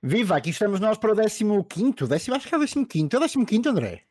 Viva, 0.00 0.36
aqui 0.36 0.50
estamos 0.50 0.78
nós 0.78 0.96
para 0.96 1.10
o 1.10 1.64
15, 1.64 2.06
décimo, 2.08 2.36
acho 2.36 2.46
que 2.46 2.54
é 2.54 2.58
o 2.58 2.60
15, 2.60 3.08
é 3.12 3.18
o 3.18 3.46
15, 3.46 3.68
André? 3.68 4.02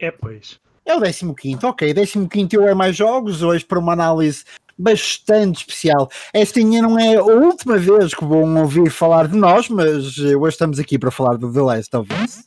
É, 0.00 0.10
pois. 0.10 0.58
É 0.86 0.96
o 0.96 1.00
15, 1.34 1.66
ok, 1.66 1.92
15 2.26 2.56
eu 2.56 2.66
é 2.66 2.74
mais 2.74 2.96
jogos, 2.96 3.42
hoje 3.42 3.62
para 3.62 3.78
uma 3.78 3.92
análise 3.92 4.44
bastante 4.78 5.58
especial. 5.58 6.10
Esta 6.32 6.60
não 6.80 6.98
é 6.98 7.16
a 7.16 7.22
última 7.22 7.76
vez 7.76 8.14
que 8.14 8.24
vão 8.24 8.58
ouvir 8.58 8.90
falar 8.90 9.28
de 9.28 9.36
nós, 9.36 9.68
mas 9.68 10.18
hoje 10.18 10.48
estamos 10.48 10.78
aqui 10.78 10.98
para 10.98 11.10
falar 11.10 11.36
do 11.36 11.52
The 11.52 11.60
Last 11.60 11.94
of 11.94 12.10
Us. 12.24 12.44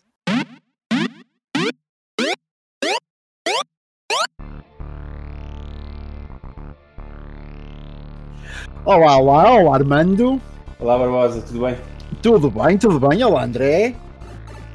Olá, 8.83 9.17
olá, 9.17 9.53
olá 9.53 9.75
Armando. 9.75 10.41
Olá 10.79 10.97
Barbosa, 10.97 11.43
tudo 11.43 11.59
bem? 11.59 11.77
Tudo 12.21 12.49
bem, 12.49 12.77
tudo 12.77 12.99
bem. 13.07 13.23
Olá, 13.23 13.43
André. 13.43 13.95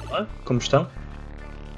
Olá, 0.09 0.25
como 0.45 0.59
estão? 0.59 0.87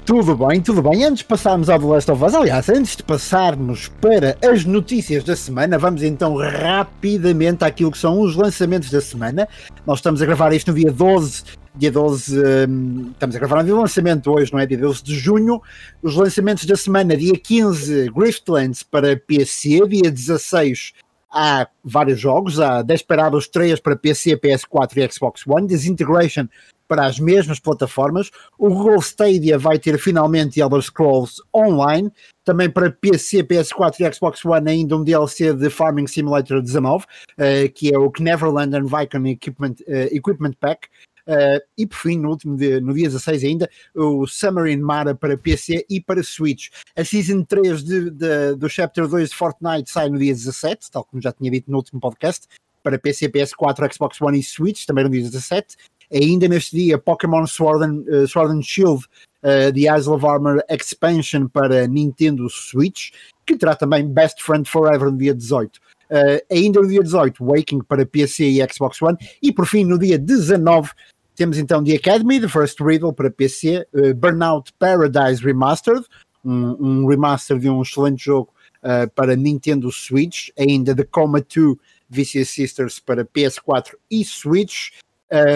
Tudo 0.04 0.36
bem, 0.36 0.60
tudo 0.60 0.80
bem. 0.80 1.04
Antes 1.04 1.18
de 1.18 1.24
passarmos 1.24 1.68
ao 1.68 1.80
The 1.80 1.84
Last 1.86 2.10
of 2.12 2.24
Us, 2.24 2.34
aliás, 2.34 2.68
antes 2.68 2.94
de 2.94 3.02
passarmos 3.02 3.88
para 4.00 4.38
as 4.40 4.64
notícias 4.64 5.24
da 5.24 5.34
semana, 5.34 5.76
vamos 5.76 6.04
então 6.04 6.36
rapidamente 6.36 7.64
àquilo 7.64 7.90
que 7.90 7.98
são 7.98 8.20
os 8.20 8.36
lançamentos 8.36 8.88
da 8.90 9.00
semana. 9.00 9.48
Nós 9.84 9.98
estamos 9.98 10.22
a 10.22 10.26
gravar 10.26 10.52
isto 10.52 10.70
no 10.70 10.78
dia 10.78 10.92
12, 10.92 11.42
dia 11.74 11.90
12, 11.90 12.38
um, 12.68 13.10
estamos 13.10 13.34
a 13.34 13.38
gravar 13.40 13.56
no 13.56 13.64
dia 13.64 13.74
de 13.74 13.80
lançamento 13.80 14.30
hoje, 14.30 14.52
não 14.52 14.60
é? 14.60 14.66
Dia 14.66 14.78
12 14.78 15.02
de 15.02 15.16
junho. 15.16 15.60
Os 16.00 16.14
lançamentos 16.14 16.64
da 16.64 16.76
semana, 16.76 17.16
dia 17.16 17.36
15, 17.36 18.08
Griftlands 18.10 18.84
para 18.84 19.16
PC, 19.16 19.80
dia 19.88 20.12
16, 20.12 20.92
há 21.30 21.68
vários 21.82 22.20
jogos, 22.20 22.60
há 22.60 22.82
Desperados 22.82 23.48
3 23.48 23.80
para 23.80 23.96
PC, 23.96 24.36
PS4 24.36 24.96
e 24.96 25.12
Xbox 25.12 25.46
One, 25.46 25.66
Disintegration 25.66 26.48
para 26.88 27.04
as 27.04 27.18
mesmas 27.18 27.58
plataformas, 27.58 28.30
o 28.58 28.68
Google 28.68 29.00
Stadia 29.00 29.58
vai 29.58 29.78
ter 29.78 29.98
finalmente 29.98 30.60
Elder 30.60 30.80
Scrolls 30.80 31.42
Online, 31.54 32.10
também 32.44 32.70
para 32.70 32.90
PC, 32.90 33.42
PS4 33.42 34.00
e 34.00 34.14
Xbox 34.14 34.44
One 34.44 34.70
ainda 34.70 34.96
um 34.96 35.02
DLC 35.02 35.52
de 35.52 35.68
Farming 35.68 36.06
Simulator 36.06 36.62
19, 36.62 37.04
uh, 37.04 37.72
que 37.74 37.92
é 37.92 37.98
o 37.98 38.12
Neverland 38.20 38.76
and 38.76 38.84
Vicon 38.84 39.26
Equipment, 39.26 39.74
uh, 39.88 40.14
Equipment 40.14 40.52
Pack, 40.60 40.88
Uh, 41.26 41.60
e 41.76 41.86
por 41.86 41.96
fim, 41.96 42.18
no 42.18 42.30
último 42.30 42.56
dia, 42.56 42.80
no 42.80 42.94
dia 42.94 43.08
16 43.08 43.42
ainda, 43.42 43.68
o 43.94 44.26
Submarine 44.26 44.82
Mara 44.82 45.14
para 45.14 45.36
PC 45.36 45.84
e 45.90 46.00
para 46.00 46.22
Switch. 46.22 46.68
A 46.96 47.04
Season 47.04 47.42
3 47.42 47.82
de, 47.82 48.10
de, 48.10 48.54
do 48.54 48.68
Chapter 48.68 49.08
2 49.08 49.30
de 49.30 49.34
Fortnite 49.34 49.90
sai 49.90 50.08
no 50.08 50.18
dia 50.18 50.32
17, 50.32 50.90
tal 50.90 51.04
como 51.04 51.20
já 51.20 51.32
tinha 51.32 51.50
dito 51.50 51.70
no 51.70 51.78
último 51.78 52.00
podcast, 52.00 52.46
para 52.80 52.98
PC, 52.98 53.28
PS4, 53.28 53.92
Xbox 53.92 54.20
One 54.20 54.38
e 54.38 54.42
Switch, 54.42 54.86
também 54.86 55.02
no 55.02 55.10
dia 55.10 55.22
17. 55.22 55.76
Ainda 56.12 56.46
neste 56.46 56.76
dia, 56.76 56.96
Pokémon 56.96 57.44
Sword 57.44 57.84
and, 57.84 58.04
uh, 58.08 58.28
Sword 58.28 58.52
and 58.52 58.62
Shield 58.62 59.04
uh, 59.42 59.72
The 59.72 59.88
Isle 59.88 60.14
of 60.14 60.24
Armor 60.24 60.62
Expansion 60.68 61.48
para 61.48 61.88
Nintendo 61.88 62.48
Switch, 62.48 63.10
que 63.44 63.56
terá 63.56 63.74
também 63.74 64.06
Best 64.06 64.40
Friend 64.42 64.68
Forever 64.68 65.10
no 65.10 65.18
dia 65.18 65.34
18. 65.34 65.76
Uh, 66.08 66.54
ainda 66.54 66.80
no 66.80 66.88
dia 66.88 67.02
18, 67.02 67.44
Waking 67.44 67.82
para 67.82 68.06
PC 68.06 68.44
e 68.44 68.72
Xbox 68.72 69.02
One, 69.02 69.18
e 69.42 69.52
por 69.52 69.66
fim, 69.66 69.84
no 69.84 69.98
dia 69.98 70.16
19, 70.16 70.90
temos 71.36 71.58
então 71.58 71.82
The 71.84 71.96
Academy, 71.96 72.40
The 72.40 72.48
First 72.48 72.80
Riddle 72.80 73.12
para 73.12 73.30
PC, 73.30 73.86
uh, 73.92 74.14
Burnout 74.14 74.72
Paradise 74.78 75.42
Remastered, 75.44 76.04
um, 76.44 76.76
um, 76.80 77.06
remaster 77.06 77.58
de 77.58 77.68
um 77.68 77.82
excelente 77.82 78.24
jogo 78.24 78.52
uh, 78.82 79.10
para 79.14 79.36
Nintendo 79.36 79.90
Switch, 79.90 80.48
ainda 80.58 80.94
The 80.94 81.04
Coma 81.04 81.40
2 81.40 81.76
Vicious 82.08 82.50
Sisters 82.50 83.00
para 83.00 83.24
PS4 83.24 83.94
e 84.10 84.24
Switch, 84.24 84.92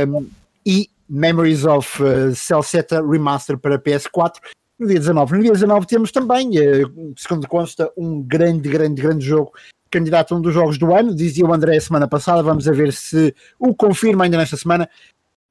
um, 0.09 0.29
e 0.67 0.91
Memories 1.09 1.65
of 1.65 2.03
uh, 2.03 2.35
Celceta 2.35 3.05
Remaster 3.05 3.59
para 3.59 3.79
PS4 3.79 4.35
no 4.79 4.87
dia 4.87 4.99
19. 4.99 5.37
No 5.37 5.43
dia 5.43 5.53
19 5.53 5.87
temos 5.87 6.13
também, 6.13 6.51
uh, 6.59 7.15
segundo 7.17 7.47
consta, 7.49 7.91
um 7.97 8.23
grande, 8.23 8.69
grande, 8.69 9.01
grande 9.01 9.25
jogo 9.25 9.53
candidato 9.91 10.33
a 10.33 10.39
um 10.39 10.41
dos 10.41 10.55
jogos 10.55 10.79
do 10.79 10.95
ano, 10.95 11.15
dizia 11.15 11.45
o 11.45 11.53
André 11.53 11.77
a 11.77 11.81
semana 11.81 12.07
passada, 12.07 12.43
vamos 12.43 12.69
a 12.69 12.73
ver 12.73 12.93
se 12.93 13.35
o 13.59 13.75
confirma 13.75 14.25
ainda 14.25 14.39
nesta 14.39 14.57
semana, 14.57 14.89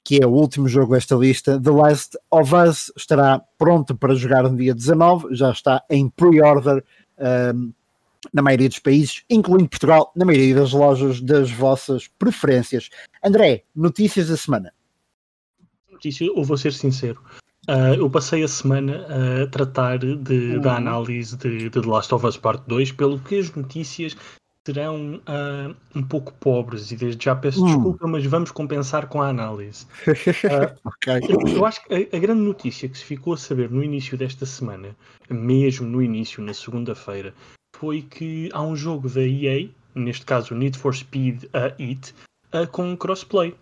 que 0.09 0.19
é 0.19 0.25
o 0.25 0.31
último 0.31 0.67
jogo 0.67 0.95
desta 0.95 1.13
lista. 1.13 1.61
The 1.61 1.69
Last 1.69 2.17
of 2.31 2.55
Us 2.55 2.91
estará 2.97 3.39
pronto 3.59 3.95
para 3.95 4.15
jogar 4.15 4.41
no 4.41 4.57
dia 4.57 4.73
19, 4.73 5.35
já 5.35 5.51
está 5.51 5.83
em 5.87 6.09
pre-order 6.09 6.83
um, 7.53 7.71
na 8.33 8.41
maioria 8.41 8.67
dos 8.67 8.79
países, 8.79 9.23
incluindo 9.29 9.69
Portugal, 9.69 10.11
na 10.15 10.25
maioria 10.25 10.55
das 10.55 10.71
lojas 10.71 11.21
das 11.21 11.51
vossas 11.51 12.07
preferências. 12.07 12.89
André, 13.23 13.65
notícias 13.75 14.29
da 14.29 14.35
semana. 14.35 14.73
Notícia, 15.91 16.25
eu 16.25 16.43
vou 16.43 16.57
ser 16.57 16.73
sincero. 16.73 17.21
Uh, 17.67 17.93
eu 17.95 18.09
passei 18.09 18.41
a 18.41 18.47
semana 18.47 19.05
a 19.43 19.45
tratar 19.45 19.99
de, 19.99 20.55
uhum. 20.55 20.59
da 20.59 20.77
análise 20.77 21.37
de, 21.37 21.69
de 21.69 21.81
The 21.81 21.87
Last 21.87 22.11
of 22.15 22.25
Us 22.25 22.35
Part 22.35 22.63
2, 22.67 22.93
pelo 22.93 23.19
que 23.19 23.37
as 23.37 23.53
notícias 23.53 24.17
serão 24.69 25.15
uh, 25.15 25.75
um 25.95 26.03
pouco 26.03 26.31
pobres 26.33 26.91
e 26.91 26.95
desde 26.95 27.25
já 27.25 27.35
peço 27.35 27.63
hum. 27.63 27.65
desculpa, 27.65 28.07
mas 28.07 28.23
vamos 28.25 28.51
compensar 28.51 29.07
com 29.07 29.21
a 29.21 29.29
análise. 29.29 29.85
Uh, 30.05 30.77
okay. 30.87 31.19
eu, 31.27 31.55
eu, 31.55 31.65
acho 31.65 31.83
que 31.83 31.93
a, 31.93 32.15
a, 32.15 32.19
grande 32.19 32.41
notícia 32.41 32.87
que 32.87 32.97
se 32.97 33.03
ficou 33.03 33.33
a 33.33 33.37
saber 33.37 33.69
no 33.69 33.83
início 33.83 34.15
desta 34.17 34.45
semana, 34.45 34.95
mesmo 35.29 35.87
no 35.87 36.01
início, 36.01 36.43
na 36.43 36.53
segunda-feira, 36.53 37.33
foi 37.75 38.03
que 38.03 38.49
há 38.53 38.61
um 38.61 38.75
jogo 38.75 39.09
da 39.09 39.21
EA, 39.21 39.69
neste 39.95 40.25
caso 40.25 40.53
Need 40.53 40.77
for 40.77 40.95
Speed 40.95 41.45
uh, 41.45 41.73
It, 41.81 42.13
uh, 42.53 42.67
com 42.67 42.95
crossplay. 42.95 43.55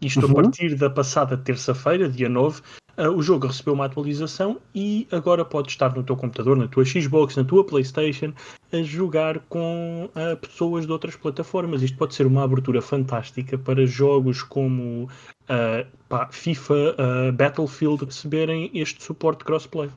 Isto 0.00 0.26
uhum. 0.26 0.32
a 0.32 0.34
partir 0.42 0.74
da 0.74 0.90
passada 0.90 1.38
terça-feira, 1.38 2.06
dia 2.06 2.28
9, 2.28 2.60
Uh, 2.98 3.10
o 3.10 3.22
jogo 3.22 3.46
recebeu 3.46 3.74
uma 3.74 3.84
atualização 3.84 4.58
e 4.74 5.06
agora 5.12 5.44
pode 5.44 5.68
estar 5.68 5.94
no 5.94 6.02
teu 6.02 6.16
computador, 6.16 6.56
na 6.56 6.66
tua 6.66 6.84
Xbox, 6.84 7.36
na 7.36 7.44
tua 7.44 7.64
PlayStation, 7.64 8.32
a 8.72 8.82
jogar 8.82 9.38
com 9.48 10.08
uh, 10.14 10.36
pessoas 10.38 10.86
de 10.86 10.92
outras 10.92 11.14
plataformas. 11.14 11.82
Isto 11.82 11.98
pode 11.98 12.14
ser 12.14 12.26
uma 12.26 12.42
abertura 12.42 12.80
fantástica 12.80 13.58
para 13.58 13.84
jogos 13.84 14.42
como 14.42 15.04
uh, 15.04 15.86
pá, 16.08 16.28
FIFA, 16.30 16.96
Battlefield 17.34 18.06
receberem 18.06 18.70
este 18.72 19.04
suporte 19.04 19.44
crossplay. 19.44 19.90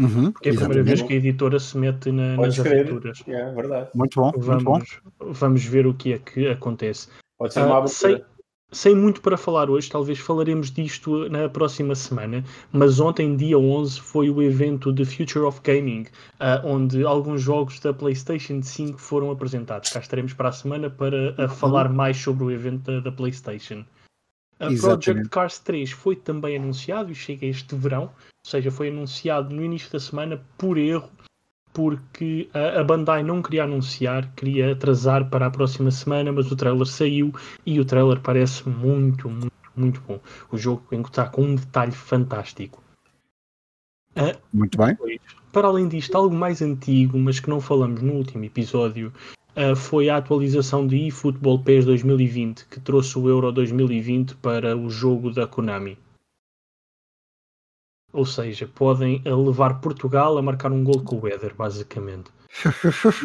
Uhum, 0.00 0.30
Porque 0.30 0.48
é 0.48 0.52
a 0.52 0.54
primeira 0.54 0.82
vez 0.82 1.02
que 1.02 1.12
a 1.12 1.16
editora 1.16 1.58
se 1.58 1.76
mete 1.76 2.12
na, 2.12 2.36
nas 2.36 2.58
aventuras. 2.58 3.20
É 3.26 3.52
verdade. 3.52 3.90
Muito 3.94 4.20
bom, 4.20 4.32
vamos, 4.36 4.64
muito 4.64 5.02
bom. 5.18 5.32
Vamos 5.32 5.64
ver 5.64 5.86
o 5.88 5.92
que 5.92 6.12
é 6.12 6.18
que 6.18 6.48
acontece. 6.48 7.08
Pode 7.36 7.52
ser 7.52 7.60
uma 7.64 7.78
abertura. 7.78 8.16
Sei, 8.16 8.24
sem 8.70 8.94
muito 8.94 9.20
para 9.22 9.36
falar 9.36 9.70
hoje, 9.70 9.88
talvez 9.88 10.18
falaremos 10.18 10.70
disto 10.70 11.28
na 11.28 11.48
próxima 11.48 11.94
semana, 11.94 12.44
mas 12.70 13.00
ontem, 13.00 13.34
dia 13.36 13.58
11, 13.58 14.00
foi 14.00 14.28
o 14.30 14.42
evento 14.42 14.92
de 14.92 15.04
Future 15.04 15.44
of 15.44 15.60
Gaming, 15.62 16.02
uh, 16.02 16.66
onde 16.66 17.04
alguns 17.04 17.40
jogos 17.40 17.80
da 17.80 17.94
PlayStation 17.94 18.62
5 18.62 18.98
foram 18.98 19.30
apresentados. 19.30 19.90
Cá 19.90 20.00
estaremos 20.00 20.34
para 20.34 20.50
a 20.50 20.52
semana 20.52 20.90
para 20.90 21.34
uh, 21.42 21.48
falar 21.48 21.88
mais 21.88 22.16
sobre 22.18 22.44
o 22.44 22.50
evento 22.50 22.90
da, 22.90 23.00
da 23.00 23.12
PlayStation. 23.12 23.84
A 24.60 24.66
Project 24.74 25.28
Cars 25.28 25.58
3 25.60 25.90
foi 25.92 26.16
também 26.16 26.56
anunciado 26.56 27.12
e 27.12 27.14
chega 27.14 27.46
este 27.46 27.74
verão, 27.76 28.04
ou 28.04 28.50
seja, 28.50 28.70
foi 28.70 28.88
anunciado 28.88 29.54
no 29.54 29.64
início 29.64 29.90
da 29.90 30.00
semana 30.00 30.44
por 30.58 30.76
erro 30.76 31.08
porque 31.78 32.48
a, 32.52 32.82
Bandai 32.82 33.22
não 33.22 33.40
queria 33.40 33.62
anunciar, 33.62 34.28
queria 34.34 34.72
atrasar 34.72 35.30
para 35.30 35.46
a 35.46 35.50
próxima 35.50 35.92
semana, 35.92 36.32
mas 36.32 36.50
o 36.50 36.56
trailer 36.56 36.86
saiu 36.88 37.32
e 37.64 37.78
o 37.78 37.84
trailer 37.84 38.18
parece 38.18 38.68
muito, 38.68 39.30
muito, 39.30 39.52
muito 39.76 40.00
bom. 40.00 40.18
O 40.50 40.58
jogo 40.58 40.82
está 40.90 41.28
com 41.28 41.42
um 41.42 41.54
detalhe 41.54 41.92
fantástico. 41.92 42.82
Uh, 44.16 44.36
muito 44.52 44.76
bem. 44.76 44.88
Depois, 44.88 45.20
para 45.52 45.68
além 45.68 45.86
disto, 45.86 46.16
algo 46.16 46.34
mais 46.34 46.60
antigo, 46.60 47.16
mas 47.16 47.38
que 47.38 47.48
não 47.48 47.60
falamos 47.60 48.02
no 48.02 48.14
último 48.14 48.42
episódio, 48.42 49.12
uh, 49.54 49.76
foi 49.76 50.08
a 50.08 50.16
atualização 50.16 50.84
de 50.84 51.06
eFootball 51.06 51.60
PES 51.60 51.84
2020, 51.84 52.66
que 52.66 52.80
trouxe 52.80 53.16
o 53.16 53.28
Euro 53.28 53.52
2020 53.52 54.34
para 54.38 54.76
o 54.76 54.90
jogo 54.90 55.30
da 55.30 55.46
Konami. 55.46 55.96
Ou 58.18 58.26
seja, 58.26 58.66
podem 58.66 59.22
levar 59.24 59.80
Portugal 59.80 60.36
a 60.36 60.42
marcar 60.42 60.72
um 60.72 60.82
gol 60.82 61.04
com 61.04 61.20
o 61.20 61.28
Éder, 61.28 61.54
basicamente. 61.54 62.32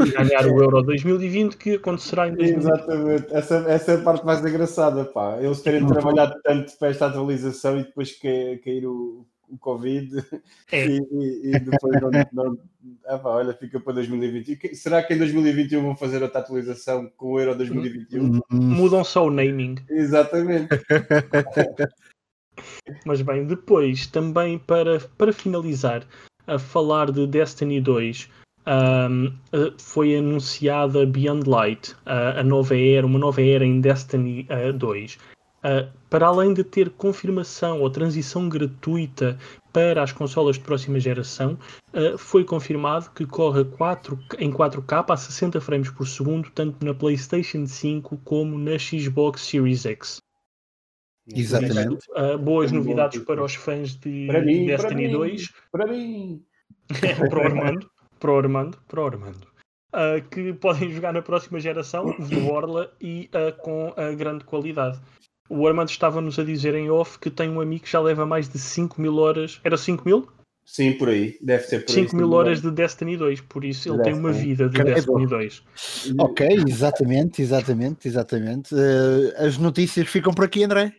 E 0.05 0.11
ganhar 0.11 0.45
o 0.45 0.61
Euro 0.61 0.83
2020 0.83 1.57
que 1.57 1.75
acontecerá 1.77 2.27
em 2.27 2.35
2020. 2.35 2.63
Exatamente, 2.63 3.25
essa, 3.33 3.55
essa 3.67 3.91
é 3.93 3.95
a 3.95 4.03
parte 4.03 4.23
mais 4.23 4.45
engraçada, 4.45 5.03
pá. 5.05 5.39
Eles 5.41 5.61
terem 5.61 5.87
trabalhado 5.87 6.35
tanto 6.43 6.77
para 6.77 6.89
esta 6.89 7.07
atualização 7.07 7.79
e 7.79 7.85
depois 7.85 8.15
cair 8.19 8.85
o, 8.85 9.25
o 9.49 9.57
Covid 9.57 10.23
é. 10.71 10.85
e, 10.85 10.99
e, 11.11 11.55
e, 11.55 11.59
depois 11.59 11.99
não, 11.99 12.11
não 12.31 12.57
ah, 13.07 13.17
pá, 13.17 13.29
olha, 13.29 13.53
fica 13.55 13.79
para 13.79 13.93
2021. 13.93 14.75
Será 14.75 15.01
que 15.01 15.15
em 15.15 15.17
2021 15.17 15.81
vão 15.81 15.95
fazer 15.95 16.21
outra 16.21 16.39
atualização 16.39 17.11
com 17.17 17.31
o 17.31 17.39
Euro 17.39 17.57
2021? 17.57 18.41
Mudam 18.51 19.03
só 19.03 19.25
o 19.25 19.31
naming. 19.31 19.75
Exatamente. 19.89 20.69
Mas 23.05 23.21
bem, 23.21 23.45
depois, 23.45 24.07
também 24.07 24.57
para, 24.57 24.99
para 25.17 25.33
finalizar, 25.33 26.05
a 26.45 26.59
falar 26.59 27.11
de 27.11 27.25
Destiny 27.25 27.79
2, 27.79 28.29
um, 28.65 29.33
foi 29.77 30.15
anunciada 30.15 31.05
Beyond 31.05 31.49
Light, 31.49 31.95
a 32.05 32.43
nova 32.43 32.77
era, 32.77 33.05
uma 33.05 33.19
nova 33.19 33.41
era 33.41 33.65
em 33.65 33.81
Destiny 33.81 34.47
uh, 34.49 34.73
2. 34.73 35.17
Uh, 35.63 35.87
para 36.09 36.27
além 36.27 36.53
de 36.53 36.61
ter 36.61 36.89
confirmação 36.89 37.79
ou 37.79 37.89
transição 37.89 38.49
gratuita 38.49 39.37
para 39.71 40.03
as 40.03 40.11
consolas 40.11 40.57
de 40.57 40.61
próxima 40.61 40.99
geração, 40.99 41.57
uh, 41.93 42.17
foi 42.17 42.43
confirmado 42.43 43.09
que 43.11 43.25
corre 43.25 43.63
4, 43.63 44.19
em 44.39 44.51
4K 44.51 45.05
a 45.09 45.17
60 45.17 45.61
frames 45.61 45.89
por 45.89 46.05
segundo, 46.05 46.49
tanto 46.51 46.85
na 46.85 46.93
PlayStation 46.93 47.65
5 47.65 48.17
como 48.25 48.57
na 48.57 48.77
Xbox 48.77 49.41
Series 49.41 49.85
X. 49.85 50.21
Exatamente. 51.27 52.05
Uh, 52.11 52.37
boas 52.37 52.71
novidades 52.71 53.21
para 53.23 53.43
os 53.43 53.55
fãs 53.55 53.95
de 53.95 54.27
para 54.27 54.41
mim, 54.41 54.65
Destiny 54.65 54.77
para 54.77 54.95
mim, 54.95 55.11
2. 55.11 55.53
Para 55.71 55.87
mim. 55.87 56.43
para 57.29 57.39
o 57.39 57.41
Armando. 57.41 57.89
Para 58.19 58.31
o 58.31 58.37
Armando. 58.37 58.77
Para 58.87 59.01
o 59.01 59.05
Armando. 59.05 59.47
Uh, 59.93 60.27
que 60.29 60.53
podem 60.53 60.91
jogar 60.91 61.13
na 61.13 61.21
próxima 61.21 61.59
geração 61.59 62.15
de 62.19 62.35
Borla 62.37 62.91
e 62.99 63.29
uh, 63.33 63.55
com 63.61 63.93
a 63.95 64.11
grande 64.11 64.43
qualidade. 64.43 64.99
O 65.49 65.67
Armando 65.67 65.89
estava-nos 65.89 66.39
a 66.39 66.43
dizer 66.43 66.73
em 66.73 66.89
off 66.89 67.19
que 67.19 67.29
tem 67.29 67.49
um 67.49 67.61
amigo 67.61 67.83
que 67.83 67.91
já 67.91 67.99
leva 67.99 68.25
mais 68.25 68.49
de 68.49 68.57
5 68.57 68.99
mil 68.99 69.17
horas. 69.17 69.59
Era 69.63 69.77
5 69.77 70.03
mil? 70.05 70.27
Sim, 70.65 70.93
por 70.93 71.09
aí. 71.09 71.37
Deve 71.41 71.63
ser 71.63 71.85
por 71.85 71.91
5 71.91 72.15
mil 72.15 72.31
horas 72.31 72.61
de 72.61 72.71
Destiny 72.71 73.17
2, 73.17 73.41
por 73.41 73.65
isso 73.65 73.89
ele 73.89 73.97
Destiny. 73.97 74.15
tem 74.15 74.19
uma 74.19 74.31
vida 74.31 74.69
de 74.69 74.77
Credo. 74.77 74.95
Destiny 74.95 75.27
2. 75.27 75.63
Ok, 76.19 76.47
exatamente, 76.67 77.41
exatamente, 77.41 78.07
exatamente. 78.07 78.73
Uh, 78.73 79.45
as 79.45 79.57
notícias 79.57 80.07
ficam 80.07 80.33
por 80.33 80.45
aqui, 80.45 80.63
André? 80.63 80.93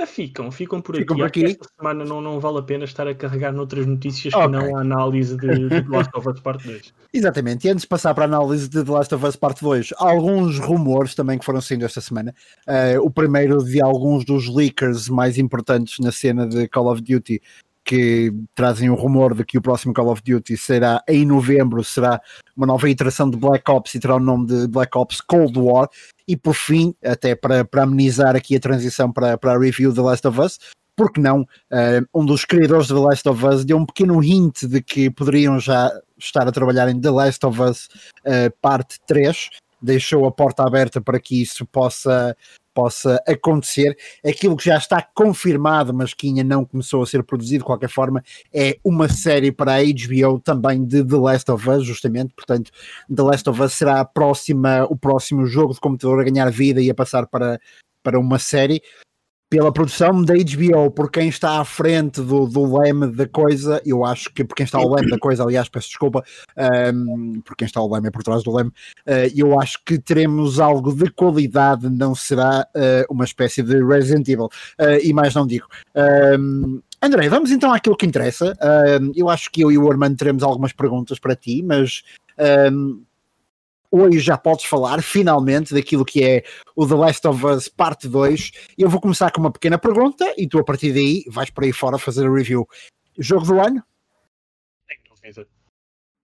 Ah, 0.00 0.06
ficam, 0.06 0.48
ficam 0.52 0.80
por 0.80 0.94
ficam 0.94 1.16
aqui. 1.24 1.40
Por 1.40 1.48
aqui. 1.48 1.52
Esta 1.60 1.68
semana 1.76 2.04
não, 2.04 2.20
não 2.20 2.38
vale 2.38 2.58
a 2.58 2.62
pena 2.62 2.84
estar 2.84 3.08
a 3.08 3.14
carregar 3.14 3.52
noutras 3.52 3.84
notícias 3.84 4.32
okay. 4.32 4.46
que 4.46 4.52
não 4.52 4.76
a 4.76 4.80
análise 4.80 5.36
de, 5.36 5.68
de 5.68 5.82
The 5.82 5.88
Last 5.88 6.10
of 6.14 6.28
Us 6.28 6.40
Part 6.40 6.64
2. 6.64 6.94
Exatamente, 7.12 7.66
e 7.66 7.70
antes 7.70 7.82
de 7.82 7.88
passar 7.88 8.14
para 8.14 8.24
a 8.24 8.28
análise 8.28 8.68
de 8.68 8.84
The 8.84 8.92
Last 8.92 9.12
of 9.12 9.26
Us 9.26 9.34
Part 9.34 9.60
2, 9.60 9.94
alguns 9.98 10.58
rumores 10.60 11.16
também 11.16 11.36
que 11.36 11.44
foram 11.44 11.60
saindo 11.60 11.84
esta 11.84 12.00
semana. 12.00 12.32
Uh, 12.68 13.02
o 13.02 13.10
primeiro 13.10 13.64
de 13.64 13.82
alguns 13.82 14.24
dos 14.24 14.48
leakers 14.48 15.08
mais 15.08 15.36
importantes 15.36 15.98
na 15.98 16.12
cena 16.12 16.46
de 16.46 16.68
Call 16.68 16.92
of 16.92 17.02
Duty 17.02 17.40
que 17.88 18.30
trazem 18.54 18.90
o 18.90 18.94
rumor 18.94 19.34
de 19.34 19.42
que 19.44 19.56
o 19.56 19.62
próximo 19.62 19.94
Call 19.94 20.12
of 20.12 20.22
Duty 20.22 20.58
será 20.58 21.02
em 21.08 21.24
novembro, 21.24 21.82
será 21.82 22.20
uma 22.54 22.66
nova 22.66 22.88
iteração 22.90 23.30
de 23.30 23.38
Black 23.38 23.68
Ops 23.70 23.94
e 23.94 24.00
terá 24.00 24.16
o 24.16 24.20
nome 24.20 24.46
de 24.46 24.68
Black 24.68 24.96
Ops 24.96 25.22
Cold 25.22 25.58
War. 25.58 25.88
E 26.28 26.36
por 26.36 26.54
fim, 26.54 26.94
até 27.02 27.34
para, 27.34 27.64
para 27.64 27.82
amenizar 27.82 28.36
aqui 28.36 28.54
a 28.54 28.60
transição 28.60 29.10
para, 29.10 29.38
para 29.38 29.54
a 29.54 29.58
review 29.58 29.90
de 29.90 29.96
The 29.96 30.02
Last 30.02 30.28
of 30.28 30.40
Us, 30.40 30.58
porque 30.94 31.20
não, 31.20 31.42
uh, 31.42 32.06
um 32.12 32.26
dos 32.26 32.44
criadores 32.44 32.88
de 32.88 32.94
The 32.94 33.00
Last 33.00 33.28
of 33.28 33.46
Us 33.46 33.64
deu 33.64 33.78
um 33.78 33.86
pequeno 33.86 34.22
hint 34.22 34.64
de 34.64 34.82
que 34.82 35.08
poderiam 35.08 35.58
já 35.58 35.90
estar 36.18 36.46
a 36.46 36.52
trabalhar 36.52 36.88
em 36.88 37.00
The 37.00 37.10
Last 37.10 37.46
of 37.46 37.62
Us 37.62 37.88
uh, 38.26 38.52
parte 38.60 38.98
3, 39.06 39.48
deixou 39.80 40.26
a 40.26 40.32
porta 40.32 40.64
aberta 40.64 41.00
para 41.00 41.20
que 41.20 41.40
isso 41.40 41.64
possa 41.64 42.36
possa 42.78 43.20
acontecer. 43.26 43.98
Aquilo 44.24 44.56
que 44.56 44.66
já 44.66 44.76
está 44.76 45.02
confirmado, 45.02 45.92
mas 45.92 46.14
que 46.14 46.28
ainda 46.28 46.44
não 46.44 46.64
começou 46.64 47.02
a 47.02 47.06
ser 47.06 47.24
produzido 47.24 47.62
de 47.62 47.64
qualquer 47.64 47.88
forma, 47.88 48.22
é 48.54 48.78
uma 48.84 49.08
série 49.08 49.50
para 49.50 49.74
a 49.74 49.82
HBO 49.82 50.38
também 50.38 50.84
de 50.84 51.04
The 51.04 51.16
Last 51.16 51.50
of 51.50 51.68
Us, 51.68 51.84
justamente. 51.84 52.32
Portanto, 52.36 52.70
The 53.12 53.22
Last 53.22 53.50
of 53.50 53.60
Us 53.60 53.72
será 53.72 54.04
próxima, 54.04 54.84
o 54.84 54.96
próximo 54.96 55.44
jogo 55.44 55.74
de 55.74 55.80
computador 55.80 56.20
a 56.20 56.24
ganhar 56.24 56.48
vida 56.52 56.80
e 56.80 56.88
a 56.88 56.94
passar 56.94 57.26
para, 57.26 57.58
para 58.00 58.16
uma 58.16 58.38
série 58.38 58.80
pela 59.50 59.72
produção 59.72 60.22
da 60.22 60.34
HBO, 60.34 60.90
por 60.90 61.10
quem 61.10 61.28
está 61.28 61.60
à 61.60 61.64
frente 61.64 62.20
do, 62.20 62.46
do 62.46 62.78
leme 62.78 63.06
da 63.06 63.26
coisa, 63.26 63.80
eu 63.84 64.04
acho 64.04 64.30
que 64.32 64.44
por 64.44 64.54
quem 64.54 64.64
está 64.64 64.78
ao 64.78 64.92
leme 64.92 65.10
da 65.10 65.18
coisa, 65.18 65.42
aliás, 65.42 65.68
peço 65.68 65.88
desculpa, 65.88 66.22
um, 66.94 67.40
por 67.40 67.56
quem 67.56 67.66
está 67.66 67.80
ao 67.80 67.90
leme 67.90 68.08
é 68.08 68.10
por 68.10 68.22
trás 68.22 68.42
do 68.42 68.54
leme, 68.54 68.70
uh, 68.70 69.32
eu 69.34 69.58
acho 69.58 69.78
que 69.84 69.98
teremos 69.98 70.60
algo 70.60 70.94
de 70.94 71.10
qualidade, 71.10 71.88
não 71.88 72.14
será 72.14 72.66
uh, 72.76 73.12
uma 73.12 73.24
espécie 73.24 73.62
de 73.62 73.82
Resident 73.82 74.28
Evil. 74.28 74.48
Uh, 74.78 75.00
e 75.02 75.12
mais 75.12 75.34
não 75.34 75.46
digo. 75.46 75.66
Um, 76.38 76.80
André, 77.00 77.28
vamos 77.28 77.50
então 77.50 77.72
àquilo 77.72 77.96
que 77.96 78.06
interessa. 78.06 78.56
eu 79.14 79.28
acho 79.28 79.50
que 79.52 79.62
eu 79.62 79.70
e 79.70 79.78
o 79.78 79.88
Armando 79.88 80.16
teremos 80.16 80.42
algumas 80.42 80.72
perguntas 80.72 81.18
para 81.18 81.36
ti, 81.36 81.62
mas 81.62 82.02
um, 82.72 83.02
hoje 83.90 84.20
já 84.20 84.36
podes 84.36 84.64
falar 84.64 85.02
finalmente 85.02 85.74
daquilo 85.74 86.04
que 86.04 86.22
é 86.22 86.44
o 86.76 86.86
The 86.86 86.94
Last 86.94 87.26
of 87.26 87.46
Us 87.46 87.68
Parte 87.68 88.08
2. 88.08 88.52
Eu 88.76 88.88
vou 88.88 89.00
começar 89.00 89.30
com 89.30 89.40
uma 89.40 89.52
pequena 89.52 89.78
pergunta 89.78 90.32
e 90.36 90.46
tu 90.46 90.58
a 90.58 90.64
partir 90.64 90.92
daí 90.92 91.24
vais 91.28 91.50
para 91.50 91.64
aí 91.64 91.72
fora 91.72 91.98
fazer 91.98 92.26
a 92.26 92.32
review. 92.32 92.66
Jogo 93.18 93.46
do 93.46 93.60
ano? 93.60 93.82
Sem 94.88 95.32
dúvida. 95.32 95.48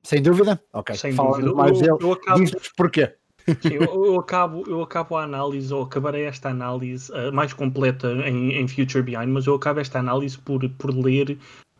Sem 0.02 0.22
dúvida? 0.22 0.62
Ok. 0.72 0.94
Sem 0.96 1.12
Fala 1.12 1.38
dúvida. 1.38 1.54
Mais 1.54 1.80
eu, 1.80 1.98
eu 2.00 2.12
acabo... 2.12 2.40
Diz-nos 2.40 2.68
porquê. 2.76 3.14
Sim, 3.46 3.74
eu, 3.74 4.04
eu, 4.06 4.18
acabo, 4.18 4.64
eu 4.66 4.82
acabo 4.82 5.16
a 5.16 5.24
análise, 5.24 5.72
ou 5.72 5.82
acabarei 5.82 6.24
esta 6.24 6.48
análise 6.48 7.12
uh, 7.12 7.30
mais 7.32 7.52
completa 7.52 8.10
em, 8.26 8.52
em 8.54 8.66
Future 8.66 9.02
Behind, 9.02 9.28
mas 9.28 9.46
eu 9.46 9.54
acabo 9.54 9.80
esta 9.80 9.98
análise 9.98 10.38
por, 10.38 10.66
por 10.70 10.94
ler 10.94 11.32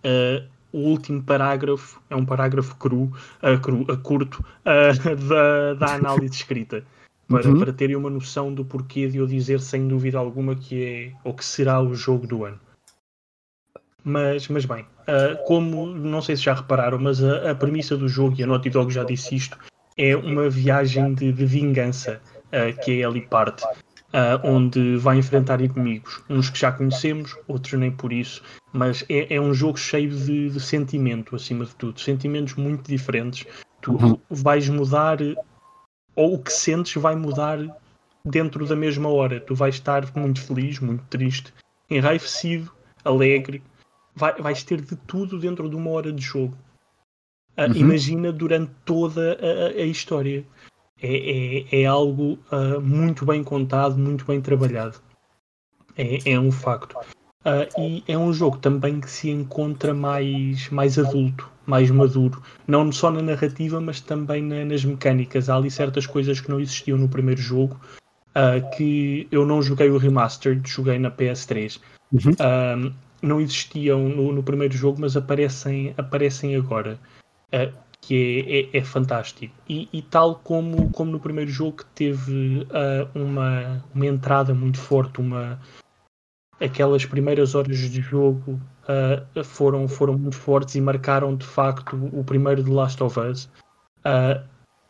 uh, 0.04 0.53
o 0.74 0.78
último 0.78 1.22
parágrafo 1.22 2.02
é 2.10 2.16
um 2.16 2.26
parágrafo 2.26 2.74
cru, 2.74 3.04
uh, 3.04 3.60
cru 3.62 3.82
uh, 3.82 3.96
curto 3.98 4.44
uh, 4.66 5.16
da, 5.28 5.74
da 5.74 5.94
análise 5.94 6.34
escrita. 6.34 6.84
Para, 7.28 7.48
uhum. 7.48 7.58
para 7.60 7.72
terem 7.72 7.96
uma 7.96 8.10
noção 8.10 8.52
do 8.52 8.66
porquê 8.66 9.08
de 9.08 9.16
eu 9.16 9.26
dizer 9.26 9.58
sem 9.58 9.88
dúvida 9.88 10.18
alguma 10.18 10.54
que 10.54 10.84
é 10.84 11.12
ou 11.24 11.32
que 11.32 11.44
será 11.44 11.80
o 11.80 11.94
jogo 11.94 12.26
do 12.26 12.44
ano. 12.44 12.60
Mas, 14.04 14.46
mas 14.48 14.66
bem, 14.66 14.84
como 15.46 15.86
não 15.86 16.20
sei 16.20 16.36
se 16.36 16.42
já 16.42 16.52
repararam, 16.52 16.98
mas 16.98 17.24
a, 17.24 17.52
a, 17.52 17.54
premissa 17.54 17.96
do 17.96 18.06
jogo, 18.06 18.36
e 18.38 18.42
a 18.42 18.46
Naughty 18.46 18.68
Dog 18.68 18.92
já 18.92 19.04
disse 19.04 19.34
isto, 19.34 19.56
é 19.96 20.14
uma 20.14 20.50
viagem 20.50 21.14
de, 21.14 21.32
de 21.32 21.46
vingança 21.46 22.20
que 22.84 23.00
é 23.00 23.06
ali 23.06 23.22
parte 23.22 23.64
uh, 24.14 24.46
onde 24.46 24.96
vai 24.96 25.18
enfrentar 25.18 25.60
inimigos, 25.60 26.22
uns 26.30 26.48
que 26.48 26.58
já 26.58 26.70
conhecemos, 26.70 27.36
outros 27.48 27.74
nem 27.74 27.90
por 27.90 28.12
isso, 28.12 28.42
mas 28.72 29.04
é, 29.08 29.34
é 29.34 29.40
um 29.40 29.52
jogo 29.52 29.76
cheio 29.76 30.10
de, 30.10 30.50
de, 30.50 30.60
sentimento, 30.60 31.34
acima 31.34 31.64
de 31.64 31.74
tudo, 31.74 32.00
sentimentos 32.00 32.54
muito 32.54 32.88
diferentes. 32.88 33.46
Tu 33.80 33.92
uhum. 33.92 34.18
vais 34.30 34.68
mudar, 34.68 35.18
ou 36.14 36.34
o 36.34 36.38
que 36.38 36.52
sentes 36.52 36.94
vai 37.02 37.16
mudar 37.16 37.58
dentro 38.24 38.64
da 38.66 38.76
mesma 38.76 39.08
hora. 39.08 39.40
Tu 39.40 39.54
vais 39.54 39.74
estar 39.74 40.04
muito 40.16 40.40
feliz, 40.40 40.78
muito 40.78 41.04
triste, 41.10 41.52
enraivecido, 41.90 42.72
alegre, 43.04 43.62
vai, 44.14 44.34
vais 44.40 44.62
ter 44.62 44.80
de 44.80 44.96
tudo 44.96 45.38
dentro 45.38 45.68
de 45.68 45.76
uma 45.76 45.90
hora 45.90 46.12
de 46.12 46.22
jogo. 46.22 46.56
Uh, 47.58 47.62
uhum. 47.62 47.76
Imagina 47.76 48.32
durante 48.32 48.72
toda 48.84 49.38
a, 49.40 49.80
a 49.80 49.84
história 49.84 50.44
é, 51.00 51.66
é, 51.76 51.82
é 51.82 51.86
algo 51.86 52.38
uh, 52.52 52.80
muito 52.80 53.26
bem 53.26 53.42
contado, 53.42 53.96
muito 53.98 54.24
bem 54.24 54.40
trabalhado. 54.40 54.98
É, 55.96 56.32
é 56.32 56.40
um 56.40 56.50
facto. 56.50 56.96
Uh, 57.44 57.68
e 57.78 58.04
é 58.08 58.16
um 58.16 58.32
jogo 58.32 58.56
também 58.58 59.00
que 59.00 59.10
se 59.10 59.28
encontra 59.28 59.92
mais, 59.92 60.70
mais 60.70 60.98
adulto, 60.98 61.50
mais 61.66 61.90
maduro. 61.90 62.42
Não 62.66 62.90
só 62.90 63.10
na 63.10 63.20
narrativa, 63.20 63.80
mas 63.80 64.00
também 64.00 64.42
na, 64.42 64.64
nas 64.64 64.84
mecânicas. 64.84 65.50
Há 65.50 65.56
ali 65.56 65.70
certas 65.70 66.06
coisas 66.06 66.40
que 66.40 66.50
não 66.50 66.58
existiam 66.58 66.96
no 66.96 67.08
primeiro 67.08 67.40
jogo. 67.40 67.78
Uh, 68.30 68.76
que 68.76 69.28
eu 69.30 69.46
não 69.46 69.62
joguei 69.62 69.88
o 69.90 69.98
Remastered, 69.98 70.68
joguei 70.68 70.98
na 70.98 71.10
PS3. 71.10 71.78
Uhum. 72.12 72.32
Uh, 72.32 72.92
não 73.22 73.40
existiam 73.40 74.08
no, 74.08 74.32
no, 74.32 74.42
primeiro 74.42 74.74
jogo, 74.74 75.00
mas 75.00 75.16
aparecem, 75.16 75.94
aparecem 75.96 76.56
agora. 76.56 76.98
Uh, 77.52 77.72
que 78.06 78.70
é, 78.72 78.76
é, 78.76 78.80
é 78.80 78.84
fantástico. 78.84 79.54
E, 79.68 79.88
e, 79.92 80.02
tal 80.02 80.36
como, 80.36 80.90
como 80.90 81.10
no 81.10 81.18
primeiro 81.18 81.50
jogo 81.50 81.78
que 81.78 81.86
teve 81.86 82.66
uh, 82.70 83.18
uma, 83.18 83.82
uma 83.94 84.06
entrada 84.06 84.52
muito 84.54 84.78
forte, 84.78 85.20
uma, 85.20 85.58
aquelas 86.60 87.06
primeiras 87.06 87.54
horas 87.54 87.78
de 87.78 88.00
jogo 88.02 88.60
uh, 88.84 89.42
foram, 89.42 89.88
foram 89.88 90.18
muito 90.18 90.36
fortes 90.36 90.74
e 90.74 90.80
marcaram 90.80 91.34
de 91.34 91.46
facto 91.46 91.96
o 92.12 92.22
primeiro 92.22 92.62
The 92.62 92.70
Last 92.70 93.02
of 93.02 93.18
Us. 93.18 93.44
Uh, 94.00 94.44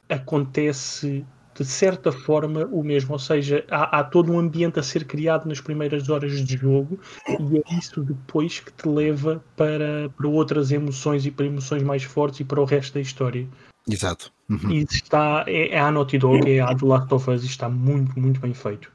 acontece 0.09 1.25
de 1.57 1.65
certa 1.65 2.11
forma 2.11 2.67
o 2.67 2.83
mesmo, 2.83 3.13
ou 3.13 3.19
seja, 3.19 3.65
há, 3.71 4.01
há, 4.01 4.05
todo 4.05 4.33
um 4.33 4.39
ambiente 4.39 4.79
a 4.79 4.83
ser 4.83 5.05
criado 5.05 5.47
nas 5.47 5.61
primeiras 5.61 6.09
horas 6.09 6.45
de 6.45 6.57
jogo 6.57 6.99
e 7.29 7.59
é 7.59 7.79
isso 7.79 8.03
depois 8.03 8.61
que 8.61 8.73
te 8.73 8.89
leva 8.89 9.43
para, 9.57 10.11
para 10.17 10.29
outras 10.29 10.73
emoções 10.73 11.25
e 11.27 11.31
para 11.31 11.47
emoções 11.47 11.83
mais 11.83 12.03
fortes 12.03 12.41
e 12.41 12.45
para 12.45 12.61
o 12.61 12.65
resto 12.65 12.95
da 12.95 13.01
história. 13.01 13.47
Exato. 13.89 14.33
Uhum. 14.49 14.71
E 14.71 14.83
está, 14.83 15.45
é, 15.47 15.69
é 15.69 15.79
a 15.79 15.91
Naughty 15.91 16.19
Dog, 16.19 16.51
é 16.51 16.61
a 16.61 16.75
The 16.75 16.87
Last 16.87 17.15
of 17.15 17.31
Us 17.31 17.45
e 17.45 17.47
está 17.47 17.69
muito, 17.69 18.19
muito 18.19 18.41
bem 18.41 18.55
feito. 18.55 18.91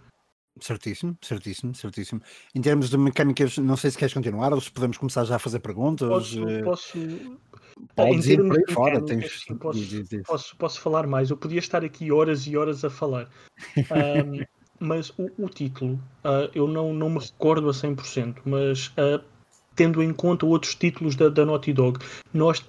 Certíssimo, 0.59 1.17
certíssimo, 1.21 1.73
certíssimo. 1.73 2.21
Em 2.53 2.61
termos 2.61 2.89
de 2.89 2.97
mecânicas, 2.97 3.57
não 3.57 3.77
sei 3.77 3.91
se 3.91 3.97
queres 3.97 4.13
continuar 4.13 4.53
ou 4.53 4.59
se 4.59 4.69
podemos 4.69 4.97
começar 4.97 5.23
já 5.23 5.37
a 5.37 5.39
fazer 5.39 5.59
perguntas. 5.59 6.07
Posso, 6.07 6.49
eh, 6.49 6.63
posso 6.63 6.97
Podes 7.95 8.27
ir 8.27 8.37
por 8.37 8.57
aí 8.57 8.73
fora. 8.73 9.01
Tens... 9.01 9.45
posso, 9.59 10.23
posso, 10.25 10.57
posso, 10.57 10.81
falar 10.81 11.07
mais. 11.07 11.29
Eu 11.29 11.37
podia 11.37 11.59
estar 11.59 11.83
aqui 11.83 12.11
horas 12.11 12.47
e 12.47 12.57
horas 12.57 12.83
a 12.83 12.89
falar. 12.89 13.27
Um, 13.91 14.45
mas 14.79 15.09
o, 15.17 15.29
o 15.37 15.49
título, 15.49 15.95
uh, 16.23 16.49
eu 16.55 16.65
não, 16.65 16.93
não 16.93 17.09
me 17.09 17.19
recordo 17.19 17.69
a 17.69 17.73
100%, 17.73 18.37
mas 18.45 18.87
uh, 18.87 19.21
tendo 19.75 20.01
em 20.01 20.13
conta 20.13 20.45
outros 20.45 20.73
títulos 20.75 21.15
da, 21.15 21.27
da 21.27 21.45
Naughty 21.45 21.73
Dog, 21.73 21.99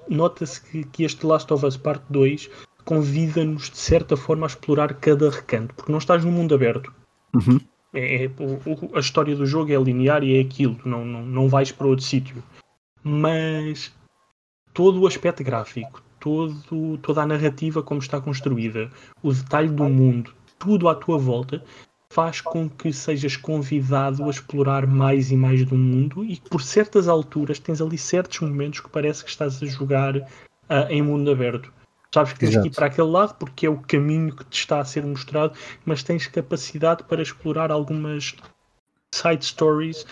nota-se 0.09 0.61
que, 0.63 0.85
que 0.85 1.05
este 1.05 1.25
Last 1.25 1.53
of 1.53 1.65
Us 1.65 1.77
Part 1.77 2.03
2 2.11 2.51
convida-nos 2.85 3.71
de 3.71 3.79
certa 3.79 4.17
forma 4.17 4.47
a 4.47 4.49
explorar 4.49 4.95
cada 4.95 5.31
recanto, 5.31 5.75
porque 5.75 5.93
não 5.93 5.99
estás 5.99 6.25
num 6.25 6.33
mundo 6.33 6.55
aberto. 6.55 6.93
Uhum. 7.35 7.61
É, 7.93 8.25
é, 8.25 8.31
a 8.95 9.01
história 9.01 9.35
do 9.35 9.47
jogo 9.47 9.73
é 9.73 9.77
linear 9.77 10.23
e 10.23 10.37
é 10.37 10.41
aquilo, 10.41 10.79
não, 10.85 11.05
não, 11.05 11.25
não 11.25 11.49
vais 11.49 11.71
para 11.73 11.87
outro 11.87 12.05
sítio. 12.05 12.43
Mas 13.03 13.93
todo 14.73 15.01
o 15.01 15.07
aspecto 15.07 15.43
gráfico, 15.43 16.03
todo, 16.19 16.99
toda 16.99 17.23
a 17.23 17.27
narrativa 17.27 17.83
como 17.83 18.01
está 18.01 18.21
construída, 18.21 18.91
o 19.23 19.33
detalhe 19.33 19.69
do 19.69 19.85
mundo, 19.85 20.33
tudo 20.59 20.89
à 20.89 20.95
tua 20.95 21.19
volta 21.19 21.63
faz 22.13 22.41
com 22.41 22.69
que 22.69 22.93
sejas 22.93 23.37
convidado 23.37 24.25
a 24.25 24.31
explorar 24.31 24.87
mais 24.87 25.31
e 25.31 25.37
mais 25.37 25.65
do 25.65 25.77
mundo 25.77 26.25
e 26.25 26.41
por 26.41 26.61
certas 26.61 27.07
alturas 27.07 27.61
tens 27.61 27.81
ali 27.81 27.97
certos 27.97 28.41
momentos 28.41 28.81
que 28.81 28.91
parece 28.91 29.23
que 29.25 29.31
estás 29.31 29.63
a 29.63 29.67
jogar 29.67 30.17
uh, 30.17 30.25
em 30.89 31.03
mundo 31.03 31.31
aberto. 31.31 31.73
Sabes 32.13 32.33
que 32.33 32.41
tens 32.41 32.51
Exato. 32.51 32.63
que 32.65 32.73
ir 32.73 32.75
para 32.75 32.87
aquele 32.87 33.09
lado 33.09 33.37
porque 33.39 33.65
é 33.65 33.71
o 33.71 33.79
caminho 33.79 34.35
que 34.35 34.45
te 34.45 34.59
está 34.59 34.81
a 34.81 34.85
ser 34.85 35.05
mostrado, 35.05 35.57
mas 35.85 36.03
tens 36.03 36.27
capacidade 36.27 37.05
para 37.05 37.23
explorar 37.23 37.71
algumas 37.71 38.35
side 39.15 39.45
stories 39.45 40.05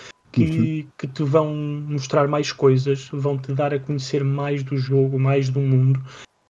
que, 0.47 0.80
uhum. 0.83 0.88
que 0.99 1.07
te 1.07 1.23
vão 1.23 1.54
mostrar 1.54 2.28
mais 2.28 2.52
coisas, 2.52 3.09
vão 3.12 3.38
te 3.38 3.52
dar 3.52 3.73
a 3.73 3.78
conhecer 3.78 4.25
mais 4.25 4.62
do 4.62 4.76
jogo, 4.76 5.18
mais 5.18 5.49
do 5.49 5.61
mundo 5.61 6.00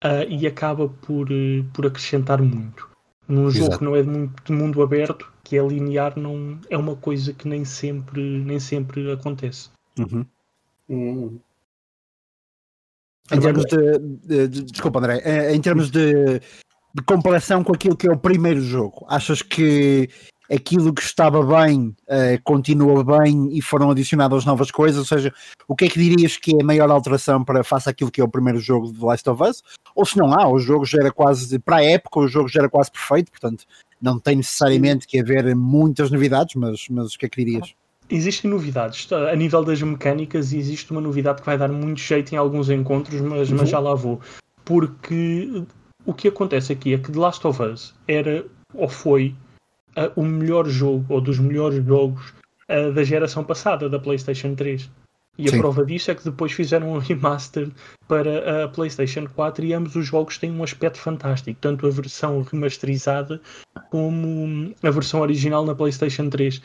uh, 0.03 0.27
e 0.29 0.45
acaba 0.47 0.87
por, 0.87 1.31
uh, 1.31 1.63
por 1.73 1.85
acrescentar 1.85 2.41
muito. 2.41 2.87
Num 3.27 3.47
Exato. 3.47 3.65
jogo 3.65 3.77
que 3.77 3.83
não 3.83 3.95
é 3.95 4.01
de, 4.01 4.09
muito, 4.09 4.43
de 4.43 4.51
mundo 4.53 4.81
aberto, 4.81 5.31
que 5.43 5.57
é 5.57 5.65
linear, 5.65 6.17
não 6.17 6.59
é 6.69 6.77
uma 6.77 6.95
coisa 6.95 7.33
que 7.33 7.47
nem 7.47 7.65
sempre, 7.65 8.21
nem 8.21 8.59
sempre 8.59 9.11
acontece. 9.11 9.69
Uhum. 9.99 10.25
Uhum. 10.89 11.39
Em 13.31 13.39
termos 13.39 13.65
de, 13.65 13.99
de, 13.99 14.47
de, 14.47 14.63
Desculpa, 14.63 14.99
André. 14.99 15.51
Em 15.51 15.59
termos 15.59 15.91
de, 15.91 16.39
de 16.39 17.03
comparação 17.05 17.63
com 17.63 17.73
aquilo 17.73 17.97
que 17.97 18.07
é 18.07 18.11
o 18.11 18.17
primeiro 18.17 18.61
jogo, 18.61 19.05
achas 19.09 19.41
que 19.41 20.09
aquilo 20.51 20.93
que 20.93 21.01
estava 21.01 21.43
bem 21.43 21.95
uh, 22.07 22.41
continua 22.43 23.03
bem 23.03 23.49
e 23.51 23.61
foram 23.61 23.91
adicionadas 23.91 24.45
novas 24.45 24.71
coisas? 24.71 24.99
Ou 24.99 25.05
seja, 25.05 25.33
o 25.67 25.75
que 25.75 25.85
é 25.85 25.89
que 25.89 25.99
dirias 25.99 26.37
que 26.37 26.55
é 26.55 26.61
a 26.61 26.65
maior 26.65 26.89
alteração 26.89 27.43
para 27.43 27.63
face 27.63 27.89
àquilo 27.89 28.11
que 28.11 28.21
é 28.21 28.23
o 28.23 28.29
primeiro 28.29 28.59
jogo 28.59 28.91
de 28.91 28.99
The 28.99 29.05
Last 29.05 29.29
of 29.29 29.43
Us? 29.43 29.63
Ou 29.95 30.05
se 30.05 30.17
não 30.17 30.33
há, 30.33 30.47
o 30.47 30.59
jogo 30.59 30.85
já 30.85 30.99
era 30.99 31.11
quase, 31.11 31.59
para 31.59 31.77
a 31.77 31.83
época, 31.83 32.19
o 32.19 32.27
jogo 32.27 32.47
já 32.47 32.61
era 32.61 32.69
quase 32.69 32.91
perfeito, 32.91 33.31
portanto 33.31 33.65
não 34.01 34.19
tem 34.19 34.37
necessariamente 34.37 35.07
que 35.07 35.19
haver 35.19 35.55
muitas 35.55 36.11
novidades, 36.11 36.55
mas, 36.55 36.87
mas 36.89 37.13
o 37.13 37.17
que 37.17 37.25
é 37.25 37.29
que 37.29 37.43
dirias? 37.43 37.73
Existem 38.09 38.49
novidades. 38.49 39.11
A 39.11 39.35
nível 39.35 39.63
das 39.63 39.81
mecânicas, 39.81 40.53
existe 40.53 40.91
uma 40.91 41.01
novidade 41.01 41.41
que 41.41 41.45
vai 41.45 41.57
dar 41.57 41.69
muito 41.69 41.99
jeito 41.99 42.33
em 42.33 42.37
alguns 42.37 42.69
encontros, 42.69 43.19
mas, 43.19 43.49
uhum. 43.49 43.57
mas 43.57 43.69
já 43.69 43.79
lá 43.79 43.93
vou. 43.95 44.21
Porque 44.63 45.63
o 46.05 46.13
que 46.13 46.27
acontece 46.27 46.71
aqui 46.71 46.93
é 46.93 46.97
que 46.97 47.11
The 47.11 47.19
Last 47.19 47.45
of 47.45 47.61
Us 47.61 47.93
era 48.07 48.45
ou 48.73 48.87
foi 48.87 49.35
uh, 49.97 50.11
o 50.15 50.23
melhor 50.23 50.67
jogo, 50.67 51.05
ou 51.13 51.19
dos 51.19 51.39
melhores 51.39 51.83
jogos 51.83 52.33
uh, 52.69 52.93
da 52.93 53.03
geração 53.03 53.43
passada, 53.43 53.89
da 53.89 53.99
PlayStation 53.99 54.55
3. 54.55 54.89
E 55.37 55.49
Sim. 55.49 55.57
a 55.57 55.59
prova 55.59 55.85
disso 55.85 56.09
é 56.09 56.15
que 56.15 56.23
depois 56.23 56.51
fizeram 56.51 56.93
um 56.93 56.97
remaster 56.99 57.69
para 58.07 58.63
a 58.63 58.67
PlayStation 58.67 59.27
4 59.27 59.65
e 59.65 59.73
ambos 59.73 59.95
os 59.95 60.05
jogos 60.05 60.37
têm 60.37 60.51
um 60.51 60.63
aspecto 60.63 60.97
fantástico, 60.97 61.59
tanto 61.61 61.85
a 61.85 61.89
versão 61.89 62.41
remasterizada 62.41 63.41
como 63.91 64.73
a 64.81 64.89
versão 64.89 65.21
original 65.21 65.65
na 65.65 65.75
PlayStation 65.75 66.29
3. 66.29 66.57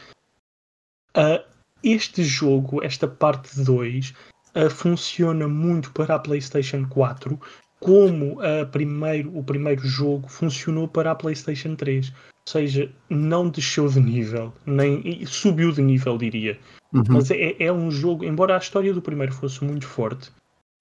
Uh, 1.17 1.45
este 1.83 2.23
jogo, 2.23 2.83
esta 2.83 3.07
parte 3.07 3.61
2, 3.63 4.15
uh, 4.55 4.71
funciona 4.71 5.47
muito 5.47 5.93
para 5.93 6.15
a 6.15 6.19
PlayStation 6.19 6.87
4, 6.89 7.39
como 7.81 8.41
uh, 8.41 8.67
primeiro, 8.71 9.37
o 9.37 9.43
primeiro 9.43 9.85
jogo 9.87 10.29
funcionou 10.29 10.87
para 10.89 11.11
a 11.11 11.15
PlayStation 11.15 11.75
3. 11.75 12.13
Ou 12.47 12.53
seja, 12.53 12.93
não 13.09 13.49
desceu 13.49 13.89
de 13.89 14.01
nível, 14.01 14.53
nem 14.67 15.25
subiu 15.27 15.71
de 15.71 15.81
nível, 15.81 16.19
diria. 16.19 16.59
Uhum. 16.93 17.05
Mas 17.09 17.31
é, 17.31 17.57
é, 17.59 17.73
um 17.73 17.91
jogo, 17.91 18.25
embora 18.25 18.57
a 18.57 18.59
história 18.59 18.93
do 18.93 19.01
primeiro 19.01 19.33
fosse 19.33 19.65
muito 19.65 19.87
forte, 19.87 20.31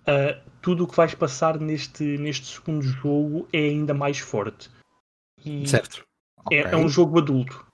uh, 0.02 0.40
tudo 0.62 0.84
o 0.84 0.88
que 0.88 0.98
vais 0.98 1.14
passar 1.14 1.60
neste, 1.60 2.04
neste 2.18 2.48
segundo 2.48 2.82
jogo 2.82 3.48
é 3.54 3.60
ainda 3.60 3.94
mais 3.94 4.20
forte. 4.20 4.70
E 5.46 5.68
certo. 5.68 6.04
É, 6.52 6.62
okay. 6.62 6.72
é 6.72 6.78
um 6.78 6.90
jogo 6.90 7.20
adulto. 7.20 7.66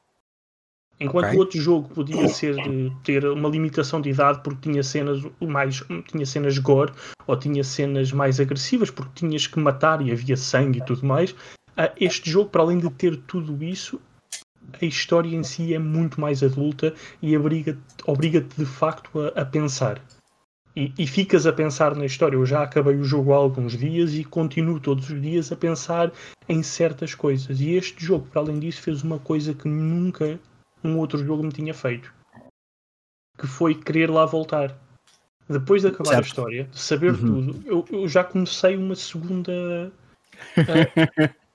Enquanto 0.99 1.25
okay. 1.25 1.37
o 1.37 1.39
outro 1.39 1.61
jogo 1.61 1.89
podia 1.89 2.27
ser 2.27 2.55
ter 3.03 3.23
uma 3.25 3.47
limitação 3.47 4.01
de 4.01 4.09
idade 4.09 4.41
porque 4.43 4.69
tinha 4.69 4.81
cenas 4.81 5.21
mais 5.39 5.83
tinha 6.07 6.25
cenas 6.25 6.57
gore 6.57 6.91
ou 7.27 7.37
tinha 7.37 7.63
cenas 7.63 8.11
mais 8.11 8.39
agressivas 8.39 8.89
porque 8.89 9.11
tinhas 9.13 9.45
que 9.45 9.59
matar 9.59 10.01
e 10.01 10.11
havia 10.11 10.35
sangue 10.35 10.79
e 10.79 10.85
tudo 10.85 11.05
mais, 11.05 11.35
este 11.99 12.29
jogo 12.29 12.49
para 12.49 12.61
além 12.61 12.79
de 12.79 12.89
ter 12.89 13.17
tudo 13.17 13.63
isso 13.63 13.99
a 14.81 14.85
história 14.85 15.35
em 15.35 15.43
si 15.43 15.73
é 15.73 15.79
muito 15.79 16.19
mais 16.19 16.43
adulta 16.43 16.93
e 17.21 17.37
obriga-te 17.37 17.79
obriga 18.05 18.41
de 18.41 18.65
facto 18.65 19.19
a, 19.19 19.41
a 19.41 19.45
pensar. 19.45 20.01
E, 20.75 20.93
e, 20.97 21.07
ficas 21.07 21.47
a 21.47 21.53
pensar 21.53 21.95
na 21.95 22.05
história. 22.05 22.35
Eu 22.35 22.45
já 22.45 22.61
acabei 22.61 22.95
o 22.95 23.03
jogo 23.03 23.33
há 23.33 23.37
alguns 23.37 23.75
dias 23.75 24.13
e 24.13 24.23
continuo 24.23 24.79
todos 24.79 25.09
os 25.09 25.19
dias 25.19 25.51
a 25.51 25.55
pensar 25.55 26.11
em 26.47 26.61
certas 26.61 27.15
coisas. 27.15 27.59
E 27.59 27.71
este 27.71 28.05
jogo, 28.05 28.27
para 28.27 28.41
além 28.41 28.59
disso, 28.59 28.83
fez 28.83 29.01
uma 29.01 29.17
coisa 29.17 29.55
que 29.55 29.67
nunca 29.67 30.39
um 30.83 30.99
outro 30.99 31.17
jogo 31.25 31.43
me 31.43 31.51
tinha 31.51 31.73
feito. 31.73 32.13
Que 33.39 33.47
foi 33.47 33.73
querer 33.73 34.11
lá 34.11 34.23
voltar. 34.27 34.77
Depois 35.49 35.81
de 35.81 35.87
acabar 35.87 36.09
certo. 36.09 36.23
a 36.23 36.27
história, 36.27 36.63
de 36.65 36.79
saber 36.79 37.13
uhum. 37.13 37.51
tudo, 37.51 37.63
eu, 37.65 37.85
eu, 37.89 38.07
já 38.07 38.23
comecei 38.23 38.75
uma 38.75 38.95
segunda. 38.95 39.91
Uh, 40.55 41.33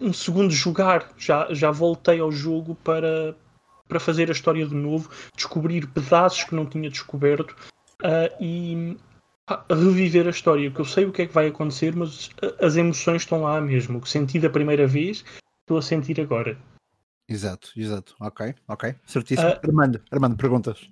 um 0.00 0.12
segundo 0.12 0.50
jogar. 0.50 1.12
Já, 1.16 1.52
já 1.52 1.70
voltei 1.70 2.20
ao 2.20 2.32
jogo 2.32 2.74
para, 2.76 3.36
para 3.88 4.00
fazer 4.00 4.28
a 4.28 4.32
história 4.32 4.66
de 4.66 4.74
novo, 4.74 5.10
descobrir 5.36 5.86
pedaços 5.88 6.44
que 6.44 6.54
não 6.54 6.66
tinha 6.66 6.90
descoberto 6.90 7.50
uh, 8.02 8.42
e 8.42 8.96
reviver 9.68 10.26
a 10.26 10.30
história. 10.30 10.70
Que 10.70 10.80
eu 10.80 10.84
sei 10.84 11.04
o 11.04 11.12
que 11.12 11.22
é 11.22 11.26
que 11.26 11.34
vai 11.34 11.48
acontecer, 11.48 11.94
mas 11.94 12.30
as 12.60 12.76
emoções 12.76 13.22
estão 13.22 13.42
lá 13.42 13.60
mesmo. 13.60 13.98
O 13.98 14.00
que 14.00 14.08
senti 14.08 14.38
da 14.38 14.50
primeira 14.50 14.86
vez, 14.86 15.24
estou 15.62 15.78
a 15.78 15.82
sentir 15.82 16.20
agora. 16.20 16.58
Exato, 17.28 17.70
exato. 17.76 18.16
Ok, 18.20 18.54
ok. 18.66 18.94
Certíssimo. 19.06 19.50
Uh, 19.50 19.60
Armando, 19.62 20.00
Armando, 20.10 20.36
perguntas. 20.36 20.90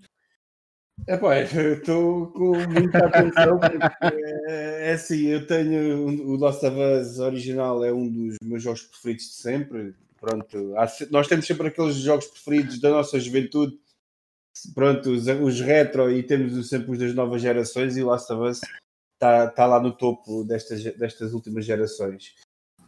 É 1.07 1.17
pá, 1.17 1.39
estou 1.43 2.27
com 2.29 2.53
muita 2.69 2.99
atenção 2.99 3.59
porque 3.59 4.17
é, 4.47 4.91
é 4.91 4.93
assim, 4.93 5.27
eu 5.27 5.47
tenho 5.47 6.07
o 6.07 6.37
Lost 6.37 6.63
of 6.63 6.77
Us 6.77 7.19
original 7.19 7.85
é 7.85 7.93
um 7.93 8.09
dos 8.11 8.37
meus 8.43 8.63
jogos 8.63 8.83
preferidos 8.83 9.25
de 9.25 9.35
sempre. 9.35 9.95
Pronto, 10.21 10.75
nós 11.11 11.29
temos 11.29 11.47
sempre 11.47 11.69
aqueles 11.69 11.95
jogos 11.97 12.27
preferidos 12.27 12.81
da 12.81 12.91
nossa 12.91 13.21
juventude, 13.21 13.79
pronto, 14.75 15.11
os, 15.11 15.27
os 15.29 15.61
retro 15.61 16.11
e 16.11 16.25
temos 16.25 16.69
sempre 16.69 16.91
os 16.91 16.99
das 16.99 17.15
novas 17.15 17.41
gerações 17.41 17.97
e 17.97 18.03
o 18.03 18.07
Last 18.07 18.33
of 18.33 18.43
Us 18.43 18.61
está 19.15 19.47
tá 19.49 19.67
lá 19.67 19.81
no 19.81 19.93
topo 19.93 20.43
destas, 20.43 20.83
destas 20.83 21.33
últimas 21.33 21.65
gerações. 21.65 22.35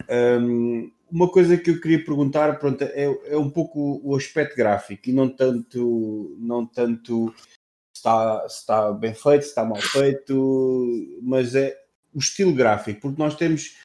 Um, 0.09 0.90
uma 1.11 1.29
coisa 1.29 1.57
que 1.57 1.71
eu 1.71 1.81
queria 1.81 2.05
perguntar 2.05 2.59
pronto, 2.59 2.83
é, 2.83 3.05
é 3.05 3.37
um 3.37 3.50
pouco 3.50 4.00
o 4.02 4.17
aspecto 4.17 4.57
gráfico 4.57 5.09
e 5.09 5.12
não 5.12 5.29
tanto, 5.29 6.37
não 6.38 6.67
tanto 6.67 7.33
está, 7.95 8.45
está 8.47 8.93
bem 8.93 9.15
feito, 9.15 9.43
está 9.43 9.65
mal 9.65 9.81
feito, 9.81 11.19
mas 11.23 11.55
é 11.55 11.77
o 12.15 12.19
estilo 12.19 12.55
gráfico, 12.55 13.01
porque 13.01 13.23
nós 13.23 13.35
temos. 13.35 13.79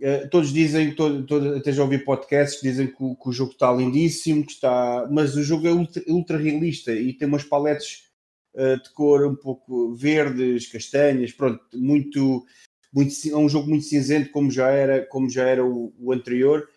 Eh, 0.00 0.26
todos 0.26 0.52
dizem, 0.52 0.94
todo, 0.94 1.24
todo, 1.24 1.56
até 1.56 1.72
já 1.72 1.82
ouvi 1.82 1.98
podcasts 1.98 2.60
que 2.60 2.68
dizem 2.68 2.88
que 2.88 3.02
o, 3.02 3.14
que 3.14 3.28
o, 3.28 3.32
jogo 3.32 3.52
está 3.52 3.72
lindíssimo, 3.72 4.44
que 4.44 4.52
está, 4.52 5.08
mas 5.10 5.36
o 5.36 5.42
jogo 5.42 5.68
é 5.68 5.72
ultra, 5.72 6.02
ultra 6.08 6.36
realista 6.36 6.92
e 6.92 7.12
tem 7.12 7.28
umas 7.28 7.44
paletes 7.44 8.08
uh, 8.54 8.82
de 8.82 8.90
cor 8.90 9.24
um 9.24 9.36
pouco 9.36 9.94
verdes, 9.94 10.66
castanhas, 10.66 11.32
pronto, 11.32 11.60
muito, 11.74 12.44
muito, 12.92 13.14
é 13.30 13.36
um 13.36 13.48
jogo 13.48 13.68
muito 13.68 13.84
cinzento 13.84 14.30
como 14.30 14.50
já 14.50 14.68
era, 14.68 15.06
como 15.06 15.30
já 15.30 15.44
era 15.44 15.64
o, 15.64 15.94
o 15.98 16.12
anterior 16.12 16.68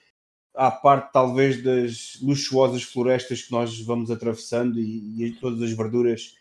à 0.57 0.71
parte 0.71 1.11
talvez 1.13 1.61
das 1.63 2.17
luxuosas 2.21 2.81
florestas 2.81 3.43
que 3.43 3.51
nós 3.51 3.79
vamos 3.79 4.09
atravessando 4.09 4.79
e, 4.79 5.23
e, 5.23 5.31
todas 5.33 5.61
as 5.61 5.71
verduras 5.71 6.36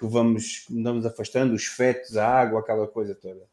que 0.00 0.06
vamos, 0.06 0.64
andamos 0.70 1.04
afastando, 1.04 1.54
os 1.54 1.66
fetos, 1.66 2.16
a 2.16 2.26
água, 2.26 2.60
aquela 2.60 2.88
coisa 2.88 3.14
toda. 3.14 3.46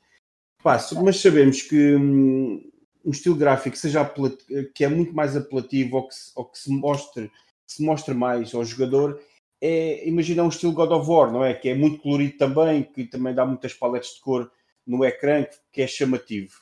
Passo, 0.64 1.04
mas 1.04 1.20
sabemos 1.20 1.62
que 1.62 1.96
hum, 1.96 2.72
um 3.04 3.12
estilo 3.12 3.36
gráfico 3.36 3.76
seja 3.76 4.10
que 4.74 4.86
é 4.86 4.88
muito 4.88 5.14
mais 5.14 5.36
apelativo 5.36 5.98
ou 5.98 6.08
que, 6.08 6.16
ou 6.36 6.46
que 6.46 6.58
se 6.58 6.72
mostre 6.72 7.30
se 7.66 7.84
mostre 7.84 8.14
mais 8.14 8.56
ao 8.56 8.64
jogador 8.64 9.22
é 9.60 10.08
imaginar 10.08 10.44
um 10.44 10.50
estilo 10.50 10.72
God 10.72 10.92
of 10.92 11.10
War, 11.10 11.32
não 11.32 11.44
é? 11.44 11.54
Que 11.54 11.70
é 11.70 11.76
muito 11.76 12.02
colorido 12.02 12.38
também, 12.38 12.84
que 12.84 13.04
também 13.06 13.34
dá 13.34 13.46
muitas 13.46 13.74
paletes 13.74 14.16
de 14.16 14.22
cor 14.22 14.50
no 14.86 15.04
ecrã, 15.04 15.46
que 15.72 15.82
é 15.82 15.88
chamativo. 15.88 16.62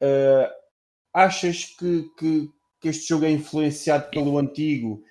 Uh, 0.00 0.48
achas 1.12 1.64
que, 1.64 2.08
que, 2.16 2.50
que, 2.80 2.88
este 2.88 3.08
jogo 3.08 3.24
é 3.24 3.30
influenciado 3.30 4.10
pelo 4.10 4.38
antigo 4.38 5.02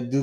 de, 0.00 0.20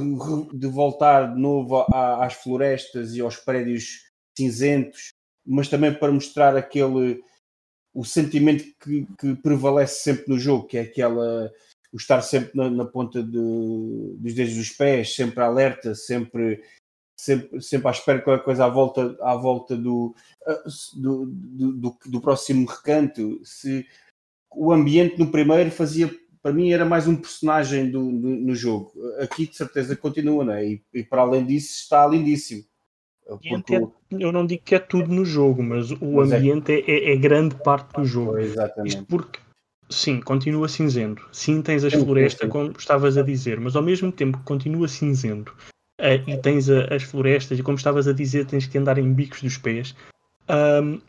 de 0.54 0.68
voltar 0.68 1.34
de 1.34 1.42
novo 1.42 1.86
às 1.92 2.34
florestas 2.34 3.16
e 3.16 3.22
aos 3.22 3.38
prédios 3.38 4.06
cinzentos, 4.38 5.10
mas 5.46 5.68
também 5.68 5.94
para 5.94 6.12
mostrar 6.12 6.56
aquele 6.56 7.24
o 7.94 8.04
sentimento 8.04 8.66
que, 8.82 9.08
que, 9.18 9.36
prevalece 9.36 10.04
sempre 10.04 10.26
no 10.28 10.38
jogo, 10.38 10.68
que 10.68 10.78
é 10.78 10.82
aquela 10.82 11.52
o 11.94 11.98
estar 11.98 12.22
sempre 12.22 12.52
na, 12.54 12.70
na 12.70 12.84
ponta 12.84 13.24
de, 13.24 14.18
dos 14.18 14.34
dedos 14.34 14.54
dos 14.54 14.70
pés, 14.72 15.16
sempre 15.16 15.42
alerta, 15.42 15.96
sempre, 15.96 16.62
sempre, 17.18 17.62
sempre 17.62 17.88
à 17.88 17.92
espera 17.92 18.18
de 18.18 18.26
qualquer 18.26 18.44
coisa 18.44 18.66
à 18.66 18.68
volta, 18.68 19.18
à 19.22 19.34
volta 19.36 19.78
do, 19.78 20.14
do, 20.94 21.26
do, 21.26 21.72
do, 21.72 21.98
do 22.06 22.22
próximo 22.22 22.68
recanto. 22.68 23.40
Se 23.46 23.88
o 24.54 24.74
ambiente 24.74 25.18
no 25.18 25.32
primeiro 25.32 25.72
fazia 25.72 26.14
para 26.46 26.54
mim 26.54 26.72
era 26.72 26.86
mais 26.86 27.08
um 27.08 27.16
personagem 27.16 27.90
do, 27.90 28.12
do, 28.12 28.28
no 28.28 28.54
jogo. 28.54 28.92
Aqui 29.20 29.48
de 29.48 29.56
certeza 29.56 29.96
continua, 29.96 30.46
não 30.46 30.54
é? 30.54 30.64
E, 30.64 30.82
e 30.94 31.04
para 31.04 31.24
além 31.24 31.44
disso 31.44 31.74
está 31.74 32.06
lindíssimo. 32.06 32.64
Porque... 33.26 33.76
É, 33.76 33.82
eu 34.12 34.32
não 34.32 34.46
digo 34.46 34.62
que 34.64 34.76
é 34.76 34.80
tudo 34.80 35.12
no 35.12 35.26
jogo, 35.26 35.64
mas 35.64 35.90
o 35.90 35.98
mas 36.18 36.32
é 36.32 36.38
ambiente 36.38 36.72
é, 36.72 36.82
é, 36.82 37.14
é, 37.14 37.16
grande 37.16 37.56
parte 37.56 37.96
do 37.96 38.06
jogo. 38.06 38.38
Exatamente. 38.38 38.90
Isto 38.94 39.06
porque, 39.06 39.40
sim, 39.90 40.22
continua 40.22 40.70
cinzento. 40.70 41.28
Sim, 41.32 41.64
tens 41.64 41.84
as 41.84 41.96
florestas, 41.96 42.48
como 42.48 42.72
estavas 42.78 43.18
a 43.18 43.24
dizer, 43.24 43.60
mas 43.60 43.76
ao 43.76 43.82
mesmo 43.82 44.12
tempo 44.12 44.38
que 44.38 44.44
continua 44.44 44.88
cinzento 44.88 45.52
uh, 46.00 46.30
e 46.30 46.38
tens 46.38 46.70
a, 46.70 46.94
as 46.94 47.02
florestas, 47.02 47.58
e 47.58 47.64
como 47.64 47.78
estavas 47.80 48.08
a 48.08 48.14
dizer, 48.14 48.46
tens 48.46 48.68
que 48.68 48.78
andar 48.78 49.00
em 49.00 49.12
bicos 49.12 49.42
dos 49.42 49.58
pés. 49.58 49.96
Um, 50.48 51.02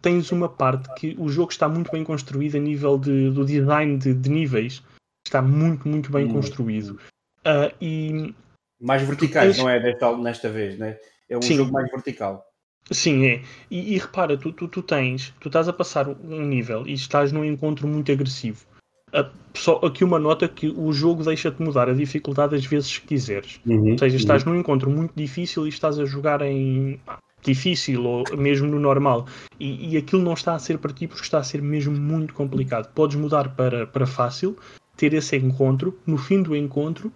tens 0.00 0.32
uma 0.32 0.48
parte 0.48 0.92
que 0.94 1.16
o 1.18 1.28
jogo 1.28 1.52
está 1.52 1.68
muito 1.68 1.90
bem 1.90 2.04
construído 2.04 2.56
a 2.56 2.60
nível 2.60 2.98
de, 2.98 3.30
do 3.30 3.44
design 3.44 3.98
de, 3.98 4.14
de 4.14 4.30
níveis. 4.30 4.82
Está 5.26 5.40
muito, 5.40 5.88
muito 5.88 6.10
bem 6.10 6.26
hum. 6.26 6.32
construído. 6.32 6.98
Uh, 7.46 7.72
e 7.80 8.34
mais 8.80 9.02
verticais, 9.02 9.56
tens... 9.56 9.62
não 9.62 9.70
é 9.70 9.80
desta, 9.80 10.16
nesta 10.16 10.48
vez, 10.48 10.78
né? 10.78 10.98
É 11.28 11.36
um 11.36 11.42
Sim. 11.42 11.56
jogo 11.56 11.72
mais 11.72 11.90
vertical. 11.90 12.44
Sim, 12.90 13.26
é. 13.26 13.42
E, 13.70 13.94
e 13.94 13.98
repara, 13.98 14.36
tu, 14.36 14.52
tu, 14.52 14.66
tu, 14.66 14.82
tens, 14.82 15.32
tu 15.40 15.48
estás 15.48 15.68
a 15.68 15.72
passar 15.72 16.08
um 16.08 16.44
nível 16.44 16.86
e 16.86 16.92
estás 16.92 17.30
num 17.30 17.44
encontro 17.44 17.86
muito 17.86 18.10
agressivo. 18.10 18.66
Uh, 19.08 19.30
só 19.54 19.76
aqui 19.84 20.02
uma 20.02 20.18
nota 20.18 20.48
que 20.48 20.68
o 20.68 20.92
jogo 20.92 21.22
deixa-te 21.22 21.62
mudar 21.62 21.88
a 21.88 21.94
dificuldade 21.94 22.56
às 22.56 22.64
vezes 22.64 22.98
que 22.98 23.08
quiseres. 23.08 23.60
Uhum, 23.64 23.92
Ou 23.92 23.98
seja, 23.98 24.16
estás 24.16 24.44
uhum. 24.44 24.54
num 24.54 24.60
encontro 24.60 24.90
muito 24.90 25.12
difícil 25.14 25.66
e 25.66 25.68
estás 25.68 25.98
a 25.98 26.04
jogar 26.04 26.42
em 26.42 26.98
difícil 27.42 28.04
ou 28.04 28.24
mesmo 28.36 28.66
no 28.68 28.78
normal. 28.78 29.26
E, 29.58 29.94
e 29.94 29.96
aquilo 29.96 30.22
não 30.22 30.32
está 30.32 30.54
a 30.54 30.58
ser 30.58 30.78
para 30.78 30.92
ti 30.92 31.06
porque 31.06 31.24
está 31.24 31.38
a 31.38 31.44
ser 31.44 31.60
mesmo 31.60 31.94
muito 31.94 32.32
complicado. 32.34 32.92
Podes 32.94 33.16
mudar 33.16 33.54
para, 33.54 33.86
para 33.86 34.06
fácil, 34.06 34.56
ter 34.96 35.12
esse 35.14 35.36
encontro, 35.36 35.98
no 36.06 36.16
fim 36.16 36.42
do 36.42 36.56
encontro, 36.56 37.12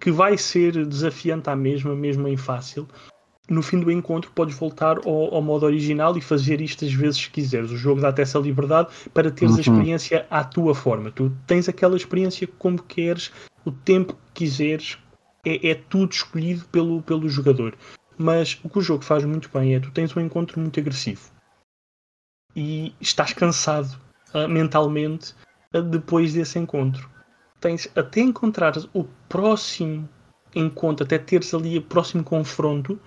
que 0.00 0.10
vai 0.10 0.36
ser 0.36 0.86
desafiante 0.86 1.50
à 1.50 1.56
mesma, 1.56 1.94
mesmo 1.94 2.28
em 2.28 2.36
fácil. 2.36 2.86
No 3.48 3.62
fim 3.62 3.80
do 3.80 3.90
encontro 3.90 4.30
podes 4.34 4.54
voltar 4.56 4.98
ao, 5.06 5.34
ao 5.34 5.40
modo 5.42 5.64
original 5.64 6.16
e 6.18 6.20
fazer 6.20 6.60
isto 6.60 6.84
às 6.84 6.92
vezes 6.92 7.26
que 7.26 7.40
quiseres. 7.40 7.70
O 7.70 7.76
jogo 7.76 8.00
dá-te 8.00 8.20
essa 8.20 8.38
liberdade 8.38 8.88
para 9.14 9.30
teres 9.30 9.52
uhum. 9.52 9.58
a 9.58 9.60
experiência 9.60 10.26
à 10.30 10.44
tua 10.44 10.74
forma. 10.74 11.10
Tu 11.10 11.32
tens 11.46 11.68
aquela 11.68 11.96
experiência 11.96 12.46
como 12.58 12.82
queres, 12.82 13.32
o 13.64 13.72
tempo 13.72 14.14
que 14.34 14.44
quiseres, 14.44 14.98
é, 15.44 15.70
é 15.70 15.74
tudo 15.74 16.12
escolhido 16.12 16.64
pelo, 16.66 17.00
pelo 17.02 17.28
jogador. 17.28 17.74
Mas 18.18 18.58
o 18.64 18.68
que 18.68 18.78
o 18.78 18.82
jogo 18.82 19.04
faz 19.04 19.24
muito 19.24 19.48
bem 19.52 19.74
é 19.74 19.80
tu 19.80 19.90
tens 19.92 20.14
um 20.16 20.20
encontro 20.20 20.60
muito 20.60 20.78
agressivo 20.80 21.30
e 22.56 22.92
estás 23.00 23.32
cansado 23.32 23.96
uh, 24.34 24.48
mentalmente 24.48 25.34
uh, 25.72 25.80
depois 25.80 26.32
desse 26.32 26.58
encontro. 26.58 27.08
Tens 27.60 27.88
até 27.96 28.20
encontrar 28.20 28.74
o 28.92 29.04
próximo 29.28 30.08
encontro, 30.54 31.04
até 31.04 31.18
teres 31.18 31.54
ali 31.54 31.78
o 31.78 31.82
próximo 31.82 32.24
confronto, 32.24 32.98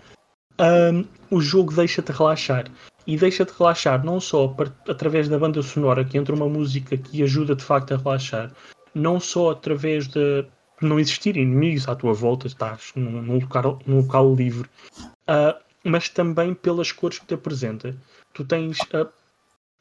um, 0.59 1.05
o 1.29 1.41
jogo 1.41 1.73
deixa-te 1.73 2.11
relaxar. 2.11 2.65
E 3.07 3.17
deixa-te 3.17 3.51
relaxar 3.57 4.05
não 4.05 4.19
só 4.19 4.55
através 4.87 5.27
da 5.27 5.39
banda 5.39 5.61
sonora, 5.61 6.05
que 6.05 6.17
entra 6.17 6.35
uma 6.35 6.47
música 6.47 6.95
que 6.95 7.23
ajuda 7.23 7.55
de 7.55 7.63
facto 7.63 7.93
a 7.93 7.97
relaxar, 7.97 8.51
não 8.93 9.19
só 9.19 9.51
através 9.51 10.07
de, 10.07 10.45
não 10.85 10.99
existir 10.99 11.37
inimigos 11.37 11.87
à 11.87 11.95
tua 11.95 12.13
volta, 12.13 12.47
estás 12.47 12.91
num, 12.95 13.21
num 13.21 13.39
local, 13.39 13.79
num 13.85 13.97
local 13.97 14.33
livre, 14.33 14.67
uh, 14.99 15.59
mas 15.83 16.09
também 16.09 16.53
pelas 16.53 16.91
cores 16.91 17.19
que 17.19 17.25
te 17.25 17.33
apresenta. 17.33 17.95
Tu 18.33 18.43
tens 18.43 18.79
uh, 18.93 19.09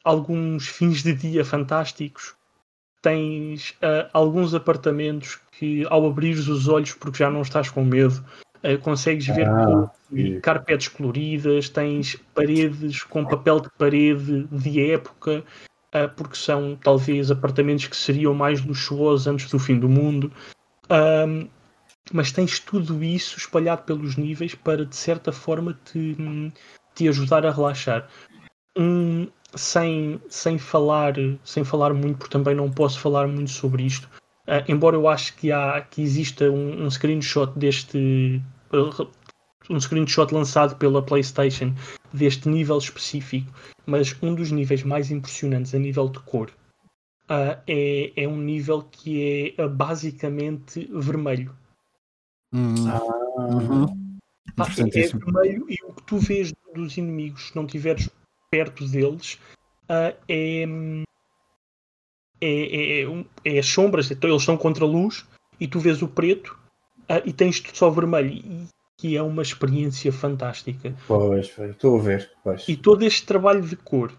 alguns 0.03 0.67
fins 0.67 1.03
de 1.03 1.13
dia 1.13 1.43
fantásticos, 1.43 2.35
tens 3.01 3.71
uh, 3.71 4.09
alguns 4.13 4.53
apartamentos 4.53 5.39
que, 5.51 5.85
ao 5.89 6.07
abrir 6.07 6.37
os 6.37 6.67
olhos, 6.67 6.93
porque 6.93 7.19
já 7.19 7.29
não 7.29 7.41
estás 7.41 7.69
com 7.69 7.83
medo, 7.83 8.23
consegues 8.83 9.25
ver 9.25 9.47
ah, 9.47 9.91
carpetes 10.43 10.87
coloridas, 10.87 11.67
tens 11.67 12.15
paredes 12.35 13.01
com 13.01 13.25
papel 13.25 13.59
de 13.59 13.69
parede 13.75 14.43
de 14.51 14.91
época. 14.91 15.43
porque 16.15 16.35
são 16.35 16.77
talvez 16.79 17.31
apartamentos 17.31 17.87
que 17.87 17.95
seriam 17.95 18.35
mais 18.35 18.63
luxuosos 18.63 19.25
antes 19.25 19.49
do 19.49 19.57
fim 19.57 19.79
do 19.79 19.89
mundo. 19.89 20.31
Um, 20.91 21.47
mas 22.11 22.31
tens 22.31 22.59
tudo 22.59 23.01
isso 23.01 23.37
espalhado 23.37 23.83
pelos 23.83 24.17
níveis 24.17 24.53
para 24.53 24.85
de 24.85 24.95
certa 24.95 25.31
forma 25.31 25.79
te, 25.85 26.17
te 26.93 27.07
ajudar 27.07 27.45
a 27.45 27.51
relaxar. 27.51 28.09
Um, 28.77 29.27
sem, 29.55 30.21
sem 30.29 30.57
falar 30.57 31.13
sem 31.43 31.63
falar 31.63 31.93
muito, 31.93 32.17
porque 32.17 32.31
também 32.31 32.55
não 32.55 32.69
posso 32.69 32.99
falar 32.99 33.27
muito 33.27 33.51
sobre 33.51 33.83
isto. 33.83 34.09
Uh, 34.47 34.63
embora 34.67 34.95
eu 34.95 35.07
acho 35.07 35.35
que 35.35 35.51
há 35.51 35.79
que 35.81 36.01
exista 36.01 36.49
um, 36.49 36.85
um 36.85 36.89
screenshot 36.89 37.57
deste 37.57 38.41
um 39.69 39.79
screenshot 39.79 40.33
lançado 40.33 40.75
pela 40.75 41.01
PlayStation 41.01 41.73
deste 42.11 42.49
nível 42.49 42.77
específico, 42.77 43.53
mas 43.85 44.15
um 44.21 44.33
dos 44.33 44.51
níveis 44.51 44.83
mais 44.83 45.11
impressionantes 45.11 45.73
a 45.73 45.79
nível 45.79 46.09
de 46.09 46.19
cor 46.19 46.51
uh, 47.31 47.61
é, 47.65 48.11
é 48.15 48.27
um 48.27 48.37
nível 48.37 48.83
que 48.83 49.55
é 49.57 49.63
uh, 49.63 49.69
basicamente 49.69 50.87
vermelho. 50.91 51.55
Hum. 52.53 52.75
Ah, 52.87 53.41
uhum. 53.41 53.85
ah, 54.57 54.65
é 54.67 55.07
vermelho 55.07 55.65
e 55.69 55.77
o 55.85 55.93
que 55.93 56.03
tu 56.03 56.17
vês 56.17 56.51
dos 56.75 56.97
inimigos, 56.97 57.47
se 57.47 57.55
não 57.55 57.65
estiveres 57.65 58.09
perto 58.51 58.85
deles, 58.85 59.39
uh, 59.85 60.13
é, 60.27 60.65
é, 62.41 63.03
é, 63.03 63.25
é, 63.45 63.59
as 63.59 63.65
sombras, 63.67 64.11
então 64.11 64.29
eles 64.29 64.41
estão 64.41 64.57
contra 64.57 64.83
a 64.83 64.87
luz 64.87 65.25
e 65.59 65.67
tu 65.67 65.79
vês 65.79 66.01
o 66.01 66.07
preto 66.07 66.59
e 67.25 67.31
tens 67.31 67.61
só 67.73 67.89
vermelho. 67.89 68.31
E, 68.31 68.67
que 68.97 69.17
é 69.17 69.21
uma 69.23 69.41
experiência 69.41 70.13
fantástica. 70.13 70.95
Pois, 71.07 71.57
estou 71.57 71.99
a 71.99 72.03
ver. 72.03 72.31
Pois. 72.43 72.69
E 72.69 72.75
todo 72.75 73.03
este 73.03 73.25
trabalho 73.25 73.63
de 73.63 73.75
cor 73.75 74.13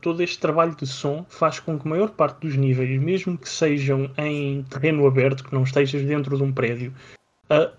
todo 0.00 0.22
este 0.22 0.38
trabalho 0.38 0.74
de 0.74 0.86
som 0.86 1.24
faz 1.28 1.60
com 1.60 1.78
que 1.78 1.86
a 1.86 1.90
maior 1.90 2.10
parte 2.10 2.40
dos 2.40 2.56
níveis, 2.56 3.00
mesmo 3.00 3.38
que 3.38 3.48
sejam 3.48 4.10
em 4.16 4.62
terreno 4.64 5.06
aberto, 5.06 5.44
que 5.44 5.54
não 5.54 5.62
estejas 5.62 6.04
dentro 6.04 6.36
de 6.36 6.42
um 6.42 6.52
prédio, 6.52 6.92
uh, 7.44 7.72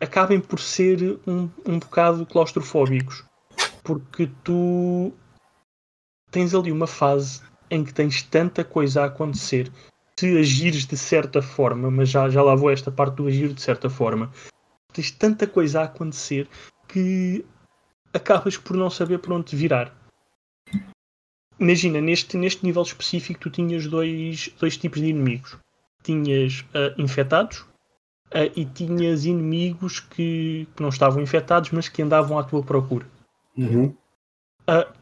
acabem 0.00 0.40
por 0.40 0.58
ser 0.58 1.18
um, 1.26 1.48
um 1.64 1.78
bocado 1.78 2.26
claustrofóbicos. 2.26 3.24
Porque 3.84 4.28
tu 4.42 5.12
tens 6.30 6.54
ali 6.54 6.72
uma 6.72 6.86
fase 6.86 7.42
em 7.70 7.84
que 7.84 7.94
tens 7.94 8.22
tanta 8.22 8.64
coisa 8.64 9.02
a 9.02 9.06
acontecer 9.06 9.70
se 10.18 10.38
agires 10.38 10.86
de 10.86 10.96
certa 10.96 11.42
forma, 11.42 11.90
mas 11.90 12.08
já, 12.08 12.28
já 12.28 12.42
lá 12.42 12.54
vou 12.54 12.70
esta 12.70 12.90
parte 12.90 13.16
do 13.16 13.26
agir 13.26 13.52
de 13.52 13.60
certa 13.60 13.90
forma, 13.90 14.30
tens 14.92 15.10
tanta 15.10 15.46
coisa 15.46 15.80
a 15.80 15.84
acontecer 15.84 16.48
que 16.88 17.44
acabas 18.12 18.56
por 18.56 18.76
não 18.76 18.88
saber 18.88 19.18
para 19.18 19.34
onde 19.34 19.56
virar 19.56 19.92
imagina, 21.58 22.00
neste, 22.00 22.36
neste 22.36 22.64
nível 22.64 22.82
específico 22.82 23.40
tu 23.40 23.50
tinhas 23.50 23.86
dois, 23.86 24.50
dois 24.58 24.76
tipos 24.76 25.00
de 25.00 25.08
inimigos. 25.08 25.56
Tinhas 26.02 26.60
uh, 26.60 27.00
infectados 27.00 27.60
uh, 28.30 28.50
e 28.54 28.64
tinhas 28.66 29.24
inimigos 29.24 30.00
que, 30.00 30.68
que, 30.74 30.82
não 30.82 30.88
estavam 30.88 31.22
infectados, 31.22 31.70
mas 31.70 31.88
que 31.88 32.02
andavam 32.02 32.38
à 32.38 32.44
tua 32.44 32.62
procura. 32.62 33.06
Uhum. 33.56 33.94
Uh, 34.68 34.92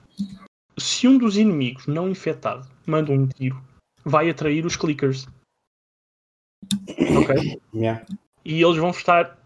se 0.79 1.07
um 1.07 1.19
dos 1.19 1.37
inimigos 1.37 1.87
não 1.87 2.09
infectado 2.09 2.69
manda 2.87 3.12
um 3.12 3.27
tiro, 3.27 3.62
vai 4.05 4.29
atrair 4.31 4.65
os 4.65 4.77
clickers. 4.77 5.27
Ok? 7.17 7.61
Yeah. 7.75 8.05
E 8.45 8.62
eles 8.62 8.77
vão 8.77 8.91
estar 8.91 9.38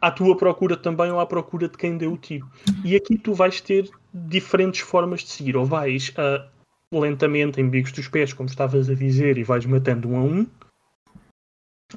à 0.00 0.10
tua 0.10 0.36
procura 0.36 0.76
também 0.76 1.10
ou 1.10 1.20
à 1.20 1.26
procura 1.26 1.68
de 1.68 1.76
quem 1.76 1.96
deu 1.96 2.12
o 2.12 2.18
tiro. 2.18 2.50
E 2.84 2.96
aqui 2.96 3.18
tu 3.18 3.34
vais 3.34 3.60
ter 3.60 3.90
diferentes 4.12 4.80
formas 4.80 5.20
de 5.20 5.30
seguir. 5.30 5.56
Ou 5.56 5.64
vais 5.64 6.10
uh, 6.10 6.48
lentamente 6.92 7.60
em 7.60 7.68
bicos 7.68 7.92
dos 7.92 8.08
pés, 8.08 8.32
como 8.32 8.48
estavas 8.48 8.88
a 8.88 8.94
dizer, 8.94 9.38
e 9.38 9.44
vais 9.44 9.64
matando 9.66 10.08
um 10.08 10.16
a 10.16 10.22
um. 10.22 10.46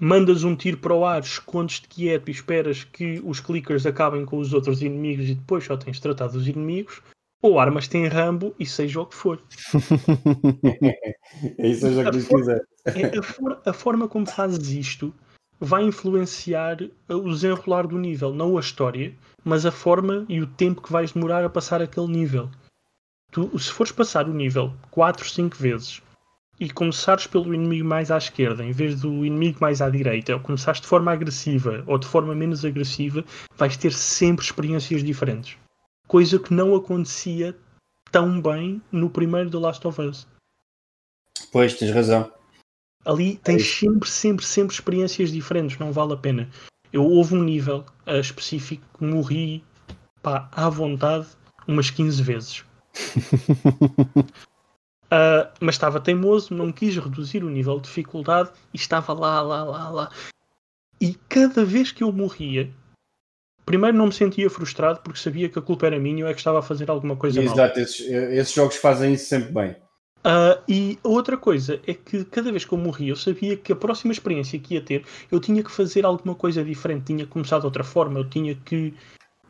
Mandas 0.02 0.44
um 0.44 0.56
tiro 0.56 0.78
para 0.78 0.94
o 0.94 1.06
ar, 1.06 1.22
escondes-te 1.22 1.88
quieto 1.88 2.28
e 2.28 2.32
esperas 2.32 2.84
que 2.84 3.22
os 3.24 3.40
clickers 3.40 3.86
acabem 3.86 4.26
com 4.26 4.40
os 4.40 4.52
outros 4.52 4.82
inimigos 4.82 5.30
e 5.30 5.36
depois 5.36 5.66
só 5.66 5.78
tens 5.78 6.00
tratado 6.00 6.38
os 6.38 6.48
inimigos. 6.48 7.02
Ou 7.42 7.60
armas-te 7.60 7.98
em 7.98 8.08
Rambo 8.08 8.56
e 8.58 8.66
seja 8.66 9.02
o 9.02 9.06
que 9.06 9.16
for. 9.16 9.44
é 11.60 11.68
isso 11.68 11.82
seja 11.82 12.10
o 12.10 12.12
que 12.12 12.24
quiser. 12.24 12.62
É, 12.86 13.18
a, 13.18 13.22
for, 13.22 13.62
a 13.66 13.74
forma 13.74 14.08
como 14.08 14.26
fazes 14.26 14.70
isto 14.70 15.14
vai 15.60 15.84
influenciar 15.84 16.78
o 17.10 17.30
desenrolar 17.30 17.88
do 17.88 17.98
nível, 17.98 18.34
não 18.34 18.58
a 18.58 18.60
história, 18.60 19.14
mas 19.44 19.66
a 19.66 19.72
forma 19.72 20.26
e 20.28 20.42
o 20.42 20.48
tempo 20.48 20.82
que 20.82 20.92
vais 20.92 21.12
demorar 21.12 21.44
a 21.44 21.50
passar 21.50 21.82
aquele 21.82 22.08
nível. 22.08 22.50
Tu, 23.32 23.58
se 23.58 23.72
fores 23.72 23.92
passar 23.92 24.28
o 24.28 24.34
nível 24.34 24.74
4, 24.92 25.30
5 25.30 25.58
vezes 25.58 26.02
e 26.60 26.70
começares 26.70 27.26
pelo 27.26 27.54
inimigo 27.54 27.88
mais 27.88 28.12
à 28.12 28.18
esquerda, 28.18 28.64
em 28.64 28.72
vez 28.72 29.02
do 29.02 29.26
inimigo 29.26 29.58
mais 29.60 29.82
à 29.82 29.90
direita, 29.90 30.34
ou 30.34 30.40
começares 30.40 30.80
de 30.80 30.88
forma 30.88 31.12
agressiva 31.12 31.84
ou 31.88 31.98
de 31.98 32.08
forma 32.08 32.36
menos 32.36 32.64
agressiva, 32.64 33.26
vais 33.58 33.76
ter 33.76 33.92
sempre 33.92 34.46
experiências 34.46 35.04
diferentes. 35.04 35.58
Coisa 36.08 36.38
que 36.38 36.54
não 36.54 36.76
acontecia 36.76 37.58
tão 38.12 38.40
bem 38.40 38.82
no 38.92 39.10
primeiro 39.10 39.50
The 39.50 39.58
Last 39.58 39.88
of 39.88 40.00
Us. 40.02 40.28
Pois, 41.52 41.74
tens 41.74 41.92
razão. 41.92 42.32
Ali 43.06 43.38
tens 43.38 43.62
é 43.62 43.66
sempre, 43.66 44.10
sempre, 44.10 44.46
sempre 44.46 44.74
experiências 44.74 45.32
diferentes, 45.32 45.78
não 45.78 45.92
vale 45.92 46.14
a 46.14 46.18
pena. 46.18 46.50
Eu 46.92 47.04
houve 47.04 47.36
um 47.36 47.44
nível 47.44 47.86
uh, 48.08 48.20
específico 48.20 48.84
que 48.98 49.04
morri 49.04 49.64
pá, 50.22 50.50
à 50.52 50.70
vontade 50.70 51.28
umas 51.68 51.90
15 51.90 52.24
vezes. 52.24 52.60
uh, 54.20 54.24
mas 55.60 55.76
estava 55.76 56.00
teimoso, 56.00 56.54
não 56.54 56.72
quis 56.72 56.96
reduzir 56.96 57.44
o 57.44 57.50
nível 57.50 57.78
de 57.80 57.88
dificuldade 57.88 58.52
e 58.74 58.78
estava 58.78 59.14
lá, 59.14 59.42
lá, 59.42 59.64
lá, 59.64 59.90
lá. 59.90 60.12
E 61.02 61.16
cada 61.28 61.66
vez 61.66 61.92
que 61.92 62.04
eu 62.04 62.12
morria, 62.12 62.72
primeiro 63.66 63.98
não 63.98 64.06
me 64.06 64.14
sentia 64.14 64.50
frustrado 64.50 65.02
porque 65.02 65.20
sabia 65.20 65.50
que 65.50 65.60
a 65.60 65.62
culpa 65.62 65.88
era 65.88 66.00
minha 66.00 66.24
ou 66.24 66.32
é 66.32 66.34
que 66.34 66.40
estava 66.40 66.60
a 66.60 66.64
fazer 66.64 66.90
alguma 66.90 67.18
coisa 67.18 67.42
Exato, 67.42 67.58
mal. 67.58 67.66
Exato, 67.66 67.80
esses, 67.80 68.00
esses 68.08 68.54
jogos 68.54 68.78
fazem 68.78 69.14
isso 69.14 69.26
sempre 69.26 69.52
bem. 69.52 69.83
Uh, 70.26 70.56
e 70.70 70.98
outra 71.04 71.36
coisa 71.36 71.82
é 71.86 71.94
que 71.94 72.24
cada 72.24 72.50
vez 72.50 72.64
que 72.64 72.74
eu 72.74 72.78
morria, 72.78 73.12
eu 73.12 73.16
sabia 73.16 73.58
que 73.58 73.74
a 73.74 73.76
próxima 73.76 74.14
experiência 74.14 74.58
que 74.58 74.76
ia 74.76 74.82
ter, 74.82 75.06
eu 75.30 75.38
tinha 75.38 75.62
que 75.62 75.70
fazer 75.70 76.06
alguma 76.06 76.34
coisa 76.34 76.64
diferente, 76.64 77.08
tinha 77.08 77.26
que 77.26 77.32
começar 77.32 77.60
de 77.60 77.66
outra 77.66 77.84
forma, 77.84 78.20
eu 78.20 78.30
tinha 78.30 78.56
que 78.56 78.94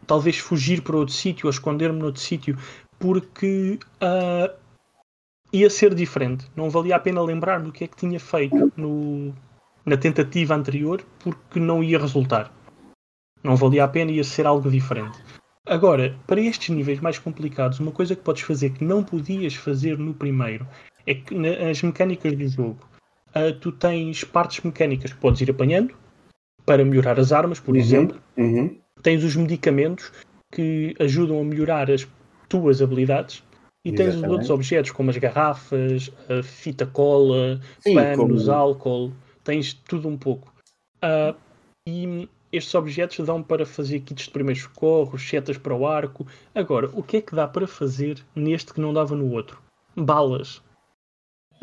talvez 0.07 0.39
fugir 0.39 0.81
para 0.81 0.97
outro 0.97 1.13
sítio 1.13 1.45
ou 1.45 1.51
esconder-me 1.51 1.99
noutro 1.99 2.21
sítio, 2.21 2.57
porque 2.97 3.77
uh, 4.01 4.51
ia 5.51 5.69
ser 5.69 5.93
diferente. 5.93 6.49
Não 6.55 6.71
valia 6.71 6.95
a 6.95 6.99
pena 6.99 7.21
lembrar 7.21 7.61
do 7.61 7.71
que 7.71 7.83
é 7.83 7.87
que 7.87 7.95
tinha 7.95 8.19
feito 8.19 8.73
no, 8.75 9.31
na 9.85 9.95
tentativa 9.95 10.55
anterior, 10.55 11.03
porque 11.19 11.59
não 11.59 11.83
ia 11.83 11.99
resultar. 11.99 12.51
Não 13.43 13.55
valia 13.55 13.83
a 13.83 13.87
pena, 13.87 14.11
ia 14.11 14.23
ser 14.23 14.47
algo 14.47 14.71
diferente. 14.71 15.19
Agora, 15.65 16.17
para 16.27 16.41
estes 16.41 16.69
níveis 16.69 16.99
mais 16.99 17.17
complicados, 17.17 17.79
uma 17.79 17.91
coisa 17.91 18.15
que 18.15 18.21
podes 18.21 18.43
fazer 18.43 18.71
que 18.71 18.83
não 18.83 19.03
podias 19.03 19.55
fazer 19.55 19.97
no 19.97 20.13
primeiro 20.13 20.67
é 21.07 21.13
que 21.13 21.33
nas 21.33 21.81
mecânicas 21.81 22.35
do 22.35 22.47
jogo 22.47 22.79
uh, 23.29 23.57
tu 23.59 23.71
tens 23.71 24.23
partes 24.23 24.63
mecânicas 24.63 25.13
que 25.13 25.19
podes 25.19 25.39
ir 25.41 25.49
apanhando 25.49 25.95
para 26.65 26.83
melhorar 26.83 27.19
as 27.19 27.31
armas, 27.31 27.59
por 27.59 27.75
uhum, 27.75 27.79
exemplo. 27.79 28.21
Uhum. 28.37 28.77
Tens 29.01 29.23
os 29.23 29.35
medicamentos 29.35 30.11
que 30.51 30.95
ajudam 30.99 31.39
a 31.39 31.43
melhorar 31.43 31.89
as 31.89 32.07
tuas 32.47 32.81
habilidades. 32.81 33.43
E 33.85 33.91
tens 33.91 34.09
Exatamente. 34.09 34.27
os 34.27 34.31
outros 34.31 34.49
objetos, 34.49 34.91
como 34.91 35.09
as 35.09 35.17
garrafas, 35.17 36.09
a 36.29 36.41
fita 36.41 36.85
cola, 36.85 37.59
Sim, 37.79 37.95
panos, 37.95 38.45
como... 38.45 38.51
álcool. 38.51 39.13
Tens 39.43 39.73
tudo 39.73 40.07
um 40.07 40.17
pouco. 40.17 40.53
Uh, 41.03 41.35
e 41.85 42.29
estes 42.53 42.75
objetos 42.75 43.25
dão 43.25 43.41
para 43.41 43.65
fazer 43.65 43.99
kits 44.01 44.25
de 44.25 44.31
primeiros 44.31 44.63
socorros, 44.63 45.27
setas 45.27 45.57
para 45.57 45.73
o 45.73 45.87
arco. 45.87 46.25
Agora, 46.53 46.89
o 46.93 47.01
que 47.01 47.17
é 47.17 47.21
que 47.21 47.35
dá 47.35 47.47
para 47.47 47.65
fazer 47.65 48.23
neste 48.35 48.73
que 48.73 48.79
não 48.79 48.93
dava 48.93 49.15
no 49.15 49.31
outro? 49.31 49.59
Balas. 49.95 50.61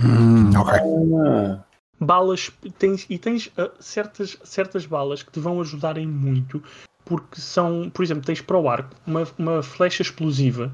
Hum, 0.01 0.51
ok. 0.59 0.81
Ah. 1.27 1.65
Balas, 2.01 2.51
tens, 2.79 3.07
e 3.09 3.19
tens 3.19 3.47
uh, 3.49 3.71
certas, 3.79 4.37
certas 4.43 4.85
balas 4.85 5.23
que 5.23 5.31
te 5.31 5.39
vão 5.39 5.61
ajudarem 5.61 6.07
muito, 6.07 6.63
porque 7.05 7.41
são, 7.41 7.89
por 7.91 8.03
exemplo, 8.03 8.25
tens 8.25 8.41
para 8.41 8.59
o 8.59 8.69
arco 8.69 8.97
uma, 9.07 9.25
uma 9.39 9.63
flecha 9.63 10.03
explosiva 10.03 10.73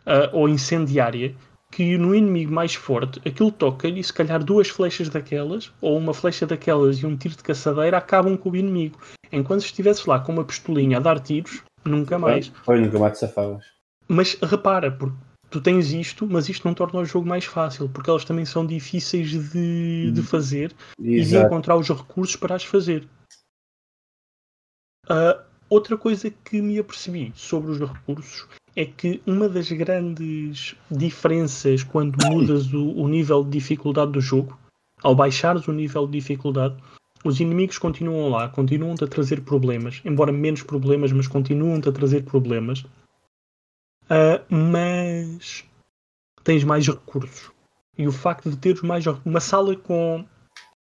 uh, 0.00 0.36
ou 0.36 0.48
incendiária 0.48 1.34
que 1.74 1.98
no 1.98 2.14
inimigo 2.14 2.52
mais 2.52 2.72
forte 2.72 3.20
aquilo 3.28 3.50
toca-lhe 3.50 3.98
e 3.98 4.04
se 4.04 4.12
calhar 4.12 4.44
duas 4.44 4.68
flechas 4.68 5.08
daquelas, 5.08 5.72
ou 5.80 5.98
uma 5.98 6.14
flecha 6.14 6.46
daquelas 6.46 6.98
e 6.98 7.06
um 7.06 7.16
tiro 7.16 7.36
de 7.36 7.42
caçadeira 7.42 7.98
acabam 7.98 8.36
com 8.36 8.50
o 8.50 8.56
inimigo. 8.56 8.96
Enquanto 9.32 9.62
se 9.62 9.66
estivesses 9.66 10.06
lá 10.06 10.20
com 10.20 10.30
uma 10.30 10.44
pistolinha 10.44 10.98
a 10.98 11.00
dar 11.00 11.18
tiros, 11.18 11.62
nunca 11.84 12.16
mais. 12.16 12.52
Foi, 12.62 12.80
nunca 12.80 12.96
mais 12.96 13.14
te 13.14 13.18
safavas. 13.18 13.64
Mas 14.06 14.38
repara, 14.40 14.92
porque 14.92 15.16
tu 15.50 15.60
tens 15.60 15.90
isto, 15.90 16.28
mas 16.30 16.48
isto 16.48 16.64
não 16.64 16.74
torna 16.74 17.00
o 17.00 17.04
jogo 17.04 17.26
mais 17.26 17.44
fácil, 17.44 17.88
porque 17.88 18.08
elas 18.08 18.24
também 18.24 18.44
são 18.44 18.64
difíceis 18.64 19.30
de, 19.30 20.12
de 20.12 20.20
hum. 20.20 20.24
fazer 20.24 20.72
Exato. 21.00 21.02
e 21.02 21.24
de 21.24 21.36
encontrar 21.38 21.76
os 21.76 21.88
recursos 21.88 22.36
para 22.36 22.54
as 22.54 22.62
fazer. 22.62 23.08
Uh, 25.06 25.42
outra 25.68 25.98
coisa 25.98 26.30
que 26.30 26.62
me 26.62 26.78
apercebi 26.78 27.32
sobre 27.34 27.72
os 27.72 27.80
recursos 27.80 28.46
é 28.76 28.84
que 28.84 29.22
uma 29.26 29.48
das 29.48 29.70
grandes 29.70 30.74
diferenças 30.90 31.82
quando 31.82 32.16
mudas 32.26 32.72
o, 32.72 32.90
o 32.92 33.08
nível 33.08 33.44
de 33.44 33.50
dificuldade 33.50 34.12
do 34.12 34.20
jogo, 34.20 34.58
ao 35.02 35.14
baixares 35.14 35.68
o 35.68 35.72
nível 35.72 36.06
de 36.06 36.18
dificuldade, 36.18 36.76
os 37.24 37.40
inimigos 37.40 37.78
continuam 37.78 38.28
lá, 38.28 38.48
continuam-te 38.48 39.04
a 39.04 39.08
trazer 39.08 39.42
problemas, 39.42 40.02
embora 40.04 40.30
menos 40.30 40.62
problemas, 40.62 41.10
mas 41.12 41.26
continuam-te 41.26 41.88
a 41.88 41.92
trazer 41.92 42.24
problemas. 42.24 42.84
Uh, 44.04 44.44
mas 44.50 45.64
tens 46.42 46.62
mais 46.64 46.86
recursos. 46.86 47.50
E 47.96 48.06
o 48.06 48.12
facto 48.12 48.50
de 48.50 48.56
teres 48.56 48.82
mais 48.82 49.04
uma 49.24 49.40
sala 49.40 49.74
com 49.74 50.24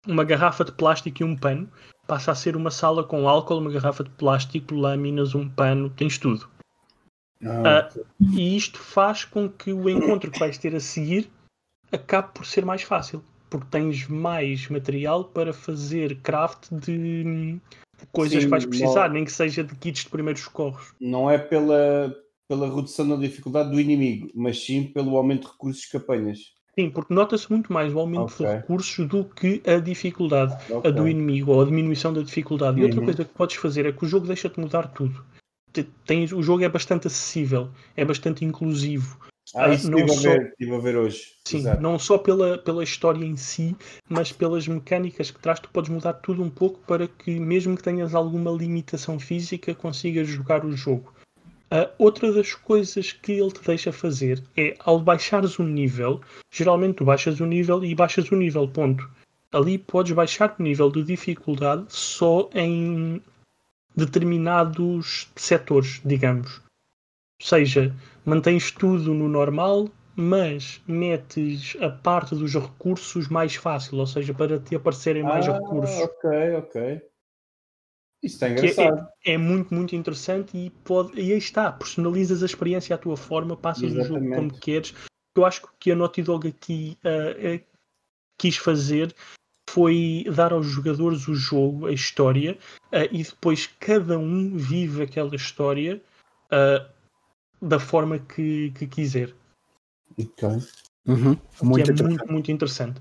uma 0.07 0.25
garrafa 0.25 0.65
de 0.65 0.73
plástico 0.73 1.23
e 1.23 1.25
um 1.25 1.37
pano 1.37 1.69
passa 2.07 2.33
a 2.33 2.35
ser 2.35 2.57
uma 2.57 2.71
sala 2.71 3.05
com 3.05 3.29
álcool, 3.29 3.59
uma 3.59 3.71
garrafa 3.71 4.03
de 4.03 4.11
plástico, 4.11 4.75
lâminas, 4.75 5.35
um 5.35 5.49
pano, 5.49 5.91
tens 5.91 6.17
tudo. 6.17 6.49
Ah, 7.45 7.89
uh, 7.95 8.07
e 8.37 8.57
isto 8.57 8.79
faz 8.79 9.25
com 9.25 9.49
que 9.49 9.73
o 9.73 9.89
encontro 9.89 10.31
que 10.31 10.39
vais 10.39 10.57
ter 10.59 10.75
a 10.75 10.81
seguir 10.81 11.29
acabe 11.91 12.33
por 12.35 12.47
ser 12.47 12.65
mais 12.65 12.83
fácil, 12.83 13.23
porque 13.51 13.67
tens 13.71 14.07
mais 14.09 14.69
material 14.69 15.25
para 15.25 15.53
fazer 15.53 16.17
craft 16.23 16.71
de, 16.71 17.59
coisas 18.11 18.39
sim, 18.39 18.45
que 18.45 18.51
vais 18.51 18.65
precisar, 18.65 19.09
não, 19.09 19.15
nem 19.15 19.25
que 19.25 19.33
seja 19.33 19.63
de 19.63 19.75
kits 19.75 20.05
de 20.05 20.11
primeiros 20.11 20.43
socorros. 20.43 20.95
Não 21.01 21.31
é 21.31 21.37
pela, 21.37 22.15
pela 22.49 22.75
redução 22.75 23.09
da 23.09 23.17
dificuldade 23.17 23.71
do 23.71 23.81
inimigo, 23.81 24.31
mas 24.35 24.65
sim 24.65 24.85
pelo 24.85 25.17
aumento 25.17 25.47
de 25.47 25.53
recursos 25.53 25.85
que 25.85 25.97
apanhas. 25.97 26.39
Sim, 26.75 26.89
porque 26.89 27.13
nota-se 27.13 27.51
muito 27.51 27.71
mais 27.71 27.93
o 27.93 27.99
aumento 27.99 28.33
okay. 28.33 28.47
de 28.47 28.53
recursos 28.55 29.07
do 29.07 29.25
que 29.25 29.63
a 29.67 29.79
dificuldade 29.79 30.55
okay. 30.73 30.91
a 30.91 30.95
do 30.95 31.07
inimigo 31.07 31.53
ou 31.53 31.61
a 31.61 31.65
diminuição 31.67 32.15
da 32.15 32.23
dificuldade. 32.23 32.81
E 32.81 32.85
outra 32.85 33.01
uhum. 33.01 33.05
coisa 33.05 33.25
que 33.27 33.35
podes 33.35 33.57
fazer 33.57 33.85
é 33.85 33.93
que 33.93 34.03
o 34.03 34.09
jogo 34.09 34.27
deixa-te 34.27 34.59
mudar 34.59 34.89
tudo 34.89 35.23
tens, 36.07 36.33
o 36.33 36.43
jogo 36.43 36.65
é 36.65 36.69
bastante 36.69 37.07
acessível, 37.07 37.71
é 37.97 38.05
bastante 38.05 38.45
inclusivo. 38.45 39.19
Ah, 39.55 39.69
isso 39.69 39.91
não 39.91 39.99
estive, 39.99 40.19
só, 40.19 40.29
a 40.29 40.33
ver, 40.33 40.49
estive 40.51 40.75
a 40.75 40.79
ver 40.79 40.97
hoje. 40.97 41.33
Sim, 41.45 41.59
Exato. 41.59 41.83
não 41.83 41.99
só 41.99 42.17
pela, 42.17 42.57
pela 42.59 42.83
história 42.83 43.25
em 43.25 43.37
si, 43.37 43.77
mas 44.09 44.33
pelas 44.33 44.67
mecânicas 44.67 45.31
que 45.31 45.39
traz, 45.41 45.61
tu 45.61 45.69
podes 45.69 45.91
mudar 45.91 46.15
tudo 46.15 46.43
um 46.43 46.49
pouco 46.49 46.79
para 46.87 47.07
que, 47.07 47.39
mesmo 47.39 47.77
que 47.77 47.83
tenhas 47.83 48.15
alguma 48.15 48.51
limitação 48.51 49.19
física, 49.19 49.75
consigas 49.75 50.29
jogar 50.29 50.65
o 50.65 50.75
jogo. 50.75 51.13
Uh, 51.73 51.89
outra 51.99 52.33
das 52.33 52.55
coisas 52.55 53.13
que 53.13 53.33
ele 53.33 53.51
te 53.51 53.63
deixa 53.67 53.91
fazer 53.93 54.43
é, 54.57 54.75
ao 54.81 55.01
baixares 55.01 55.59
o 55.59 55.63
nível, 55.63 56.21
geralmente 56.51 56.97
tu 56.97 57.05
baixas 57.05 57.41
o 57.41 57.47
nível 57.47 57.83
e 57.85 57.95
baixas 57.95 58.31
o 58.31 58.37
nível, 58.37 58.69
ponto. 58.69 59.09
Ali 59.51 59.79
podes 59.79 60.13
baixar 60.13 60.55
o 60.59 60.63
nível 60.63 60.91
de 60.91 61.03
dificuldade 61.03 61.85
só 61.89 62.49
em 62.55 63.23
determinados 63.95 65.31
setores, 65.37 66.01
digamos. 66.05 66.61
Ou 67.41 67.47
seja, 67.47 67.95
mantens 68.25 68.71
tudo 68.71 69.13
no 69.13 69.29
normal, 69.29 69.89
mas 70.15 70.83
metes 70.87 71.77
a 71.81 71.91
parte 71.91 72.35
dos 72.35 72.55
recursos 72.55 73.29
mais 73.29 73.55
fácil, 73.55 73.99
ou 73.99 74.07
seja, 74.07 74.33
para 74.33 74.59
te 74.59 74.77
aparecerem 74.77 75.23
mais 75.23 75.49
ah, 75.49 75.55
recursos. 75.55 75.97
Ok, 75.99 76.55
ok. 76.57 77.03
Isso 78.23 78.37
está 78.37 78.49
é, 78.49 78.53
engraçado. 78.53 79.09
É, 79.25 79.33
é, 79.33 79.39
muito, 79.39 79.75
muito 79.75 79.97
interessante 79.97 80.57
e, 80.57 80.71
pode, 80.71 81.21
e 81.21 81.33
aí 81.33 81.39
está, 81.39 81.73
personalizas 81.73 82.43
a 82.43 82.47
experiência 82.47 82.95
à 82.95 82.99
tua 82.99 83.17
forma, 83.17 83.57
passas 83.57 83.85
Exatamente. 83.85 84.13
o 84.13 84.19
jogo 84.21 84.35
como 84.35 84.61
queres. 84.61 84.95
Eu 85.37 85.45
acho 85.45 85.63
que 85.81 85.91
a 85.91 85.97
Naughty 85.97 86.23
Dog 86.23 86.47
aqui 86.47 86.97
uh, 87.05 87.57
uh, 87.57 87.61
quis 88.39 88.57
fazer 88.57 89.15
foi 89.73 90.25
dar 90.35 90.53
aos 90.53 90.67
jogadores 90.67 91.27
o 91.29 91.35
jogo, 91.35 91.87
a 91.87 91.93
história, 91.93 92.59
uh, 92.93 93.09
e 93.11 93.23
depois 93.23 93.67
cada 93.81 94.19
um 94.19 94.55
vive 94.55 95.03
aquela 95.03 95.35
história 95.35 96.03
uh, 96.53 96.87
da 97.61 97.81
forma 97.81 98.19
que, 98.19 98.71
que 98.73 98.87
quiser. 98.87 99.35
Ok. 100.21 100.49
Uhum. 101.07 101.39
Muito, 101.63 101.91
é 101.91 102.03
muito, 102.03 102.31
muito 102.31 102.53
interessante. 102.53 103.01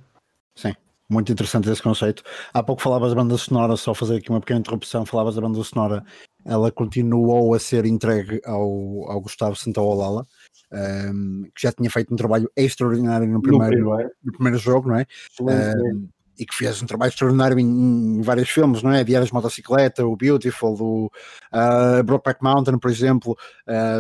Sim, 0.56 0.74
muito 1.10 1.30
interessante 1.30 1.70
esse 1.70 1.84
conceito. 1.84 2.24
Há 2.54 2.64
pouco 2.64 2.82
falavas 2.82 3.10
da 3.10 3.22
banda 3.22 3.38
sonora, 3.38 3.76
só 3.76 3.94
fazer 3.94 4.16
aqui 4.18 4.30
uma 4.30 4.40
pequena 4.40 4.62
interrupção, 4.62 5.06
falavas 5.06 5.36
da 5.36 5.42
banda 5.42 5.62
sonora, 5.64 6.06
ela 6.46 6.72
continuou 6.72 7.54
a 7.54 7.60
ser 7.60 7.86
entregue 7.86 8.42
ao, 8.46 9.12
ao 9.12 9.20
Gustavo 9.20 9.58
Santaolala. 9.58 10.26
Um, 10.72 10.78
ehm, 10.78 11.44
que 11.54 11.64
já 11.64 11.72
tinha 11.74 11.92
feito 11.92 12.14
um 12.14 12.16
trabalho 12.16 12.50
extraordinário 12.56 13.28
no 13.28 13.42
primeiro, 13.42 13.78
no 13.78 13.90
primeiro, 13.90 14.12
no 14.24 14.32
primeiro 14.32 14.58
jogo, 14.58 14.88
não 14.88 14.96
é? 14.96 15.06
Um, 15.42 16.08
e 16.42 16.46
que 16.46 16.56
fez 16.56 16.82
um 16.82 16.88
trabalho 16.88 17.10
extraordinário 17.10 17.60
em, 17.60 18.18
em 18.18 18.22
vários 18.24 18.50
filmes, 18.50 18.82
não 18.82 18.92
é? 18.92 19.04
Diários 19.04 19.30
de 19.30 19.34
Motocicleta, 19.36 20.04
o 20.04 20.18
Beautiful, 20.18 20.76
o 20.82 21.06
uh, 21.06 22.04
Brokeback 22.04 22.44
Mountain, 22.44 22.80
por 22.80 22.90
exemplo. 22.90 23.38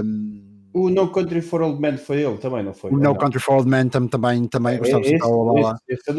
Um, 0.04 0.60
O 0.73 0.89
No 0.89 1.12
Country 1.12 1.39
for 1.39 1.62
Old 1.62 1.80
Men 1.80 1.97
foi 1.97 2.23
ele 2.23 2.39
também, 2.39 2.63
não 2.63 2.73
foi? 2.73 2.89
O 2.89 2.97
No 2.97 3.15
Country 3.15 3.39
for 3.39 3.58
Old 3.58 3.69
Men 3.69 3.89
também, 3.89 4.47
também, 4.47 4.73
é, 4.73 4.77
gostamos 4.80 5.08
esse, 5.08 5.23
lá. 5.23 5.77
Esse, 5.88 6.12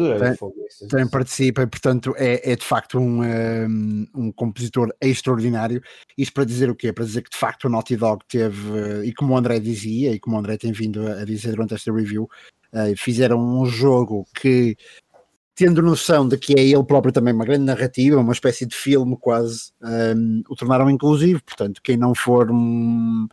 esse 0.65 0.87
também 0.87 1.09
participa 1.09 1.63
e, 1.63 1.67
portanto, 1.67 2.13
é, 2.15 2.53
é 2.53 2.55
de 2.55 2.63
facto 2.63 2.97
um, 2.97 3.21
um, 3.21 4.07
um, 4.15 4.31
compositor 4.31 4.93
extraordinário. 5.01 5.81
Isto 6.17 6.33
para 6.33 6.45
dizer 6.45 6.69
o 6.69 6.75
quê? 6.75 6.93
Para 6.93 7.03
dizer 7.03 7.23
que 7.23 7.31
de 7.31 7.37
facto 7.37 7.65
o 7.65 7.69
Naughty 7.69 7.97
Dog 7.97 8.23
teve, 8.29 9.03
e 9.03 9.13
como 9.13 9.33
o 9.33 9.37
André 9.37 9.59
dizia, 9.59 10.13
e 10.13 10.19
como 10.21 10.37
o 10.37 10.39
André 10.39 10.55
tem 10.55 10.71
vindo 10.71 11.05
a 11.05 11.25
dizer 11.25 11.51
durante 11.51 11.73
esta 11.73 11.91
review, 11.91 12.29
fizeram 12.95 13.39
um 13.39 13.65
jogo 13.65 14.25
que 14.33 14.77
tendo 15.55 15.81
noção 15.81 16.27
de 16.27 16.37
que 16.37 16.53
é 16.57 16.63
ele 16.63 16.83
próprio 16.83 17.13
também 17.13 17.33
uma 17.33 17.45
grande 17.45 17.63
narrativa, 17.65 18.19
uma 18.19 18.33
espécie 18.33 18.65
de 18.65 18.75
filme 18.75 19.15
quase, 19.19 19.71
um, 19.81 20.43
o 20.49 20.55
tornaram 20.55 20.89
inclusivo. 20.89 21.43
Portanto, 21.43 21.81
quem 21.83 21.95
não 21.95 22.15
for 22.15 22.51
um, 22.51 23.27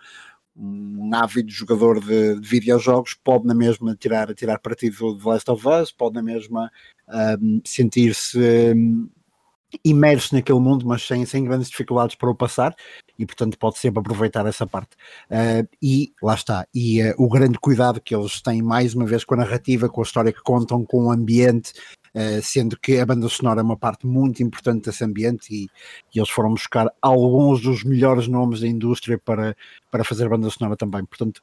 um 0.56 1.10
ávido 1.14 1.50
jogador 1.50 2.00
de, 2.00 2.38
de, 2.38 2.48
videojogos 2.48 3.14
pode 3.14 3.46
na 3.46 3.54
mesma 3.54 3.96
tirar, 3.96 4.32
tirar 4.34 4.58
partido 4.58 5.16
de 5.16 5.24
Last 5.26 5.50
of 5.50 5.66
Us, 5.66 5.90
pode 5.90 6.14
na 6.14 6.22
mesma 6.22 6.70
um, 7.40 7.60
sentir-se 7.64 8.38
um, 8.74 9.08
imerso 9.84 10.34
naquele 10.34 10.58
mundo, 10.58 10.86
mas 10.86 11.06
sem, 11.06 11.24
sem 11.24 11.44
grandes 11.44 11.70
dificuldades 11.70 12.16
para 12.16 12.30
o 12.30 12.34
passar, 12.34 12.74
e 13.18 13.24
portanto 13.24 13.56
pode 13.58 13.78
sempre 13.78 14.00
aproveitar 14.00 14.44
essa 14.46 14.66
parte. 14.66 14.96
Uh, 15.30 15.66
e 15.80 16.12
lá 16.22 16.34
está, 16.34 16.66
e 16.74 17.02
uh, 17.02 17.14
o 17.16 17.28
grande 17.28 17.58
cuidado 17.58 18.00
que 18.00 18.14
eles 18.14 18.42
têm 18.42 18.60
mais 18.60 18.94
uma 18.94 19.06
vez 19.06 19.24
com 19.24 19.34
a 19.34 19.38
narrativa, 19.38 19.88
com 19.88 20.00
a 20.00 20.04
história 20.04 20.32
que 20.32 20.42
contam, 20.42 20.84
com 20.84 21.06
o 21.06 21.12
ambiente, 21.12 21.72
Uh, 22.12 22.42
sendo 22.42 22.76
que 22.76 22.98
a 22.98 23.06
banda 23.06 23.28
sonora 23.28 23.60
é 23.60 23.62
uma 23.62 23.76
parte 23.76 24.04
muito 24.04 24.42
importante 24.42 24.86
desse 24.86 25.04
ambiente 25.04 25.54
e, 25.54 25.68
e, 26.12 26.18
eles 26.18 26.28
foram 26.28 26.50
buscar 26.50 26.90
alguns 27.00 27.60
dos 27.60 27.84
melhores 27.84 28.26
nomes 28.26 28.60
da 28.60 28.66
indústria 28.66 29.16
para, 29.16 29.56
para 29.92 30.02
fazer 30.02 30.28
banda 30.28 30.50
sonora 30.50 30.76
também. 30.76 31.04
Portanto, 31.04 31.40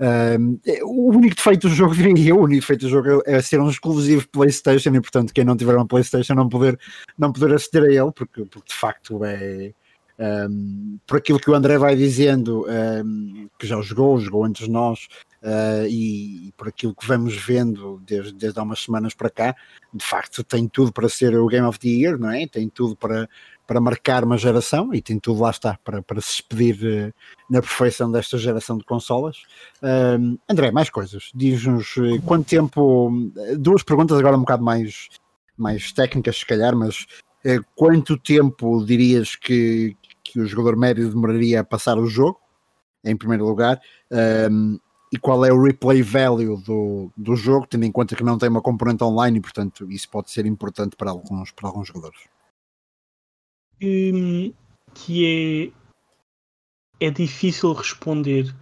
uh, 0.00 0.84
o 0.84 1.10
único 1.14 1.36
defeito 1.36 1.68
do 1.68 1.74
jogo, 1.74 1.94
diria 1.96 2.30
eu, 2.30 2.36
o 2.36 2.42
único 2.42 2.62
defeito 2.62 2.80
do 2.80 2.88
jogo 2.88 3.22
é 3.26 3.40
ser 3.40 3.60
um 3.60 3.70
exclusivo 3.70 4.28
PlayStation 4.28 4.92
e, 4.92 5.00
portanto, 5.00 5.32
quem 5.32 5.44
não 5.44 5.56
tiver 5.56 5.76
uma 5.76 5.86
PlayStation 5.86 6.34
não 6.34 6.48
poder, 6.48 6.76
não 7.16 7.32
poder 7.32 7.54
aceder 7.54 7.84
a 7.84 7.92
ele, 7.92 8.12
porque, 8.12 8.44
porque 8.44 8.68
de 8.68 8.74
facto 8.74 9.24
é. 9.24 9.72
Um, 10.20 10.98
por 11.06 11.18
aquilo 11.18 11.38
que 11.38 11.48
o 11.48 11.54
André 11.54 11.78
vai 11.78 11.94
dizendo, 11.94 12.66
um, 12.68 13.48
que 13.56 13.68
já 13.68 13.80
jogou, 13.80 14.18
jogou 14.18 14.44
antes 14.44 14.66
de 14.66 14.72
nós, 14.72 15.06
uh, 15.42 15.86
e, 15.86 16.48
e, 16.48 16.52
por 16.52 16.68
aquilo 16.68 16.94
que 16.94 17.06
vamos 17.06 17.34
vendo 17.34 18.00
desde, 18.06 18.32
desde 18.32 18.58
há 18.58 18.62
umas 18.62 18.80
semanas 18.80 19.14
para 19.14 19.30
cá, 19.30 19.56
de 19.92 20.04
facto 20.04 20.44
tem 20.44 20.68
tudo 20.68 20.92
para 20.92 21.08
ser 21.08 21.36
o 21.36 21.46
Game 21.46 21.66
of 21.66 21.78
the 21.78 21.88
Year, 21.88 22.18
não 22.18 22.30
é? 22.30 22.46
Tem 22.46 22.68
tudo 22.68 22.96
para, 22.96 23.28
para 23.68 23.82
marcar 23.82 24.24
uma 24.24 24.38
geração 24.38 24.94
e 24.94 25.02
tem 25.02 25.18
tudo 25.18 25.42
lá 25.42 25.50
está 25.50 25.78
para, 25.84 26.02
para 26.02 26.22
se 26.22 26.28
despedir 26.28 26.76
uh, 26.82 27.14
na 27.50 27.60
perfeição 27.60 28.10
desta 28.10 28.38
geração 28.38 28.78
de 28.78 28.84
consolas. 28.84 29.42
Uh, 29.82 30.38
André, 30.48 30.70
mais 30.70 30.88
coisas. 30.88 31.30
Diz-nos 31.34 31.94
uh, 31.98 32.20
quanto 32.22 32.48
tempo. 32.48 33.12
Duas 33.58 33.82
perguntas 33.82 34.18
agora 34.18 34.36
um 34.36 34.40
bocado 34.40 34.64
mais, 34.64 35.08
mais 35.54 35.92
técnicas, 35.92 36.38
se 36.38 36.46
calhar, 36.46 36.74
mas 36.74 37.06
quanto 37.74 38.18
tempo 38.18 38.84
dirias 38.84 39.36
que, 39.36 39.96
que 40.24 40.40
o 40.40 40.46
jogador 40.46 40.76
médio 40.76 41.08
demoraria 41.08 41.60
a 41.60 41.64
passar 41.64 41.98
o 41.98 42.06
jogo? 42.06 42.38
Em 43.04 43.16
primeiro 43.16 43.46
lugar, 43.46 43.80
e 45.12 45.18
qual 45.18 45.44
é 45.44 45.52
o 45.52 45.62
replay 45.62 46.02
value 46.02 46.56
do, 46.62 47.10
do 47.16 47.34
jogo, 47.34 47.66
tendo 47.66 47.84
em 47.84 47.92
conta 47.92 48.14
que 48.14 48.24
não 48.24 48.38
tem 48.38 48.48
uma 48.48 48.62
componente 48.62 49.02
online 49.02 49.38
e, 49.38 49.40
portanto, 49.40 49.90
isso 49.90 50.08
pode 50.08 50.30
ser 50.30 50.46
importante 50.46 50.96
para 50.96 51.10
alguns, 51.10 51.50
para 51.50 51.68
alguns 51.68 51.88
jogadores. 51.88 52.20
Hum, 53.82 54.52
que 54.94 55.72
é, 57.00 57.06
é 57.06 57.10
difícil 57.10 57.72
responder. 57.72 58.54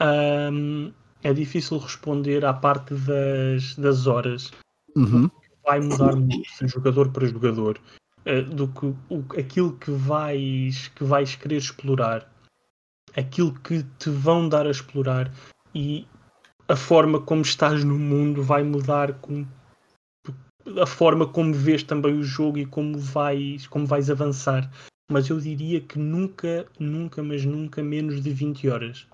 Um, 0.00 0.92
é 1.22 1.32
difícil 1.32 1.78
responder 1.78 2.44
à 2.44 2.52
parte 2.52 2.94
das, 2.94 3.74
das 3.76 4.06
horas. 4.06 4.50
Uhum. 4.96 5.30
Vai 5.64 5.80
mudar 5.80 6.14
muito 6.14 6.48
de 6.60 6.68
jogador 6.68 7.10
para 7.10 7.26
jogador. 7.26 7.80
Uh, 8.26 8.42
do 8.42 8.68
que 8.68 8.86
o, 8.86 9.24
aquilo 9.38 9.76
que 9.76 9.90
vais, 9.90 10.88
que 10.88 11.04
vais 11.04 11.36
querer 11.36 11.58
explorar 11.58 12.30
aquilo 13.16 13.52
que 13.60 13.82
te 13.98 14.10
vão 14.10 14.48
dar 14.48 14.66
a 14.66 14.70
explorar 14.70 15.30
e 15.74 16.06
a 16.68 16.76
forma 16.76 17.20
como 17.20 17.42
estás 17.42 17.84
no 17.84 17.98
mundo 17.98 18.42
vai 18.42 18.62
mudar 18.62 19.14
com 19.14 19.44
a 20.80 20.86
forma 20.86 21.26
como 21.26 21.52
vês 21.52 21.82
também 21.82 22.18
o 22.18 22.22
jogo 22.22 22.58
e 22.58 22.64
como 22.64 22.98
vais, 22.98 23.66
como 23.66 23.86
vais 23.86 24.08
avançar. 24.08 24.70
Mas 25.10 25.28
eu 25.28 25.38
diria 25.38 25.80
que 25.80 25.98
nunca, 25.98 26.66
nunca, 26.78 27.22
mas 27.22 27.44
nunca 27.44 27.82
menos 27.82 28.22
de 28.22 28.30
20 28.30 28.68
horas. 28.68 29.06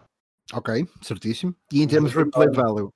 Ok, 0.53 0.87
certíssimo. 1.03 1.55
E 1.73 1.83
em 1.83 1.89
termos 1.89 2.13
de 2.13 2.19
replay 2.19 2.49
value? 2.51 2.91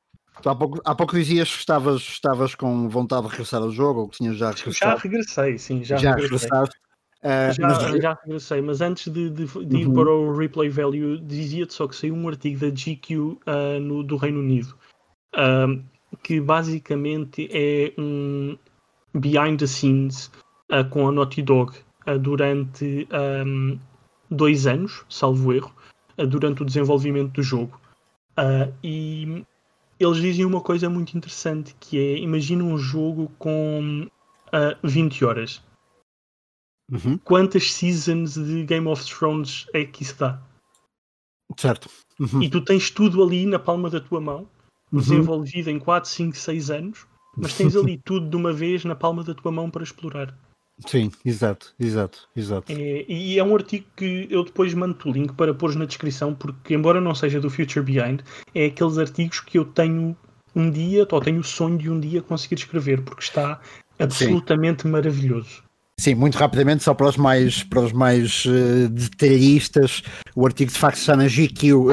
Há 0.44 0.55
pouco, 0.55 0.81
há 0.85 0.94
pouco 0.94 1.14
dizias 1.14 1.50
que 1.50 1.59
estavas, 1.59 2.00
estavas 2.03 2.55
com 2.55 2.88
vontade 2.88 3.22
de 3.22 3.29
regressar 3.31 3.62
ao 3.62 3.70
jogo 3.70 4.00
ou 4.00 4.09
que 4.09 4.18
tinhas 4.18 4.37
já 4.37 4.50
regressado? 4.50 4.96
Já 4.96 5.03
regressei, 5.03 5.59
sim, 5.59 5.85
já, 5.85 5.96
já 5.96 6.14
regressaste. 6.14 6.77
Uh, 7.24 7.54
já, 7.54 7.68
mas... 7.68 8.02
já 8.02 8.18
regressei, 8.22 8.60
mas 8.60 8.80
antes 8.82 9.10
de, 9.10 9.30
de, 9.30 9.46
de 9.46 9.76
ir 9.78 9.87
uhum. 9.87 9.94
para 9.94 10.10
o 10.10 10.37
replay 10.37 10.68
value, 10.68 11.18
dizia-te 11.18 11.72
só 11.72 11.88
que 11.88 11.96
saiu 11.96 12.14
um 12.14 12.28
artigo 12.28 12.60
da 12.60 12.68
GQ 12.68 13.16
uh, 13.16 13.40
ah, 13.46 13.80
no, 13.80 14.02
do 14.02 14.18
Reino 14.18 14.40
Unido 14.40 14.76
uh, 15.34 15.82
que 16.22 16.38
basicamente 16.38 17.48
é 17.50 17.94
um 17.98 18.58
behind 19.14 19.58
the 19.58 19.66
scenes 19.66 20.30
com 20.90 21.08
a 21.08 21.12
Naughty 21.12 21.40
Dog 21.40 21.72
durante 22.20 23.06
um, 23.46 23.78
dois 24.30 24.66
anos, 24.66 25.04
salvo 25.08 25.52
erro, 25.52 25.72
durante 26.28 26.62
o 26.62 26.64
desenvolvimento 26.64 27.32
do 27.32 27.42
jogo. 27.42 27.78
e 28.82 29.44
eles 30.00 30.16
dizem 30.18 30.44
uma 30.44 30.60
coisa 30.60 30.88
muito 30.88 31.16
interessante 31.16 31.76
que 31.78 31.98
é 31.98 32.18
imagina 32.18 32.64
um 32.64 32.78
jogo 32.78 33.30
com 33.38 34.08
20 34.82 35.24
horas 35.24 35.62
Uhum. 36.90 37.18
Quantas 37.18 37.73
seasons 37.73 38.35
de 38.35 38.64
Game 38.64 38.87
of 38.87 39.05
Thrones 39.05 39.66
é 39.73 39.85
que 39.85 40.03
isso 40.03 40.16
dá? 40.18 40.40
Certo. 41.57 41.88
Uhum. 42.18 42.42
E 42.42 42.51
tu 42.51 42.61
tens 42.61 42.90
tudo 42.90 43.23
ali 43.23 43.47
na 43.47 43.59
palma 43.59 43.90
da 43.90 44.01
tua 44.01 44.20
mão, 44.20 44.49
uhum. 44.92 45.01
desenvolvido 45.01 45.70
em 45.70 45.79
4, 45.79 46.09
5, 46.09 46.37
6 46.37 46.70
anos, 46.70 47.07
mas 47.37 47.57
tens 47.57 47.75
ali 47.77 47.99
tudo 48.05 48.29
de 48.29 48.37
uma 48.37 48.53
vez 48.53 48.85
na 48.85 48.94
palma 48.94 49.23
da 49.25 49.35
tua 49.35 49.51
mão 49.51 49.70
para 49.70 49.83
explorar. 49.83 50.37
Sim, 50.87 51.11
exato, 51.25 51.73
exato, 51.79 52.29
exato. 52.35 52.73
É, 52.73 53.05
e 53.09 53.38
é 53.38 53.44
um 53.44 53.55
artigo 53.55 53.87
que 53.97 54.27
eu 54.29 54.44
depois 54.44 54.75
mando 54.75 54.99
o 55.05 55.12
link 55.12 55.33
para 55.35 55.55
pôr 55.55 55.75
na 55.77 55.85
descrição, 55.85 56.35
porque 56.35 56.75
embora 56.75 57.01
não 57.01 57.14
seja 57.14 57.40
do 57.40 57.49
Future 57.49 57.85
Behind, 57.85 58.20
é 58.55 58.66
aqueles 58.66 58.99
artigos 58.99 59.38
que 59.40 59.57
eu 59.57 59.64
tenho 59.64 60.16
um 60.55 60.70
dia, 60.70 61.07
ou 61.11 61.20
tenho 61.20 61.40
o 61.40 61.44
sonho 61.44 61.79
de 61.79 61.88
um 61.88 62.01
dia 62.01 62.23
conseguir 62.23 62.57
escrever, 62.57 63.03
porque 63.03 63.23
está 63.23 63.61
absolutamente 63.99 64.83
Sim. 64.83 64.90
maravilhoso. 64.90 65.63
Sim, 65.98 66.16
muito 66.16 66.37
rapidamente, 66.37 66.83
só 66.83 66.92
para 66.92 67.07
os 67.07 67.16
mais, 67.16 67.62
para 67.62 67.80
os 67.80 67.92
mais 67.92 68.44
uh, 68.46 68.88
detalhistas, 68.88 70.02
o 70.35 70.44
artigo 70.44 70.72
de 70.72 70.78
facto 70.78 70.98
está 70.98 71.16
na 71.16 71.28
GQ, 71.28 71.72
uh, 71.72 71.92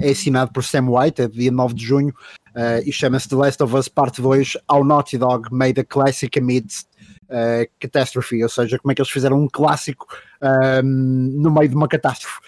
é 0.00 0.10
assinado 0.10 0.52
por 0.52 0.62
Sam 0.62 0.90
White, 0.90 1.22
é 1.22 1.28
dia 1.28 1.50
9 1.50 1.74
de 1.74 1.84
junho, 1.84 2.14
uh, 2.54 2.82
e 2.84 2.92
chama-se 2.92 3.28
The 3.28 3.36
Last 3.36 3.62
of 3.62 3.74
Us 3.74 3.88
Part 3.88 4.20
2, 4.20 4.58
How 4.70 4.84
Naughty 4.84 5.16
Dog 5.16 5.48
Made 5.50 5.80
a 5.80 5.84
Classic 5.84 6.38
Amidst 6.38 6.88
Catastrophe, 7.80 8.42
ou 8.42 8.48
seja, 8.48 8.78
como 8.78 8.92
é 8.92 8.94
que 8.94 9.00
eles 9.00 9.10
fizeram 9.10 9.40
um 9.42 9.48
clássico 9.48 10.06
ehm, 10.40 10.84
no 10.84 11.50
meio 11.50 11.68
de 11.68 11.74
uma 11.74 11.88
catástrofe. 11.88 12.38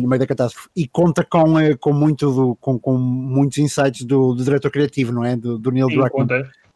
no 0.00 0.08
meio 0.08 0.18
da 0.18 0.26
catástrofe 0.26 0.66
e 0.74 0.88
conta 0.88 1.22
com, 1.22 1.56
com, 1.78 1.92
muito 1.92 2.32
do, 2.32 2.56
com, 2.56 2.78
com 2.78 2.96
muitos 2.96 3.58
insights 3.58 4.06
do, 4.06 4.32
do 4.32 4.42
diretor 4.42 4.70
criativo, 4.70 5.12
não 5.12 5.26
é? 5.26 5.36
Do, 5.36 5.58
do 5.58 5.70
Neil 5.70 5.88
Druckmann. 5.88 6.26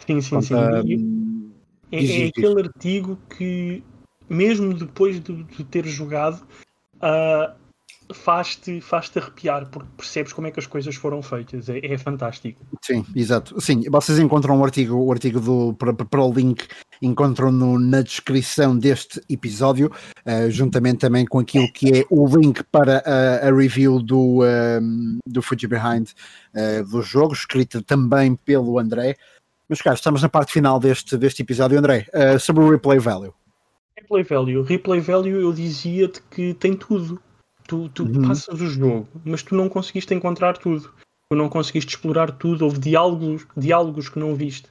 Sim, 0.06 0.20
sim, 0.20 0.30
conta, 0.30 0.82
sim. 0.82 1.31
É, 1.92 2.24
é 2.24 2.26
aquele 2.28 2.62
artigo 2.62 3.18
que, 3.37 3.85
mesmo 4.28 4.72
depois 4.72 5.20
de, 5.20 5.44
de 5.44 5.64
ter 5.64 5.87
jogado, 5.87 6.42
uh, 6.96 7.55
faz-te 8.14 8.81
faz 8.81 9.11
arrepiar, 9.14 9.66
porque 9.66 9.88
percebes 9.96 10.33
como 10.33 10.46
é 10.46 10.50
que 10.50 10.59
as 10.59 10.66
coisas 10.66 10.94
foram 10.94 11.22
feitas. 11.22 11.68
É, 11.68 11.78
é 11.85 11.98
fantástico. 11.98 12.64
Sim, 12.83 13.05
exato. 13.14 13.61
Sim, 13.61 13.83
vocês 13.90 14.18
encontram 14.18 14.59
o 14.59 14.64
artigo, 14.64 14.96
o 14.96 15.12
artigo 15.12 15.38
do, 15.38 15.74
para, 15.74 15.92
para 15.92 16.22
o 16.22 16.33
link, 16.33 16.66
encontram-no 17.00 17.78
na 17.78 18.00
descrição 18.00 18.76
deste 18.76 19.20
episódio, 19.28 19.90
uh, 20.26 20.50
juntamente 20.50 20.98
também 20.98 21.26
com 21.26 21.38
aquilo 21.40 21.70
que 21.72 22.00
é 22.00 22.05
o 22.11 22.26
link 22.26 22.62
para 22.64 23.02
a, 23.05 23.48
a 23.48 23.55
review 23.55 24.00
do, 24.02 24.40
um, 24.42 25.18
do 25.26 25.42
Fuji 25.42 25.66
Behind 25.66 26.09
uh, 26.55 26.88
do 26.88 27.02
jogo, 27.02 27.35
escrita 27.35 27.83
também 27.83 28.35
pelo 28.35 28.78
André. 28.78 29.16
Meus 29.72 29.80
caros, 29.80 30.00
estamos 30.00 30.20
na 30.20 30.28
parte 30.28 30.52
final 30.52 30.78
deste, 30.78 31.16
deste 31.16 31.40
episódio. 31.40 31.78
André, 31.78 32.06
uh, 32.12 32.38
sobre 32.38 32.62
o 32.62 32.68
replay 32.68 32.98
value. 32.98 33.32
Replay 33.96 34.22
value. 34.22 34.62
Replay 34.62 35.00
value 35.00 35.40
eu 35.40 35.50
dizia-te 35.50 36.20
que 36.30 36.52
tem 36.52 36.76
tudo. 36.76 37.18
Tu, 37.66 37.88
tu 37.88 38.02
uhum. 38.02 38.28
passas 38.28 38.61
o 38.61 38.66
jogo, 38.66 39.08
mas 39.24 39.42
tu 39.42 39.54
não 39.54 39.70
conseguiste 39.70 40.12
encontrar 40.12 40.58
tudo. 40.58 40.92
Tu 41.30 41.35
não 41.35 41.48
conseguiste 41.48 41.94
explorar 41.94 42.32
tudo. 42.32 42.66
Houve 42.66 42.80
diálogos, 42.80 43.46
diálogos 43.56 44.11
que 44.11 44.18
não 44.18 44.35
viste. 44.35 44.68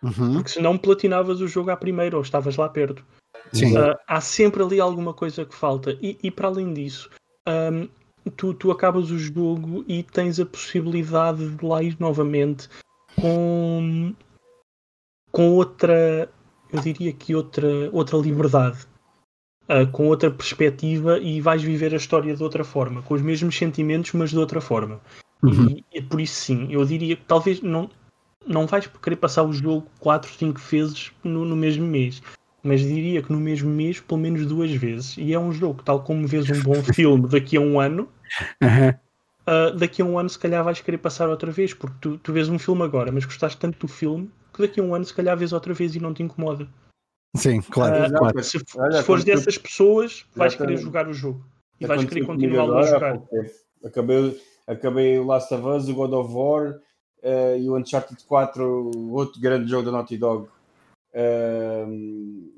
Uhum. 0.00 0.34
Porque 0.34 0.50
senão 0.50 0.78
platinavas 0.78 1.40
o 1.40 1.48
jogo 1.48 1.72
à 1.72 1.76
primeira 1.76 2.14
ou 2.14 2.22
estavas 2.22 2.56
lá 2.56 2.68
perto. 2.68 3.04
Sim. 3.52 3.76
Uh, 3.76 3.96
há 4.06 4.20
sempre 4.20 4.62
ali 4.62 4.78
alguma 4.78 5.12
coisa 5.12 5.44
que 5.44 5.52
falta. 5.56 5.98
E, 6.00 6.16
e 6.22 6.30
para 6.30 6.46
além 6.46 6.72
disso, 6.72 7.10
um, 7.48 7.88
tu, 8.36 8.54
tu 8.54 8.70
acabas 8.70 9.10
o 9.10 9.18
jogo 9.18 9.84
e 9.88 10.04
tens 10.04 10.38
a 10.38 10.46
possibilidade 10.46 11.50
de 11.56 11.66
lá 11.66 11.82
ir 11.82 11.96
novamente 11.98 12.68
com, 13.20 14.14
com 15.34 15.50
outra, 15.50 16.30
eu 16.72 16.80
diria 16.80 17.12
que 17.12 17.34
outra, 17.34 17.90
outra 17.92 18.16
liberdade. 18.18 18.86
Uh, 19.64 19.90
com 19.90 20.06
outra 20.06 20.30
perspectiva 20.30 21.18
e 21.18 21.40
vais 21.40 21.62
viver 21.62 21.92
a 21.92 21.96
história 21.96 22.36
de 22.36 22.42
outra 22.42 22.62
forma, 22.62 23.02
com 23.02 23.14
os 23.14 23.22
mesmos 23.22 23.56
sentimentos, 23.56 24.12
mas 24.12 24.30
de 24.30 24.38
outra 24.38 24.60
forma. 24.60 25.00
Uhum. 25.42 25.70
E, 25.70 25.84
e 25.92 26.02
por 26.02 26.20
isso 26.20 26.34
sim, 26.34 26.68
eu 26.70 26.84
diria 26.84 27.16
que 27.16 27.24
talvez 27.24 27.62
não, 27.62 27.90
não 28.46 28.66
vais 28.66 28.86
querer 28.86 29.16
passar 29.16 29.42
o 29.42 29.52
jogo 29.52 29.88
4, 29.98 30.30
5 30.30 30.60
vezes 30.60 31.12
no, 31.24 31.44
no, 31.46 31.56
mesmo 31.56 31.84
mês. 31.84 32.22
Mas 32.62 32.82
diria 32.82 33.22
que 33.22 33.32
no 33.32 33.40
mesmo 33.40 33.70
mês, 33.70 33.98
pelo 34.00 34.20
menos 34.20 34.46
duas 34.46 34.70
vezes. 34.70 35.16
E 35.16 35.32
é 35.32 35.38
um 35.38 35.50
jogo, 35.50 35.82
tal 35.82 36.02
como 36.02 36.28
vês 36.28 36.48
um 36.48 36.62
bom 36.62 36.80
filme 36.94 37.26
daqui 37.26 37.56
a 37.56 37.60
um 37.60 37.80
ano, 37.80 38.06
uhum. 38.62 38.90
uh, 38.90 39.76
daqui 39.76 40.00
a 40.00 40.04
um 40.04 40.16
ano 40.16 40.28
se 40.28 40.38
calhar 40.38 40.62
vais 40.62 40.80
querer 40.80 40.98
passar 40.98 41.28
outra 41.28 41.50
vez, 41.50 41.74
porque 41.74 41.96
tu, 42.00 42.18
tu 42.18 42.32
vês 42.32 42.48
um 42.48 42.58
filme 42.58 42.82
agora, 42.82 43.10
mas 43.10 43.24
gostaste 43.24 43.58
tanto 43.58 43.84
do 43.84 43.88
filme 43.88 44.30
que 44.54 44.62
daqui 44.62 44.80
a 44.80 44.82
um 44.82 44.94
ano 44.94 45.04
se 45.04 45.12
calhar 45.12 45.36
vês 45.36 45.52
outra 45.52 45.74
vez 45.74 45.94
e 45.94 46.00
não 46.00 46.14
te 46.14 46.22
incomoda. 46.22 46.68
Sim, 47.36 47.60
claro. 47.60 48.06
Uh, 48.06 48.18
claro. 48.18 48.42
Se, 48.42 48.58
se 48.58 49.02
fores 49.04 49.24
dessas 49.24 49.58
pessoas, 49.58 50.24
vais 50.34 50.54
querer 50.54 50.76
jogar 50.76 51.08
o 51.08 51.12
jogo. 51.12 51.44
E 51.80 51.86
vais 51.86 52.04
querer 52.04 52.24
continuar 52.24 52.78
a 52.78 52.82
jogar. 52.82 53.20
Acabei, 53.84 54.40
acabei 54.66 55.18
o 55.18 55.24
Last 55.24 55.52
of 55.52 55.66
Us, 55.66 55.88
o 55.88 55.94
God 55.94 56.12
of 56.12 56.32
War 56.32 56.80
uh, 57.22 57.58
e 57.58 57.68
o 57.68 57.76
Uncharted 57.76 58.22
4, 58.24 58.90
outro 59.10 59.40
grande 59.40 59.68
jogo 59.68 59.84
da 59.84 59.92
Naughty 59.92 60.16
Dog. 60.16 60.48
Uh, 61.12 62.54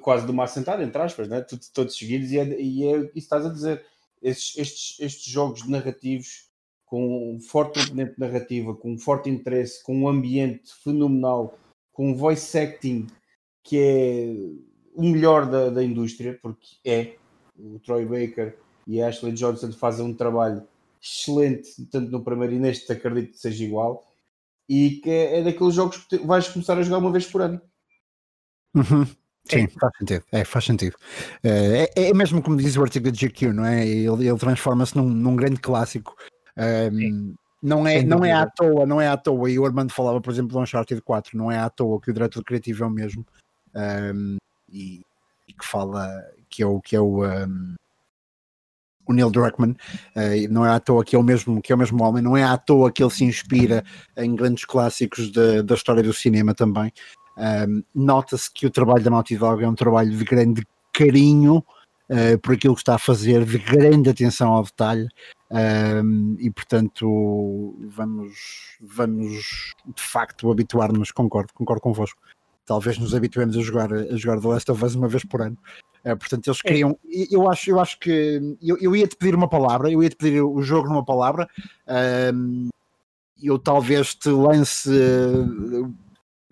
quase 0.00 0.24
de 0.24 0.30
uma 0.30 0.44
assentada, 0.44 0.82
entre 0.82 1.02
aspas, 1.02 1.28
né? 1.28 1.40
todos, 1.42 1.68
todos 1.68 1.98
seguidos, 1.98 2.30
e 2.30 2.38
é, 2.38 2.60
e 2.60 2.84
é 2.84 2.96
isso 2.98 3.12
que 3.12 3.18
estás 3.18 3.44
a 3.44 3.50
dizer. 3.50 3.84
Estes, 4.22 4.56
estes, 4.56 5.00
estes 5.00 5.30
jogos 5.30 5.68
narrativos 5.68 6.46
com 6.86 7.34
um 7.34 7.40
forte 7.40 7.80
componente 7.80 8.18
narrativa, 8.18 8.74
com 8.74 8.92
um 8.92 8.98
forte 8.98 9.28
interesse, 9.28 9.82
com 9.82 9.96
um 9.96 10.08
ambiente 10.08 10.72
fenomenal, 10.82 11.58
com 11.92 12.10
um 12.10 12.14
voice 12.14 12.56
acting 12.56 13.06
que 13.62 13.78
é 13.78 14.34
o 14.94 15.02
melhor 15.02 15.50
da, 15.50 15.68
da 15.68 15.82
indústria, 15.82 16.38
porque 16.40 16.76
é 16.84 17.16
o 17.58 17.80
Troy 17.80 18.04
Baker 18.04 18.56
e 18.86 19.02
a 19.02 19.08
Ashley 19.08 19.32
Johnson 19.32 19.72
fazem 19.72 20.06
um 20.06 20.14
trabalho 20.14 20.62
excelente, 21.02 21.70
tanto 21.90 22.10
no 22.10 22.22
primeiro 22.22 22.54
e 22.54 22.58
neste 22.58 22.90
acredito 22.92 23.32
que 23.32 23.38
seja 23.38 23.64
igual, 23.64 24.06
e 24.68 25.00
que 25.02 25.10
é, 25.10 25.40
é 25.40 25.42
daqueles 25.42 25.74
jogos 25.74 25.98
que 25.98 26.18
vais 26.18 26.48
começar 26.48 26.78
a 26.78 26.82
jogar 26.82 26.98
uma 26.98 27.12
vez 27.12 27.26
por 27.26 27.42
ano. 27.42 27.60
Uhum. 28.74 29.04
Sim, 29.48 29.64
é. 29.64 29.68
faz 29.68 29.92
sentido. 29.98 30.24
É, 30.32 30.44
faz 30.44 30.64
sentido. 30.64 30.96
É, 31.42 31.90
é, 31.96 32.08
é 32.08 32.14
mesmo 32.14 32.42
como 32.42 32.56
diz 32.56 32.76
o 32.76 32.82
artigo 32.82 33.10
de 33.10 33.26
GQ, 33.26 33.52
não 33.52 33.64
é? 33.64 33.86
Ele, 33.86 34.28
ele 34.28 34.38
transforma-se 34.38 34.96
num, 34.96 35.08
num, 35.08 35.36
grande 35.36 35.60
clássico. 35.60 36.16
Um, 36.58 37.34
não 37.62 37.86
é, 37.86 38.02
não 38.02 38.24
é 38.24 38.32
à 38.32 38.46
toa, 38.46 38.86
não 38.86 39.00
é 39.00 39.08
à 39.08 39.16
toa. 39.16 39.50
E 39.50 39.58
o 39.58 39.64
Armando 39.64 39.92
falava, 39.92 40.20
por 40.20 40.32
exemplo, 40.32 40.52
do 40.52 40.60
Uncharted 40.60 41.00
4, 41.02 41.36
não 41.36 41.50
é 41.50 41.58
à 41.58 41.68
toa 41.68 42.00
que 42.00 42.10
o 42.10 42.14
diretor 42.14 42.44
criativo 42.44 42.84
é 42.84 42.86
o 42.86 42.90
mesmo. 42.90 43.26
Um, 43.74 44.36
e, 44.68 45.00
e, 45.48 45.52
que 45.52 45.66
fala 45.66 46.08
que 46.48 46.62
é 46.62 46.66
o 46.66 46.80
que 46.80 46.96
é 46.96 47.00
o, 47.00 47.24
um, 47.24 47.74
o 49.06 49.12
Neil 49.12 49.30
Druckmann, 49.30 49.72
uh, 49.72 50.52
não 50.52 50.64
é 50.64 50.70
à 50.70 50.80
toa 50.80 51.04
que 51.04 51.14
é 51.14 51.18
o 51.18 51.22
mesmo 51.22 51.60
que 51.60 51.72
é 51.72 51.74
o 51.74 51.78
mesmo 51.78 52.02
homem, 52.02 52.22
não 52.22 52.36
é 52.36 52.42
à 52.42 52.56
toa 52.56 52.90
que 52.90 53.02
ele 53.02 53.10
se 53.10 53.24
inspira 53.24 53.84
em 54.16 54.34
grandes 54.34 54.64
clássicos 54.64 55.30
de, 55.30 55.62
da 55.62 55.74
história 55.74 56.02
do 56.02 56.12
cinema 56.12 56.54
também. 56.54 56.92
Um, 57.36 57.82
Nota-se 57.94 58.50
que 58.52 58.66
o 58.66 58.70
trabalho 58.70 59.04
da 59.04 59.10
Naughty 59.10 59.36
Dog 59.36 59.62
é 59.62 59.68
um 59.68 59.74
trabalho 59.74 60.10
de 60.10 60.24
grande 60.24 60.66
carinho 60.92 61.56
uh, 61.56 62.38
por 62.42 62.54
aquilo 62.54 62.74
que 62.74 62.80
está 62.80 62.94
a 62.94 62.98
fazer, 62.98 63.44
de 63.44 63.58
grande 63.58 64.08
atenção 64.08 64.52
ao 64.52 64.64
detalhe. 64.64 65.08
Um, 65.48 66.36
e 66.40 66.50
portanto 66.50 67.76
vamos, 67.88 68.76
vamos 68.80 69.74
de 69.86 70.02
facto 70.02 70.50
habituar-nos, 70.50 71.12
concordo, 71.12 71.52
concordo 71.54 71.80
convosco. 71.80 72.20
Talvez 72.64 72.98
nos 72.98 73.14
habituemos 73.14 73.56
a 73.56 73.60
jogar, 73.60 73.92
a 73.92 74.16
jogar 74.16 74.40
The 74.40 74.48
Last 74.48 74.70
of 74.72 74.84
Us 74.84 74.94
uma 74.96 75.06
vez 75.06 75.24
por 75.24 75.40
ano. 75.40 75.56
Uh, 76.04 76.16
portanto, 76.16 76.48
eles 76.48 76.60
queriam. 76.60 76.98
É. 77.04 77.26
Eu 77.30 77.48
acho, 77.48 77.70
eu 77.70 77.78
acho 77.78 77.98
que 77.98 78.56
eu, 78.60 78.76
eu 78.78 78.96
ia 78.96 79.06
te 79.06 79.16
pedir 79.16 79.34
uma 79.34 79.48
palavra, 79.48 79.90
eu 79.90 80.02
ia 80.02 80.08
te 80.08 80.16
pedir 80.16 80.40
o 80.40 80.60
jogo 80.62 80.88
numa 80.88 81.04
palavra. 81.04 81.48
Um, 82.34 82.68
eu 83.40 83.58
talvez 83.58 84.14
te 84.14 84.30
lance 84.30 84.90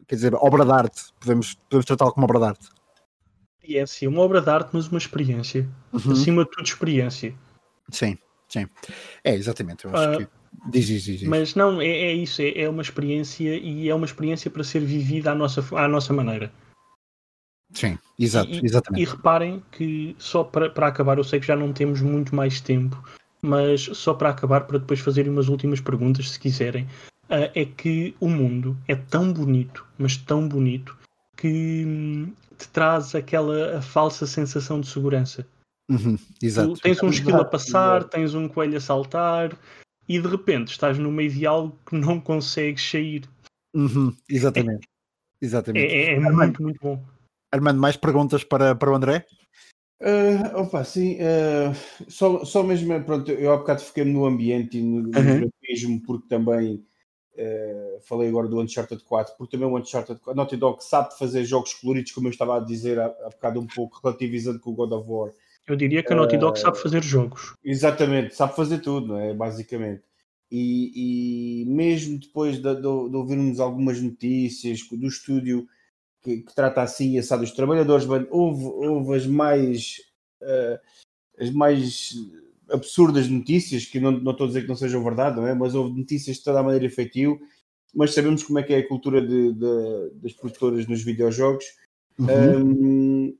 quer 0.07 0.14
dizer, 0.16 0.35
obra 0.35 0.64
de 0.64 0.72
arte, 0.72 1.02
podemos, 1.20 1.54
podemos 1.68 1.87
tratá-lo 1.87 2.12
como 2.12 2.24
obra 2.24 2.38
de 2.38 2.44
arte. 2.46 2.68
Experiência, 3.59 4.09
uma 4.09 4.20
obra 4.20 4.40
de 4.40 4.50
arte, 4.50 4.70
mas 4.72 4.88
uma 4.88 4.98
experiência. 4.98 5.68
Uhum. 5.92 6.12
Acima 6.12 6.44
de 6.44 6.50
tudo, 6.50 6.64
experiência. 6.64 7.35
Sim, 7.90 8.18
sim. 8.48 8.66
É, 9.22 9.35
exatamente. 9.35 9.85
Eu 9.85 9.96
acho 9.96 10.14
uh, 10.14 10.18
que. 10.18 10.28
Diz, 10.70 10.87
diz, 10.87 11.02
diz, 11.02 11.22
Mas 11.24 11.54
não, 11.54 11.80
é, 11.80 11.88
é 11.88 12.12
isso, 12.12 12.40
é, 12.40 12.62
é, 12.62 12.68
uma 12.68 12.83
experiência 12.83 13.57
e 13.57 13.88
é 13.88 13.94
uma 13.94 14.07
experiência 14.07 14.50
para 14.50 14.62
ser 14.62 14.80
vivida 14.80 15.33
à 15.33 15.35
nossa, 15.35 15.64
à 15.76 15.88
nossa 15.88 16.12
maneira. 16.12 16.52
Sim, 17.72 17.98
exato, 18.18 18.50
e, 18.50 18.64
exatamente. 18.64 19.02
E 19.02 19.04
reparem 19.04 19.62
que 19.72 20.14
só 20.18 20.44
para, 20.44 20.70
para 20.70 20.87
acabar, 20.87 21.18
eu 21.18 21.24
sei 21.24 21.40
que 21.40 21.46
já 21.46 21.57
não 21.57 21.72
temos 21.72 22.00
muito 22.00 22.35
mais 22.35 22.61
tempo, 22.61 23.02
mas 23.42 23.83
só 23.83 24.14
para 24.14 24.30
acabar, 24.30 24.62
para 24.62 24.78
depois 24.78 25.00
fazer 25.00 25.28
umas 25.28 25.48
últimas 25.48 25.80
perguntas, 25.80 26.30
se 26.30 26.38
quiserem. 26.38 26.85
Uh, 27.24 27.50
é 27.54 27.64
que 27.64 28.14
o 28.20 28.28
mundo 28.28 28.76
é 28.87 28.94
tão 28.94 29.33
bonito, 29.33 29.85
mas 29.98 30.16
tão 30.16 30.46
bonito, 30.46 30.96
que 31.37 31.85
hum, 31.87 32.33
te 32.57 32.68
traz 32.68 33.14
aquela 33.14 33.80
falsa 33.83 34.26
sensação 34.26 34.80
de 34.80 34.87
segurança. 34.87 35.46
Uhum, 35.88 36.18
exato. 36.42 36.74
Tu 36.74 36.80
tens 36.80 37.02
um 37.02 37.08
esquilo 37.08 37.40
a 37.40 37.44
passar, 37.44 38.04
tens 38.04 38.34
um 38.34 38.48
coelho 38.48 38.76
a 38.76 38.80
saltar 38.80 39.56
e 40.08 40.18
de 40.18 40.26
repente 40.26 40.68
estás 40.68 40.98
no 40.98 41.10
meio 41.10 41.30
de 41.30 41.46
algo 41.46 41.78
que 41.86 41.94
não 41.94 42.20
consegues 42.20 42.90
sair. 42.90 43.28
Uhum, 43.74 44.14
exatamente. 44.28 44.86
É, 44.86 45.44
exatamente. 45.44 45.92
É, 45.92 46.14
é 46.14 46.20
muito, 46.20 46.62
muito 46.62 46.80
bom. 46.80 47.04
Armando, 47.52 47.80
mais 47.80 47.96
perguntas 47.96 48.42
para, 48.42 48.74
para 48.74 48.90
o 48.90 48.94
André? 48.94 49.26
Uh, 50.00 50.60
opa, 50.60 50.84
sim, 50.84 51.16
uh, 51.16 52.10
só, 52.10 52.44
só 52.44 52.62
mesmo, 52.62 53.02
pronto, 53.04 53.30
eu 53.30 53.52
há 53.52 53.56
bocado 53.56 53.80
fiquei 53.80 54.04
no 54.04 54.26
ambiente 54.26 54.78
e 54.78 54.82
no, 54.82 55.02
no 55.02 55.18
uhum. 55.18 55.50
grafismo, 55.60 56.02
porque 56.02 56.28
também 56.28 56.84
Uh, 57.36 58.00
falei 58.02 58.28
agora 58.28 58.46
do 58.46 58.60
Uncharted 58.60 59.02
4, 59.02 59.34
porque 59.36 59.56
também 59.56 59.68
o 59.68 59.76
Uncharted 59.76 60.20
4, 60.20 60.36
Naughty 60.36 60.56
Dog 60.56 60.84
sabe 60.84 61.18
fazer 61.18 61.44
jogos 61.44 61.74
coloridos, 61.74 62.12
como 62.12 62.28
eu 62.28 62.30
estava 62.30 62.56
a 62.56 62.60
dizer 62.60 62.96
há, 63.00 63.06
há 63.06 63.30
bocado 63.30 63.58
um 63.58 63.66
pouco, 63.66 63.98
relativizando 64.00 64.60
com 64.60 64.70
o 64.70 64.74
God 64.74 64.92
of 64.92 65.10
War. 65.10 65.32
Eu 65.66 65.77
diria 65.77 66.03
que 66.03 66.12
a 66.12 66.16
Naughty 66.16 66.37
Dog 66.37 66.59
uh, 66.59 66.61
sabe 66.61 66.79
fazer 66.79 67.03
jogos. 67.03 67.55
Exatamente, 67.64 68.35
sabe 68.35 68.55
fazer 68.55 68.79
tudo, 68.79 69.09
não 69.09 69.18
é? 69.18 69.33
Basicamente. 69.33 70.03
E, 70.50 71.62
e 71.62 71.64
mesmo 71.66 72.18
depois 72.18 72.57
de, 72.59 72.74
de, 72.74 72.81
de, 72.83 72.87
ouvirmos 73.16 73.59
algumas 73.59 74.00
notícias 74.00 74.81
do 74.92 75.07
estúdio 75.09 75.66
que, 76.22 76.42
que 76.42 76.55
trata 76.55 76.83
assim 76.83 77.18
assado 77.18 77.42
dos 77.42 77.53
trabalhadores, 77.53 78.07
houve, 78.31 78.64
houve 78.64 79.14
as 79.16 79.27
mais 79.27 79.96
uh, 80.42 80.79
as 81.38 81.50
mais 81.50 82.14
absurdas 82.70 83.29
notícias, 83.29 83.85
que 83.85 84.00
não, 84.00 84.12
não 84.12 84.33
estou 84.33 84.44
a 84.44 84.48
dizer 84.48 84.62
que 84.62 84.68
não 84.68 84.77
sejam 84.77 85.03
verdade, 85.03 85.37
não 85.37 85.46
é? 85.46 85.55
mas 85.55 85.74
houve 85.74 85.98
notícias 85.98 86.37
de 86.37 86.44
toda 86.44 86.61
a 86.61 86.62
maneira 86.62 86.87
efetivo, 86.87 87.38
mas 87.94 88.14
sabemos 88.14 88.42
como 88.42 88.59
é 88.59 88.62
que 88.62 88.72
é 88.72 88.79
a 88.79 88.88
cultura 88.88 89.20
de, 89.20 89.53
de, 89.53 90.11
das 90.14 90.33
produtoras 90.33 90.87
nos 90.87 91.03
videojogos. 91.03 91.64
Uhum. 92.18 92.66
Um, 92.66 93.37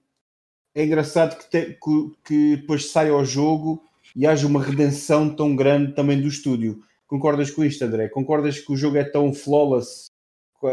é 0.75 0.85
engraçado 0.85 1.39
que, 1.39 1.51
te, 1.51 1.79
que, 1.83 2.13
que, 2.25 2.57
depois 2.57 2.91
saia 2.91 3.13
ao 3.13 3.25
jogo 3.25 3.83
e 4.15 4.27
haja 4.27 4.47
uma 4.47 4.63
redenção 4.63 5.35
tão 5.35 5.55
grande 5.55 5.93
também 5.93 6.21
do 6.21 6.29
estúdio. 6.29 6.81
Concordas 7.07 7.51
com 7.51 7.65
isto, 7.65 7.85
André? 7.85 8.09
Concordas 8.09 8.59
que 8.59 8.73
o 8.73 8.77
jogo 8.77 8.97
é 8.97 9.05
tão 9.05 9.33
flawless, 9.33 10.11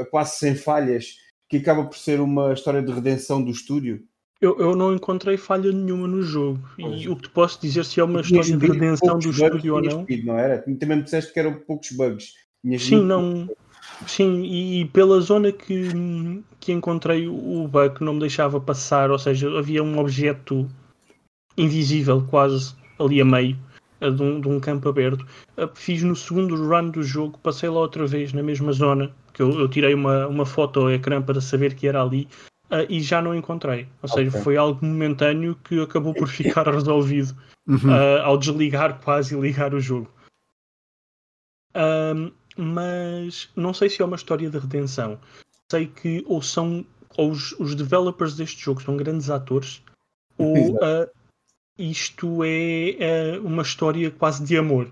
quase 0.10 0.38
sem 0.38 0.56
falhas, 0.56 1.18
que 1.48 1.58
acaba 1.58 1.84
por 1.84 1.98
ser 1.98 2.20
uma 2.20 2.54
história 2.54 2.82
de 2.82 2.92
redenção 2.92 3.44
do 3.44 3.52
estúdio? 3.52 4.04
Eu, 4.40 4.58
eu 4.60 4.76
não 4.76 4.96
encontrei 4.96 5.38
falha 5.38 5.72
nenhuma 5.72 6.08
no 6.08 6.24
jogo. 6.24 6.60
E 6.80 7.08
o 7.08 7.16
que 7.16 7.24
te 7.24 7.30
posso 7.30 7.62
dizer 7.62 7.86
se 7.86 8.00
é 8.00 8.04
uma 8.04 8.22
história 8.22 8.58
de 8.58 8.66
redenção 8.66 9.20
do 9.20 9.30
estúdio 9.30 9.76
ou 9.76 9.82
não. 9.82 10.06
não 10.24 10.40
era? 10.40 10.64
Também 10.80 10.98
me 10.98 11.04
disseste 11.04 11.32
que 11.32 11.40
eram 11.40 11.54
poucos 11.54 11.92
bugs. 11.92 12.34
Sim, 12.80 13.04
não. 13.04 13.48
Sim, 14.08 14.44
e, 14.44 14.86
pela 14.86 15.20
zona 15.22 15.52
que, 15.52 15.90
que 16.60 16.72
encontrei 16.72 17.28
o 17.28 17.68
bug 17.68 18.04
não 18.04 18.14
me 18.14 18.20
deixava 18.20 18.60
passar, 18.60 19.12
ou 19.12 19.20
seja, 19.20 19.50
havia 19.58 19.84
um 19.84 20.00
objeto 20.00 20.70
invisível 21.58 22.26
quase 22.30 22.76
ali 23.00 23.22
a 23.22 23.26
meio 23.26 23.58
de 24.00 24.24
um, 24.24 24.42
de 24.42 24.48
um 24.48 24.60
campo 24.60 24.90
aberto. 24.90 25.26
Fiz 25.76 26.02
no 26.02 26.16
segundo 26.16 26.56
run 26.56 26.90
do 26.90 27.04
jogo, 27.04 27.38
passei 27.40 27.70
lá 27.70 27.80
outra 27.80 28.08
vez 28.08 28.34
na 28.34 28.42
mesma 28.42 28.72
zona, 28.72 29.12
que 29.34 29.42
eu, 29.42 29.60
eu 29.60 29.68
tirei 29.68 29.94
uma, 29.94 30.28
uma 30.28 30.46
foto 30.46 30.80
ao 30.80 30.92
ecrã 30.92 31.22
para 31.22 31.40
saber 31.40 31.76
que 31.76 31.88
era 31.88 32.02
ali 32.02 32.28
uh, 32.72 32.86
e 32.90 33.02
já 33.02 33.22
não 33.22 33.36
encontrei. 33.36 33.88
Ou 34.02 34.10
seja, 34.10 34.30
okay. 34.30 34.42
foi 34.42 34.58
algo 34.58 34.84
momentâneo 34.84 35.56
que 35.64 35.80
acabou 35.80 36.14
por 36.14 36.28
ficar 36.28 36.68
resolvido 36.74 37.36
uhum. 37.68 37.76
uh, 37.76 38.22
ao 38.24 38.38
desligar 38.38 39.00
quase 39.04 39.36
e 39.36 39.40
ligar 39.40 39.74
o 39.74 39.80
jogo. 39.80 40.10
Um, 41.76 42.32
mas 42.58 43.50
não 43.56 43.74
sei 43.74 43.90
se 43.90 44.02
é 44.02 44.06
uma 44.06 44.16
história 44.16 44.50
de 44.50 44.58
redenção. 44.58 45.20
Sei 45.70 45.88
que 45.88 46.24
ou 46.28 46.42
são 46.42 46.86
ou 47.18 47.32
os, 47.32 47.52
os 47.54 47.76
developers 47.76 48.36
deste 48.36 48.62
jogo 48.64 48.82
são 48.82 48.96
grandes 48.96 49.30
atores 49.30 49.84
ou 50.38 50.76
uh, 50.76 51.10
isto 51.78 52.44
é, 52.44 52.96
é 53.00 53.40
uma 53.40 53.64
história 53.64 54.12
quase 54.12 54.44
de 54.44 54.58
amor. 54.58 54.92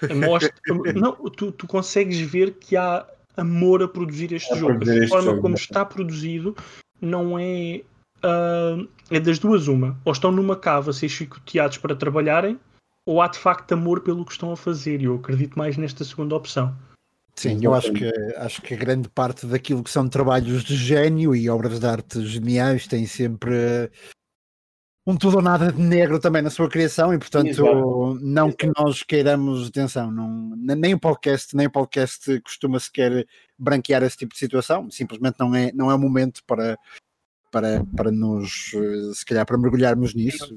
Mostra, 0.28 0.52
não, 0.94 1.12
tu, 1.30 1.52
tu 1.52 1.66
consegues 1.66 2.20
ver 2.20 2.54
que 2.54 2.76
há 2.76 3.06
amor 3.36 3.82
a 3.82 3.88
produzir 3.88 4.32
este 4.32 4.52
a 4.52 4.56
jogo. 4.56 4.78
Produzir 4.78 5.04
a 5.04 5.08
forma 5.08 5.30
jogo, 5.30 5.42
como 5.42 5.54
está 5.54 5.84
produzido 5.84 6.56
não 7.00 7.38
é. 7.38 7.82
Uh, 8.22 8.86
é 9.10 9.18
das 9.18 9.38
duas 9.38 9.66
uma. 9.66 9.98
Ou 10.04 10.12
estão 10.12 10.30
numa 10.30 10.54
cava 10.54 10.90
a 10.90 10.92
ser 10.92 11.08
chicoteados 11.08 11.78
para 11.78 11.96
trabalharem, 11.96 12.60
ou 13.06 13.20
há 13.20 13.28
de 13.28 13.38
facto 13.38 13.72
amor 13.72 14.00
pelo 14.02 14.24
que 14.24 14.32
estão 14.32 14.52
a 14.52 14.56
fazer. 14.56 15.00
E 15.00 15.04
eu 15.04 15.16
acredito 15.16 15.58
mais 15.58 15.76
nesta 15.76 16.04
segunda 16.04 16.34
opção. 16.34 16.76
Sim, 17.36 17.58
eu 17.62 17.72
acho 17.72 17.92
que, 17.92 18.10
acho 18.36 18.60
que 18.60 18.76
grande 18.76 19.08
parte 19.08 19.46
daquilo 19.46 19.82
que 19.82 19.90
são 19.90 20.08
trabalhos 20.08 20.62
de 20.62 20.76
gênio 20.76 21.34
e 21.34 21.48
obras 21.48 21.80
de 21.80 21.86
arte 21.86 22.26
geniais 22.26 22.86
tem 22.86 23.06
sempre 23.06 23.90
um 25.06 25.16
tudo 25.16 25.36
ou 25.36 25.42
nada 25.42 25.72
de 25.72 25.80
negro 25.80 26.20
também 26.20 26.42
na 26.42 26.50
sua 26.50 26.68
criação 26.68 27.14
e 27.14 27.18
portanto 27.18 27.48
Exato. 27.48 28.18
não 28.20 28.48
Exato. 28.48 28.56
que 28.58 28.70
nós 28.78 29.02
queiramos 29.02 29.68
atenção, 29.68 30.10
não, 30.10 30.54
nem 30.54 30.92
o 30.92 31.00
podcast 31.00 31.56
nem 31.56 31.66
o 31.66 31.70
podcast 31.70 32.40
costuma 32.42 32.78
sequer 32.78 33.26
branquear 33.58 34.02
esse 34.02 34.18
tipo 34.18 34.34
de 34.34 34.38
situação, 34.38 34.90
simplesmente 34.90 35.36
não 35.40 35.54
é, 35.54 35.72
não 35.72 35.90
é 35.90 35.94
o 35.94 35.98
momento 35.98 36.42
para, 36.46 36.78
para, 37.50 37.82
para 37.96 38.10
nos 38.10 38.72
se 39.14 39.24
calhar 39.24 39.46
para 39.46 39.56
mergulharmos 39.56 40.14
nisso 40.14 40.54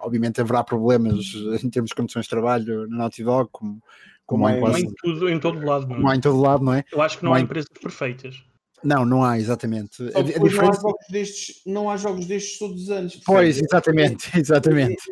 obviamente 0.00 0.40
haverá 0.40 0.64
problemas 0.64 1.32
em 1.62 1.70
termos 1.70 1.90
de 1.90 1.94
condições 1.94 2.24
de 2.24 2.30
trabalho 2.30 2.88
na 2.88 2.98
Naughty 2.98 3.24
Dog 3.24 3.48
como, 3.52 3.80
como, 4.26 4.44
como 4.44 4.48
é, 4.48 4.58
quase, 4.60 4.84
em, 4.84 4.94
tudo, 4.94 5.28
em 5.28 5.40
todo 5.40 5.64
lado 5.64 5.86
não, 5.86 5.96
é? 5.96 5.98
não 6.00 6.08
há 6.08 6.16
em 6.16 6.20
todo 6.20 6.40
lado, 6.40 6.64
não 6.64 6.74
é? 6.74 6.84
Eu 6.92 7.02
acho 7.02 7.18
que 7.18 7.24
não, 7.24 7.30
não 7.30 7.36
há 7.36 7.40
empresas 7.40 7.68
perfeitas 7.80 8.42
não, 8.82 9.04
não 9.04 9.22
há, 9.22 9.38
exatamente. 9.38 9.96
Só 9.96 10.18
a, 10.18 10.22
diferença... 10.22 10.62
não, 10.62 10.70
há 10.70 10.74
jogos 10.74 11.06
destes, 11.10 11.62
não 11.66 11.90
há 11.90 11.96
jogos 11.96 12.26
destes 12.26 12.58
todos 12.58 12.82
os 12.82 12.90
anos. 12.90 13.20
Pois, 13.24 13.60
exatamente, 13.60 14.30
exatamente. 14.38 15.02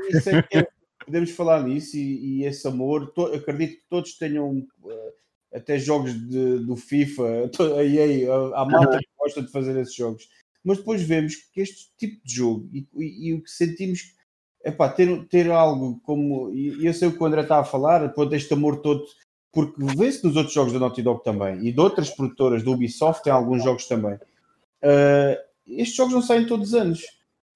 É, 0.53 0.59
é, 0.59 0.68
podemos 1.05 1.30
falar 1.30 1.62
nisso 1.62 1.97
e, 1.97 2.41
e 2.41 2.45
esse 2.45 2.66
amor, 2.66 3.12
to, 3.12 3.26
acredito 3.26 3.74
que 3.76 3.89
todos 3.89 4.16
tenham 4.16 4.59
uh, 4.82 5.12
até 5.53 5.78
jogos 5.78 6.14
de, 6.14 6.61
do 6.61 6.76
FIFA, 6.76 7.51
a 7.78 7.84
EA, 7.84 8.32
a, 8.32 8.62
a 8.62 8.64
malta 8.64 8.99
que 9.01 9.09
gosta 9.18 9.43
de 9.43 9.51
fazer 9.51 9.76
esses 9.78 9.95
jogos. 9.95 10.28
Mas 10.64 10.78
depois 10.78 11.03
vemos 11.03 11.34
que 11.53 11.61
este 11.61 11.93
tipo 11.97 12.20
de 12.24 12.34
jogo 12.34 12.68
e, 12.72 12.86
e, 12.97 13.28
e 13.28 13.34
o 13.34 13.43
que 13.43 13.51
sentimos 13.51 14.16
é 14.65 14.71
pá, 14.71 14.89
ter, 14.89 15.27
ter 15.27 15.51
algo 15.51 16.01
como. 16.03 16.51
E 16.51 16.85
eu 16.85 16.93
sei 16.93 17.09
o 17.09 17.13
que 17.13 17.23
o 17.23 17.27
André 17.27 17.43
está 17.43 17.61
a 17.61 17.65
falar, 17.65 18.13
quando 18.13 18.35
este 18.35 18.53
amor 18.53 18.81
todo 18.81 19.05
porque 19.53 19.83
vê-se 19.97 20.25
nos 20.25 20.37
outros 20.37 20.55
jogos 20.55 20.73
da 20.73 20.79
Naughty 20.79 21.03
Dog 21.03 21.25
também 21.25 21.67
e 21.67 21.73
de 21.73 21.81
outras 21.81 22.11
produtoras 22.11 22.63
do 22.63 22.73
Ubisoft 22.73 23.25
tem 23.25 23.33
alguns 23.33 23.65
jogos 23.65 23.87
também. 23.87 24.15
Uh, 24.15 25.37
estes 25.67 25.97
jogos 25.97 26.15
não 26.15 26.23
saem 26.23 26.47
todos 26.47 26.69
os 26.69 26.75
anos 26.75 27.03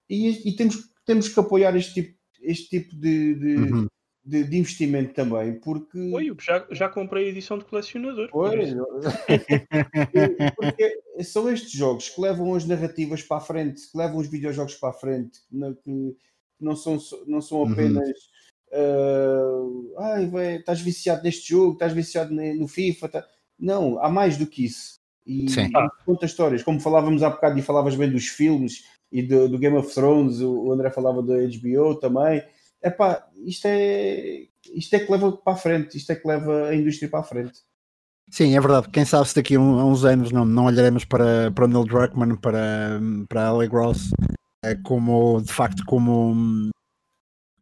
e, 0.09 0.49
e, 0.49 0.55
temos, 0.55 0.89
temos 1.05 1.29
que 1.29 1.39
apoiar 1.39 1.75
este 1.75 1.93
tipo, 1.93 2.17
este 2.41 2.69
tipo 2.69 2.95
de, 2.95 3.35
de, 3.35 3.55
uhum. 3.55 3.87
de, 4.23 4.43
de 4.43 4.57
investimento 4.57 5.13
também, 5.13 5.59
porque. 5.59 5.97
Oi, 5.97 6.35
já, 6.39 6.67
já 6.71 6.89
comprei 6.89 7.25
a 7.25 7.29
edição 7.29 7.57
de 7.57 7.65
colecionador. 7.65 8.29
Oi, 8.33 8.75
porque 10.55 11.23
são 11.23 11.49
estes 11.49 11.71
jogos 11.71 12.09
que 12.09 12.19
levam 12.19 12.53
as 12.53 12.65
narrativas 12.65 13.23
para 13.23 13.37
a 13.37 13.41
frente, 13.41 13.89
que 13.89 13.97
levam 13.97 14.17
os 14.17 14.27
videojogos 14.27 14.75
para 14.75 14.89
a 14.89 14.93
frente, 14.93 15.39
que 15.83 16.15
não 16.63 16.75
são, 16.75 16.97
não 17.27 17.41
são 17.41 17.59
uhum. 17.59 17.71
apenas. 17.71 18.07
Uhum 18.07 18.33
uh, 18.73 19.93
ai, 19.99 20.27
vai, 20.27 20.55
estás 20.55 20.81
viciado 20.81 21.23
neste 21.23 21.49
jogo, 21.49 21.73
estás 21.73 21.93
viciado 21.93 22.33
no 22.33 22.67
FIFA. 22.67 23.09
Tá... 23.09 23.25
Não, 23.59 24.03
há 24.03 24.09
mais 24.09 24.37
do 24.37 24.47
que 24.47 24.65
isso. 24.65 24.99
E, 25.25 25.49
Sim. 25.49 25.67
e 25.67 26.05
conta 26.05 26.25
histórias, 26.25 26.63
como 26.63 26.81
falávamos 26.81 27.23
há 27.23 27.29
bocado 27.29 27.57
e 27.57 27.61
falavas 27.61 27.95
bem 27.95 28.11
dos 28.11 28.27
filmes 28.27 28.83
e 29.09 29.21
do, 29.21 29.47
do 29.47 29.57
Game 29.57 29.77
of 29.77 29.93
Thrones, 29.93 30.41
o 30.41 30.71
André 30.71 30.89
falava 30.89 31.21
da 31.21 31.35
HBO 31.35 31.95
também. 31.95 32.43
Epá, 32.83 33.25
isto 33.45 33.65
é 33.67 34.47
isto 34.73 34.93
é 34.93 34.99
que 34.99 35.11
leva 35.11 35.31
para 35.31 35.53
a 35.53 35.57
frente, 35.57 35.97
isto 35.97 36.11
é 36.11 36.15
que 36.15 36.27
leva 36.27 36.67
a 36.67 36.75
indústria 36.75 37.09
para 37.09 37.19
a 37.19 37.23
frente. 37.23 37.59
Sim, 38.29 38.55
é 38.55 38.59
verdade. 38.59 38.89
Quem 38.89 39.05
sabe 39.05 39.27
se 39.27 39.35
daqui 39.35 39.55
a, 39.55 39.59
uns 39.59 40.03
anos 40.03 40.31
não, 40.31 40.43
não 40.43 40.65
olharemos 40.65 41.05
para, 41.05 41.51
para 41.51 41.65
o 41.65 41.67
Neil 41.67 41.85
Druckmann, 41.85 42.35
para, 42.37 42.99
para 43.29 43.49
a 43.49 43.67
Gross, 43.67 44.09
eh, 44.63 44.75
como 44.83 45.41
de 45.41 45.51
facto 45.51 45.83
como 45.85 46.71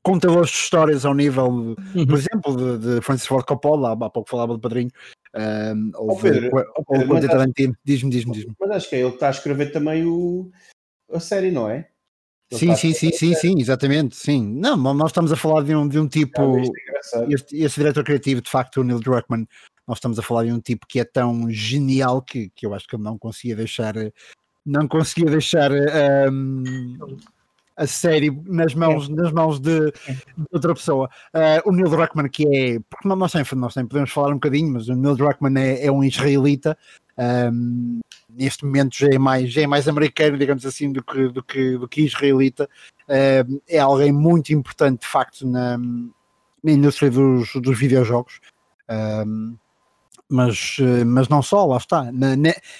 contadores 0.03 0.49
de 0.49 0.57
histórias 0.57 1.05
ao 1.05 1.13
nível, 1.13 1.47
uhum. 1.47 2.05
por 2.07 2.17
exemplo, 2.17 2.55
de, 2.55 2.95
de, 2.95 3.01
Francis 3.01 3.27
Ford 3.27 3.45
Coppola, 3.45 3.93
há 3.93 4.09
pouco 4.09 4.29
falava 4.29 4.53
do 4.53 4.59
padrinho, 4.59 4.89
um, 5.35 5.91
ou, 5.95 6.11
oh, 6.11 6.17
Pedro, 6.17 6.49
Pedro, 6.89 7.13
ou 7.13 7.21
Tarantino, 7.21 7.75
diz-me, 7.83 8.09
diz-me, 8.09 8.33
diz-me. 8.33 8.55
Mas 8.59 8.71
acho 8.71 8.89
que 8.89 8.95
é 8.95 8.99
ele 8.99 9.09
que 9.09 9.15
está 9.15 9.27
a 9.27 9.31
escrever 9.31 9.71
também 9.71 10.05
o, 10.05 10.49
a 11.11 11.19
série, 11.19 11.51
não 11.51 11.69
é? 11.69 11.87
sim, 12.51 12.75
sim, 12.75 12.93
sim, 12.93 13.11
sim, 13.11 13.33
sim, 13.33 13.59
exatamente, 13.59 14.15
sim. 14.15 14.45
Não, 14.55 14.75
nós 14.75 15.11
estamos 15.11 15.31
a 15.31 15.37
falar 15.37 15.63
de 15.63 15.73
um, 15.73 15.87
de 15.87 15.99
um 15.99 16.07
tipo, 16.07 16.57
é 16.57 16.63
este, 17.29 17.57
este 17.57 17.79
diretor 17.79 18.03
criativo, 18.03 18.41
de 18.41 18.49
facto, 18.49 18.81
o 18.81 18.83
Neil 18.83 18.99
Druckmann, 18.99 19.47
nós 19.87 19.97
estamos 19.97 20.19
a 20.19 20.21
falar 20.21 20.45
de 20.45 20.51
um 20.51 20.59
tipo 20.59 20.85
que 20.87 20.99
é 20.99 21.05
tão 21.05 21.49
genial 21.49 22.21
que, 22.21 22.49
que 22.49 22.65
eu 22.65 22.73
acho 22.73 22.87
que 22.87 22.95
ele 22.95 23.03
não 23.03 23.17
conseguia 23.17 23.55
deixar, 23.55 23.93
não 24.65 24.87
conseguia 24.87 25.29
deixar 25.29 25.71
um, 26.31 26.63
a 27.75 27.87
série 27.87 28.29
nas 28.45 28.75
mãos, 28.75 29.09
é. 29.09 29.13
nas 29.13 29.31
mãos 29.31 29.59
de, 29.59 29.91
de 29.91 30.47
outra 30.51 30.73
pessoa. 30.73 31.09
Uh, 31.33 31.69
o 31.69 31.71
Neil 31.71 31.89
Druckmann, 31.89 32.29
que 32.29 32.45
é. 32.47 32.79
Porque 32.89 33.07
nós 33.07 33.31
sempre, 33.31 33.55
nós 33.55 33.73
sempre 33.73 33.89
podemos 33.89 34.11
falar 34.11 34.29
um 34.29 34.35
bocadinho, 34.35 34.73
mas 34.73 34.87
o 34.87 34.95
Neil 34.95 35.15
Druckmann 35.15 35.57
é, 35.57 35.85
é 35.85 35.91
um 35.91 36.03
israelita. 36.03 36.77
Um, 37.17 37.99
neste 38.29 38.65
momento 38.65 38.95
já 38.97 39.07
é 39.07 39.17
mais 39.17 39.51
já 39.51 39.61
é 39.61 39.67
mais 39.67 39.87
americano 39.87 40.37
digamos 40.37 40.65
assim 40.65 40.91
do 40.91 41.03
que 41.03 41.27
do 41.27 41.43
que, 41.43 41.77
do 41.77 41.87
que 41.87 42.01
israelita 42.03 42.69
uh, 43.09 43.61
é 43.67 43.79
alguém 43.79 44.13
muito 44.13 44.53
importante 44.53 45.01
de 45.01 45.07
facto 45.07 45.45
na, 45.45 45.77
na 45.77 46.71
indústria 46.71 47.11
dos, 47.11 47.51
dos 47.55 47.77
videojogos 47.77 48.39
um, 49.27 49.57
mas, 50.31 50.77
mas 51.05 51.27
não 51.27 51.41
só, 51.41 51.65
lá 51.65 51.77
está 51.77 52.11
na, 52.11 52.35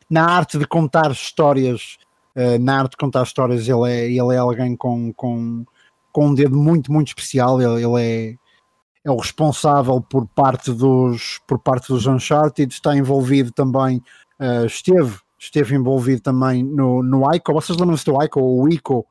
na 0.09 0.25
arte 0.25 0.57
de 0.57 0.65
contar 0.65 1.11
histórias 1.11 1.97
uh, 2.35 2.59
na 2.59 2.79
arte 2.79 2.91
de 2.91 2.97
contar 2.97 3.23
histórias, 3.23 3.67
ele 3.67 3.91
é, 3.91 4.05
ele 4.05 4.35
é 4.35 4.37
alguém 4.37 4.75
com, 4.75 5.13
com, 5.13 5.65
com 6.11 6.27
um 6.27 6.33
dedo 6.33 6.55
muito, 6.55 6.91
muito 6.91 7.09
especial. 7.09 7.61
Ele, 7.61 7.83
ele 7.83 8.01
é, 8.01 8.35
é 9.05 9.11
o 9.11 9.17
responsável 9.17 10.01
por 10.01 10.27
parte 10.27 10.71
dos, 10.71 11.39
por 11.47 11.59
parte 11.59 11.87
dos 11.89 12.05
Uncharted, 12.05 12.73
está 12.73 12.95
envolvido 12.95 13.51
também, 13.51 14.01
uh, 14.39 14.65
esteve, 14.65 15.17
esteve 15.39 15.75
envolvido 15.75 16.21
também 16.21 16.63
no, 16.63 17.03
no 17.03 17.33
ICO. 17.33 17.53
Vocês 17.53 17.77
lembram-se 17.77 18.05
do 18.05 18.21
ICO 18.23 18.39
ou 18.39 18.63
o 18.63 18.69
ICO? 18.69 19.05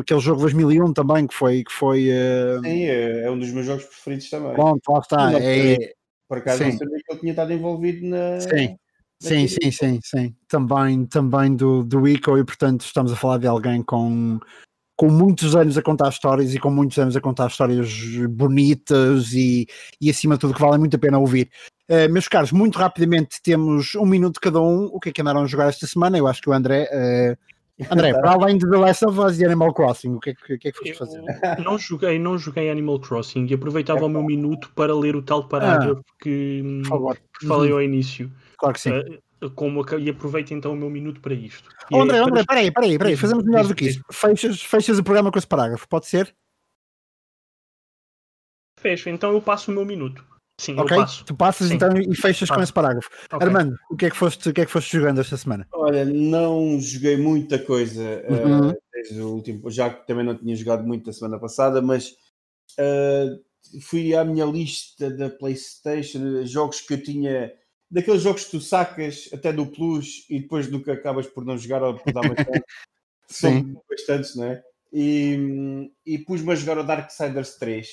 Aquele 0.00 0.18
jogo 0.18 0.38
de 0.38 0.54
2001 0.54 0.92
também, 0.92 1.28
que 1.28 1.34
foi. 1.34 1.62
Que 1.62 1.72
foi 1.72 2.08
uh... 2.10 2.60
Sim, 2.60 2.84
é, 2.86 3.24
é, 3.24 3.30
um 3.30 3.38
dos 3.38 3.52
meus 3.52 3.66
jogos 3.66 3.84
preferidos 3.84 4.28
também. 4.28 4.52
Pronto, 4.52 4.82
lá 4.88 4.98
está. 4.98 5.40
é, 5.40 5.92
por 6.28 6.38
acaso 6.38 6.58
sim. 6.58 6.70
não 6.70 6.78
sabia 6.78 6.98
que 6.98 7.12
ele 7.12 7.20
tinha 7.20 7.32
estado 7.32 7.52
envolvido 7.52 8.06
na. 8.06 8.40
Sim, 8.40 8.76
Sim, 9.18 9.48
sim, 9.48 9.70
sim, 9.70 10.00
sim. 10.02 10.34
Também, 10.46 11.06
também 11.06 11.56
do, 11.56 11.82
do 11.82 12.06
ICO 12.06 12.38
e 12.38 12.44
portanto 12.44 12.82
estamos 12.82 13.12
a 13.12 13.16
falar 13.16 13.38
de 13.38 13.46
alguém 13.46 13.82
com, 13.82 14.38
com 14.94 15.08
muitos 15.08 15.56
anos 15.56 15.78
a 15.78 15.82
contar 15.82 16.10
histórias 16.10 16.54
e 16.54 16.58
com 16.58 16.70
muitos 16.70 16.98
anos 16.98 17.16
a 17.16 17.20
contar 17.20 17.46
histórias 17.46 17.90
bonitas 18.28 19.32
e, 19.32 19.66
e 20.00 20.10
acima 20.10 20.34
de 20.34 20.40
tudo 20.40 20.54
que 20.54 20.60
valem 20.60 20.78
muito 20.78 20.96
a 20.96 20.98
pena 20.98 21.18
ouvir. 21.18 21.50
Uh, 21.88 22.12
meus 22.12 22.28
caros, 22.28 22.52
muito 22.52 22.78
rapidamente 22.78 23.40
temos 23.42 23.94
um 23.94 24.04
minuto 24.04 24.40
cada 24.40 24.60
um. 24.60 24.84
O 24.86 25.00
que 25.00 25.08
é 25.08 25.12
que 25.12 25.22
andaram 25.22 25.42
a 25.42 25.46
jogar 25.46 25.68
esta 25.68 25.86
semana? 25.86 26.18
Eu 26.18 26.26
acho 26.26 26.42
que 26.42 26.50
o 26.50 26.52
André. 26.52 26.88
Uh... 26.92 27.55
André, 27.90 28.12
para 28.14 28.32
além 28.32 28.56
de 28.56 28.68
The 28.68 28.76
Last 28.76 29.04
of 29.04 29.20
Us 29.20 29.38
e 29.38 29.44
Animal 29.44 29.74
Crossing, 29.74 30.14
o 30.14 30.20
que 30.20 30.30
é 30.30 30.34
que, 30.34 30.58
que, 30.58 30.68
é 30.68 30.72
que 30.72 30.78
foste 30.78 30.94
fazer? 30.94 31.22
Não 31.62 31.76
joguei, 31.78 32.18
não 32.18 32.38
joguei 32.38 32.70
Animal 32.70 32.98
Crossing 33.00 33.46
e 33.46 33.54
aproveitava 33.54 34.00
é, 34.00 34.04
o 34.04 34.08
meu 34.08 34.22
minuto 34.22 34.70
para 34.74 34.94
ler 34.94 35.14
o 35.14 35.22
tal 35.22 35.46
parágrafo 35.46 36.00
ah, 36.00 36.12
que, 36.22 36.62
que 37.38 37.46
falei 37.46 37.70
ao 37.70 37.82
início. 37.82 38.32
Claro 38.56 38.74
que 38.74 38.80
sim. 38.80 38.90
Uh, 39.42 39.50
como, 39.50 39.84
e 39.98 40.08
aproveito 40.08 40.52
então 40.52 40.72
o 40.72 40.76
meu 40.76 40.88
minuto 40.88 41.20
para 41.20 41.34
isto. 41.34 41.68
Oh, 41.92 42.00
André, 42.00 42.16
é, 42.16 42.20
André, 42.22 42.44
peraí, 42.46 42.70
peraí, 42.70 42.98
peraí, 42.98 43.16
fazemos 43.16 43.44
melhor 43.44 43.66
do 43.66 43.74
que 43.74 43.88
isso. 43.88 44.02
Fechas, 44.10 44.62
fechas 44.62 44.98
o 44.98 45.04
programa 45.04 45.30
com 45.30 45.38
esse 45.38 45.46
parágrafo, 45.46 45.86
pode 45.86 46.06
ser? 46.06 46.34
Fecho, 48.80 49.10
então 49.10 49.32
eu 49.32 49.42
passo 49.42 49.70
o 49.70 49.74
meu 49.74 49.84
minuto. 49.84 50.24
Sim, 50.58 50.78
ok, 50.78 50.96
eu 50.96 51.00
passo. 51.00 51.24
tu 51.24 51.34
passas 51.34 51.68
Sim. 51.68 51.74
então 51.74 51.96
e 51.96 52.14
fechas 52.16 52.48
com 52.48 52.62
esse 52.62 52.72
parágrafo. 52.72 53.10
Okay. 53.30 53.46
Armando, 53.46 53.76
o 53.90 53.96
que, 53.96 54.06
é 54.06 54.10
que 54.10 54.16
foste, 54.16 54.48
o 54.48 54.54
que 54.54 54.62
é 54.62 54.66
que 54.66 54.72
foste 54.72 54.96
jogando 54.96 55.20
esta 55.20 55.36
semana? 55.36 55.66
Olha, 55.72 56.04
não 56.04 56.80
joguei 56.80 57.16
muita 57.16 57.58
coisa 57.58 58.24
uhum. 58.28 58.70
uh, 58.70 58.78
desde 58.92 59.20
o 59.20 59.34
último, 59.34 59.70
já 59.70 59.90
que 59.90 60.06
também 60.06 60.24
não 60.24 60.36
tinha 60.36 60.56
jogado 60.56 60.86
muito 60.86 61.10
a 61.10 61.12
semana 61.12 61.38
passada, 61.38 61.82
mas 61.82 62.10
uh, 62.78 63.80
fui 63.82 64.14
à 64.14 64.24
minha 64.24 64.46
lista 64.46 65.10
da 65.10 65.28
PlayStation, 65.28 66.46
jogos 66.46 66.80
que 66.80 66.94
eu 66.94 67.02
tinha 67.02 67.52
daqueles 67.90 68.22
jogos 68.22 68.44
que 68.44 68.50
tu 68.52 68.60
sacas 68.60 69.28
até 69.32 69.52
do 69.52 69.66
Plus 69.66 70.26
e 70.28 70.40
depois 70.40 70.70
nunca 70.70 70.92
acabas 70.92 71.26
por 71.26 71.44
não 71.44 71.56
jogar 71.56 71.82
ou 71.82 71.94
por 71.94 72.12
dar 72.12 72.22
mais 72.22 72.36
São 73.28 73.82
bastantes, 73.90 74.36
não 74.36 74.44
é? 74.44 74.62
E, 74.92 75.90
e 76.06 76.18
pus-me 76.18 76.52
a 76.52 76.54
jogar 76.54 76.78
o 76.78 76.84
Darksiders 76.84 77.56
3. 77.56 77.88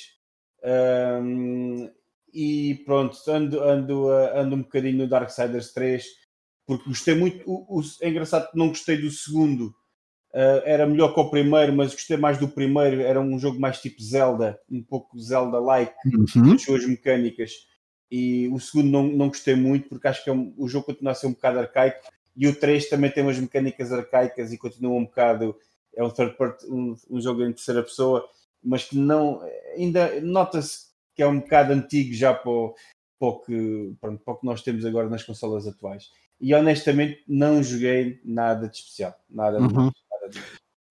Um, 0.63 1.89
e 2.33 2.81
pronto, 2.85 3.17
ando, 3.27 3.61
ando, 3.61 4.09
ando 4.09 4.55
um 4.55 4.61
bocadinho 4.61 4.97
no 4.97 5.07
Darksiders 5.07 5.71
3 5.73 6.03
porque 6.65 6.89
gostei 6.89 7.15
muito. 7.15 7.43
O, 7.45 7.79
o, 7.79 7.83
é 8.01 8.09
engraçado 8.09 8.49
que 8.49 8.57
não 8.57 8.69
gostei 8.69 8.97
do 8.97 9.11
segundo 9.11 9.75
Uh, 10.33 10.65
era 10.65 10.87
melhor 10.87 11.13
que 11.13 11.19
o 11.19 11.29
primeiro, 11.29 11.71
mas 11.73 11.93
gostei 11.93 12.17
mais 12.17 12.39
do 12.39 12.47
primeiro. 12.47 13.01
Era 13.01 13.21
um 13.21 13.37
jogo 13.37 13.59
mais 13.59 13.79
tipo 13.79 14.01
Zelda, 14.01 14.59
um 14.69 14.81
pouco 14.81 15.19
Zelda-like, 15.19 15.93
uhum. 16.35 16.55
as 16.55 16.63
suas 16.63 16.87
mecânicas. 16.87 17.51
E 18.09 18.47
o 18.47 18.59
segundo 18.59 18.89
não, 18.89 19.03
não 19.03 19.27
gostei 19.27 19.55
muito, 19.55 19.89
porque 19.89 20.07
acho 20.07 20.23
que 20.23 20.31
é 20.31 20.33
um, 20.33 20.51
o 20.57 20.67
jogo 20.67 20.87
continua 20.87 21.11
a 21.11 21.15
ser 21.15 21.27
um 21.27 21.33
bocado 21.33 21.59
arcaico. 21.59 21.99
E 22.35 22.47
o 22.47 22.59
3 22.59 22.89
também 22.89 23.11
tem 23.11 23.21
umas 23.21 23.37
mecânicas 23.37 23.93
arcaicas 23.93 24.51
e 24.51 24.57
continua 24.57 24.97
um 24.97 25.05
bocado. 25.05 25.55
É 25.95 26.03
um 26.03 26.09
third 26.09 26.35
part, 26.35 26.65
um, 26.65 26.95
um 27.11 27.21
jogo 27.21 27.43
em 27.43 27.53
terceira 27.53 27.83
pessoa, 27.83 28.27
mas 28.63 28.85
que 28.85 28.97
não. 28.97 29.39
Ainda 29.77 30.19
nota-se 30.19 30.92
que 31.15 31.21
é 31.21 31.27
um 31.27 31.39
bocado 31.39 31.73
antigo 31.73 32.13
já 32.13 32.33
para 32.33 32.51
o, 32.51 32.75
para 33.19 33.27
o, 33.27 33.39
que, 33.39 33.93
pronto, 34.01 34.23
para 34.23 34.33
o 34.33 34.37
que 34.37 34.45
nós 34.45 34.61
temos 34.61 34.85
agora 34.85 35.09
nas 35.09 35.23
consolas 35.23 35.67
atuais. 35.67 36.09
E 36.41 36.53
honestamente 36.53 37.23
não 37.27 37.63
joguei 37.63 38.19
nada 38.25 38.67
de 38.67 38.75
especial, 38.75 39.15
nada 39.29 39.59
de 39.59 39.63
uhum. 39.63 39.91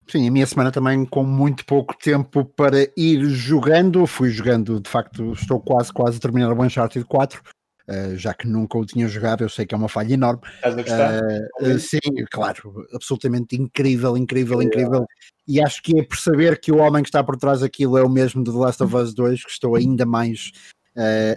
Sim, 0.07 0.27
a 0.27 0.31
minha 0.31 0.45
semana 0.45 0.71
também 0.71 1.05
com 1.05 1.23
muito 1.23 1.65
pouco 1.65 1.95
tempo 1.97 2.43
para 2.43 2.89
ir 2.97 3.23
jogando. 3.25 4.05
Fui 4.05 4.29
jogando, 4.29 4.79
de 4.79 4.89
facto, 4.89 5.31
estou 5.33 5.59
quase, 5.59 5.93
quase 5.93 6.17
a 6.17 6.19
terminar 6.19 6.51
o 6.51 6.61
Uncharted 6.61 7.05
4. 7.05 7.39
Uh, 7.39 7.43
eh, 7.87 8.15
já 8.15 8.33
que 8.33 8.47
nunca 8.47 8.77
o 8.77 8.85
tinha 8.85 9.07
jogado, 9.07 9.43
eu 9.43 9.49
sei 9.49 9.65
que 9.65 9.73
é 9.73 9.77
uma 9.77 9.89
falha 9.89 10.13
enorme. 10.13 10.41
Estás 10.55 10.77
a 10.77 10.81
gostar? 10.81 11.21
Uh, 11.21 11.75
uh, 11.75 11.79
sim, 11.79 11.99
claro, 12.31 12.85
absolutamente 12.93 13.55
incrível, 13.55 14.17
incrível, 14.17 14.61
é. 14.61 14.65
incrível. 14.65 15.05
E 15.47 15.61
acho 15.61 15.81
que 15.81 15.99
é 15.99 16.03
por 16.03 16.17
saber 16.17 16.59
que 16.59 16.71
o 16.71 16.77
homem 16.77 17.03
que 17.03 17.09
está 17.09 17.23
por 17.23 17.37
trás 17.37 17.59
daquilo 17.59 17.97
é 17.97 18.03
o 18.03 18.09
mesmo 18.09 18.43
de 18.43 18.51
The 18.51 18.57
Last 18.57 18.83
of 18.83 18.95
Us 18.95 19.13
2 19.13 19.43
que 19.43 19.51
estou 19.51 19.75
ainda 19.75 20.05
mais, 20.05 20.51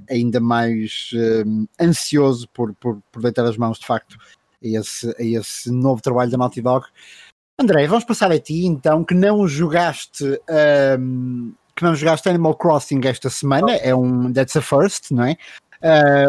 ainda 0.08 0.40
mais 0.40 1.10
ansioso 1.80 2.48
por, 2.54 2.72
por, 2.74 3.02
por 3.10 3.22
deitar 3.22 3.44
as 3.44 3.56
mãos 3.56 3.78
de 3.78 3.86
facto 3.86 4.16
a 4.62 4.66
esse, 4.66 5.08
a 5.18 5.22
esse 5.24 5.70
novo 5.70 6.00
trabalho 6.00 6.30
da 6.30 6.38
Naughty 6.38 6.62
Dog. 6.62 6.86
André, 7.58 7.86
vamos 7.86 8.04
passar 8.04 8.30
a 8.30 8.38
ti 8.38 8.66
então, 8.66 9.02
que 9.02 9.14
não 9.14 9.48
jogaste 9.48 10.38
um, 10.98 11.52
que 11.74 11.82
não 11.82 11.94
jogaste 11.94 12.28
Animal 12.28 12.54
Crossing 12.54 13.00
esta 13.04 13.30
semana, 13.30 13.74
é 13.76 13.94
um 13.94 14.32
That's 14.32 14.56
a 14.56 14.62
First, 14.62 15.10
não 15.10 15.24
é? 15.24 15.36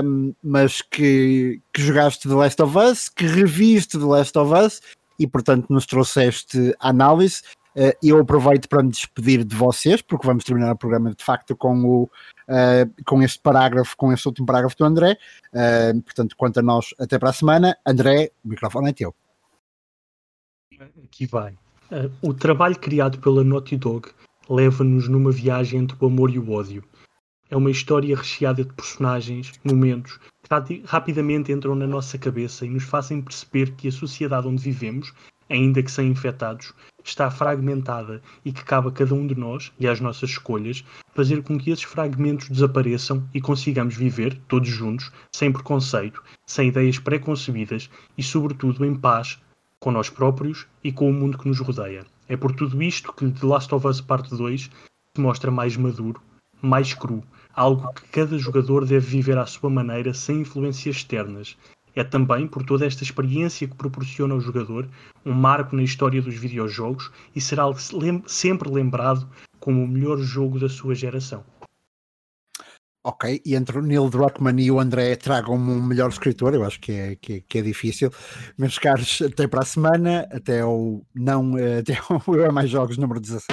Um, 0.04 0.34
mas 0.44 0.82
que, 0.82 1.62
que 1.74 1.82
jogaste 1.82 2.28
The 2.28 2.34
Last 2.34 2.62
of 2.62 2.78
Us, 2.78 3.10
que 3.10 3.26
reviste 3.26 3.98
The 3.98 4.06
Last 4.06 4.38
of 4.38 4.54
Us 4.54 4.82
e 5.18 5.26
portanto 5.26 5.68
nos 5.70 5.86
trouxeste 5.86 6.76
a 6.80 6.90
análise. 6.90 7.42
Uh, 7.78 7.94
eu 8.02 8.20
aproveito 8.20 8.68
para 8.68 8.82
me 8.82 8.90
despedir 8.90 9.44
de 9.44 9.56
vocês, 9.56 10.02
porque 10.02 10.26
vamos 10.26 10.44
terminar 10.44 10.72
o 10.72 10.78
programa 10.78 11.14
de 11.14 11.24
facto 11.24 11.56
com, 11.56 11.84
o, 11.84 12.04
uh, 12.04 13.04
com 13.06 13.22
este 13.22 13.40
parágrafo, 13.40 13.96
com 13.96 14.12
este 14.12 14.28
último 14.28 14.48
parágrafo 14.48 14.76
do 14.76 14.86
André. 14.86 15.18
Uh, 15.54 16.02
portanto, 16.02 16.36
quanto 16.36 16.60
a 16.60 16.64
nós, 16.64 16.88
até 17.00 17.20
para 17.20 17.30
a 17.30 17.34
semana. 17.34 17.78
André, 17.86 18.32
o 18.44 18.50
microfone 18.50 18.90
é 18.90 18.94
teu 18.94 19.14
aqui 21.04 21.26
vai. 21.26 21.58
O 22.22 22.34
trabalho 22.34 22.78
criado 22.78 23.20
pela 23.20 23.44
Naughty 23.44 23.78
Dog 23.78 24.10
leva-nos 24.50 25.08
numa 25.08 25.32
viagem 25.32 25.80
entre 25.82 25.98
o 26.00 26.06
amor 26.06 26.30
e 26.30 26.40
o 26.40 26.52
ódio. 26.52 26.84
É 27.50 27.56
uma 27.56 27.72
história 27.72 28.16
recheada 28.16 28.64
de 28.64 28.74
personagens, 28.74 29.54
momentos, 29.64 30.20
que 30.44 30.84
rapidamente 30.86 31.52
entram 31.52 31.76
na 31.76 31.88
nossa 31.88 32.18
cabeça 32.18 32.66
e 32.66 32.70
nos 32.70 32.84
fazem 32.84 33.22
perceber 33.22 33.72
que 33.76 33.88
a 33.88 33.92
sociedade 33.92 34.48
onde 34.48 34.62
vivemos, 34.62 35.14
ainda 35.50 35.82
que 35.82 35.92
sem 35.92 36.10
infectados, 36.10 36.74
está 37.10 37.32
fragmentada 37.32 38.22
e 38.44 38.52
que 38.52 38.64
cabe 38.64 38.90
a 38.90 38.92
cada 38.92 39.14
um 39.14 39.26
de 39.26 39.36
nós 39.36 39.72
e 39.80 39.88
às 39.88 40.00
nossas 40.00 40.32
escolhas 40.32 40.84
fazer 41.14 41.42
com 41.42 41.58
que 41.58 41.72
esses 41.72 41.84
fragmentos 41.84 42.50
desapareçam 42.50 43.28
e 43.34 43.42
consigamos 43.42 43.96
viver, 43.96 44.40
todos 44.48 44.70
juntos, 44.70 45.12
sem 45.34 45.52
preconceito, 45.52 46.22
sem 46.46 46.70
ideias 46.70 47.00
preconcebidas 47.00 47.90
e, 48.18 48.24
sobretudo, 48.24 48.86
em 48.86 48.96
paz, 48.96 49.40
com 49.80 49.92
nós 49.92 50.10
próprios 50.10 50.68
e 50.84 50.92
com 50.92 51.10
o 51.10 51.14
mundo 51.14 51.38
que 51.38 51.48
nos 51.48 51.60
rodeia. 51.60 52.06
É 52.28 52.36
por 52.36 52.54
tudo 52.54 52.82
isto 52.84 53.14
que 53.14 53.30
The 53.32 53.46
Last 53.46 53.74
of 53.74 53.88
Us 53.88 54.02
Parte 54.02 54.36
2 54.36 54.70
se 55.16 55.22
mostra 55.22 55.50
mais 55.50 55.78
maduro, 55.78 56.22
mais 56.62 56.94
cru, 56.94 57.24
algo 57.54 57.92
que 57.94 58.08
cada 58.10 58.38
jogador 58.38 58.86
deve 58.86 59.08
viver 59.08 59.38
à 59.38 59.46
sua 59.46 59.70
maneira 59.70 60.14
sem 60.14 60.42
influências 60.42 60.98
externas. 60.98 61.58
É 61.98 62.04
também, 62.04 62.48
por 62.48 62.64
toda 62.64 62.86
esta 62.86 63.02
experiência 63.02 63.68
que 63.68 63.76
proporciona 63.76 64.36
ao 64.36 64.40
jogador, 64.40 64.88
um 65.26 65.34
marco 65.34 65.76
na 65.76 65.82
história 65.82 66.22
dos 66.22 66.36
videojogos 66.36 67.12
e 67.36 67.42
será 67.42 67.64
lem 67.92 68.22
sempre 68.28 68.70
lembrado 68.70 69.28
como 69.60 69.84
o 69.84 69.88
melhor 69.88 70.20
jogo 70.20 70.60
da 70.60 70.70
sua 70.70 70.94
geração. 70.94 71.44
Ok, 73.04 73.42
e 73.44 73.56
entre 73.56 73.80
o 73.80 73.82
Neil 73.82 74.12
Druckmann 74.12 74.62
e 74.62 74.70
o 74.70 74.80
André 74.80 75.16
tragam-me 75.16 75.72
um 75.72 75.82
melhor 75.82 76.10
escritor, 76.10 76.54
eu 76.54 76.64
acho 76.64 76.80
que 76.80 76.92
é, 76.92 77.16
que, 77.16 77.42
que 77.42 77.58
é 77.58 77.62
difícil. 77.64 78.12
Meus 78.60 78.78
caros, 78.78 79.24
até 79.24 79.48
para 79.48 79.62
a 79.62 79.66
semana, 79.66 80.28
até 80.32 80.64
o 80.64 81.02
não, 81.16 81.58
eh, 81.58 81.80
até 81.80 81.98
o 82.28 82.36
Eu 82.36 82.46
é 82.46 82.52
Mais 82.52 82.70
Jogos 82.70 82.98
número 82.98 83.20
16. 83.20 83.48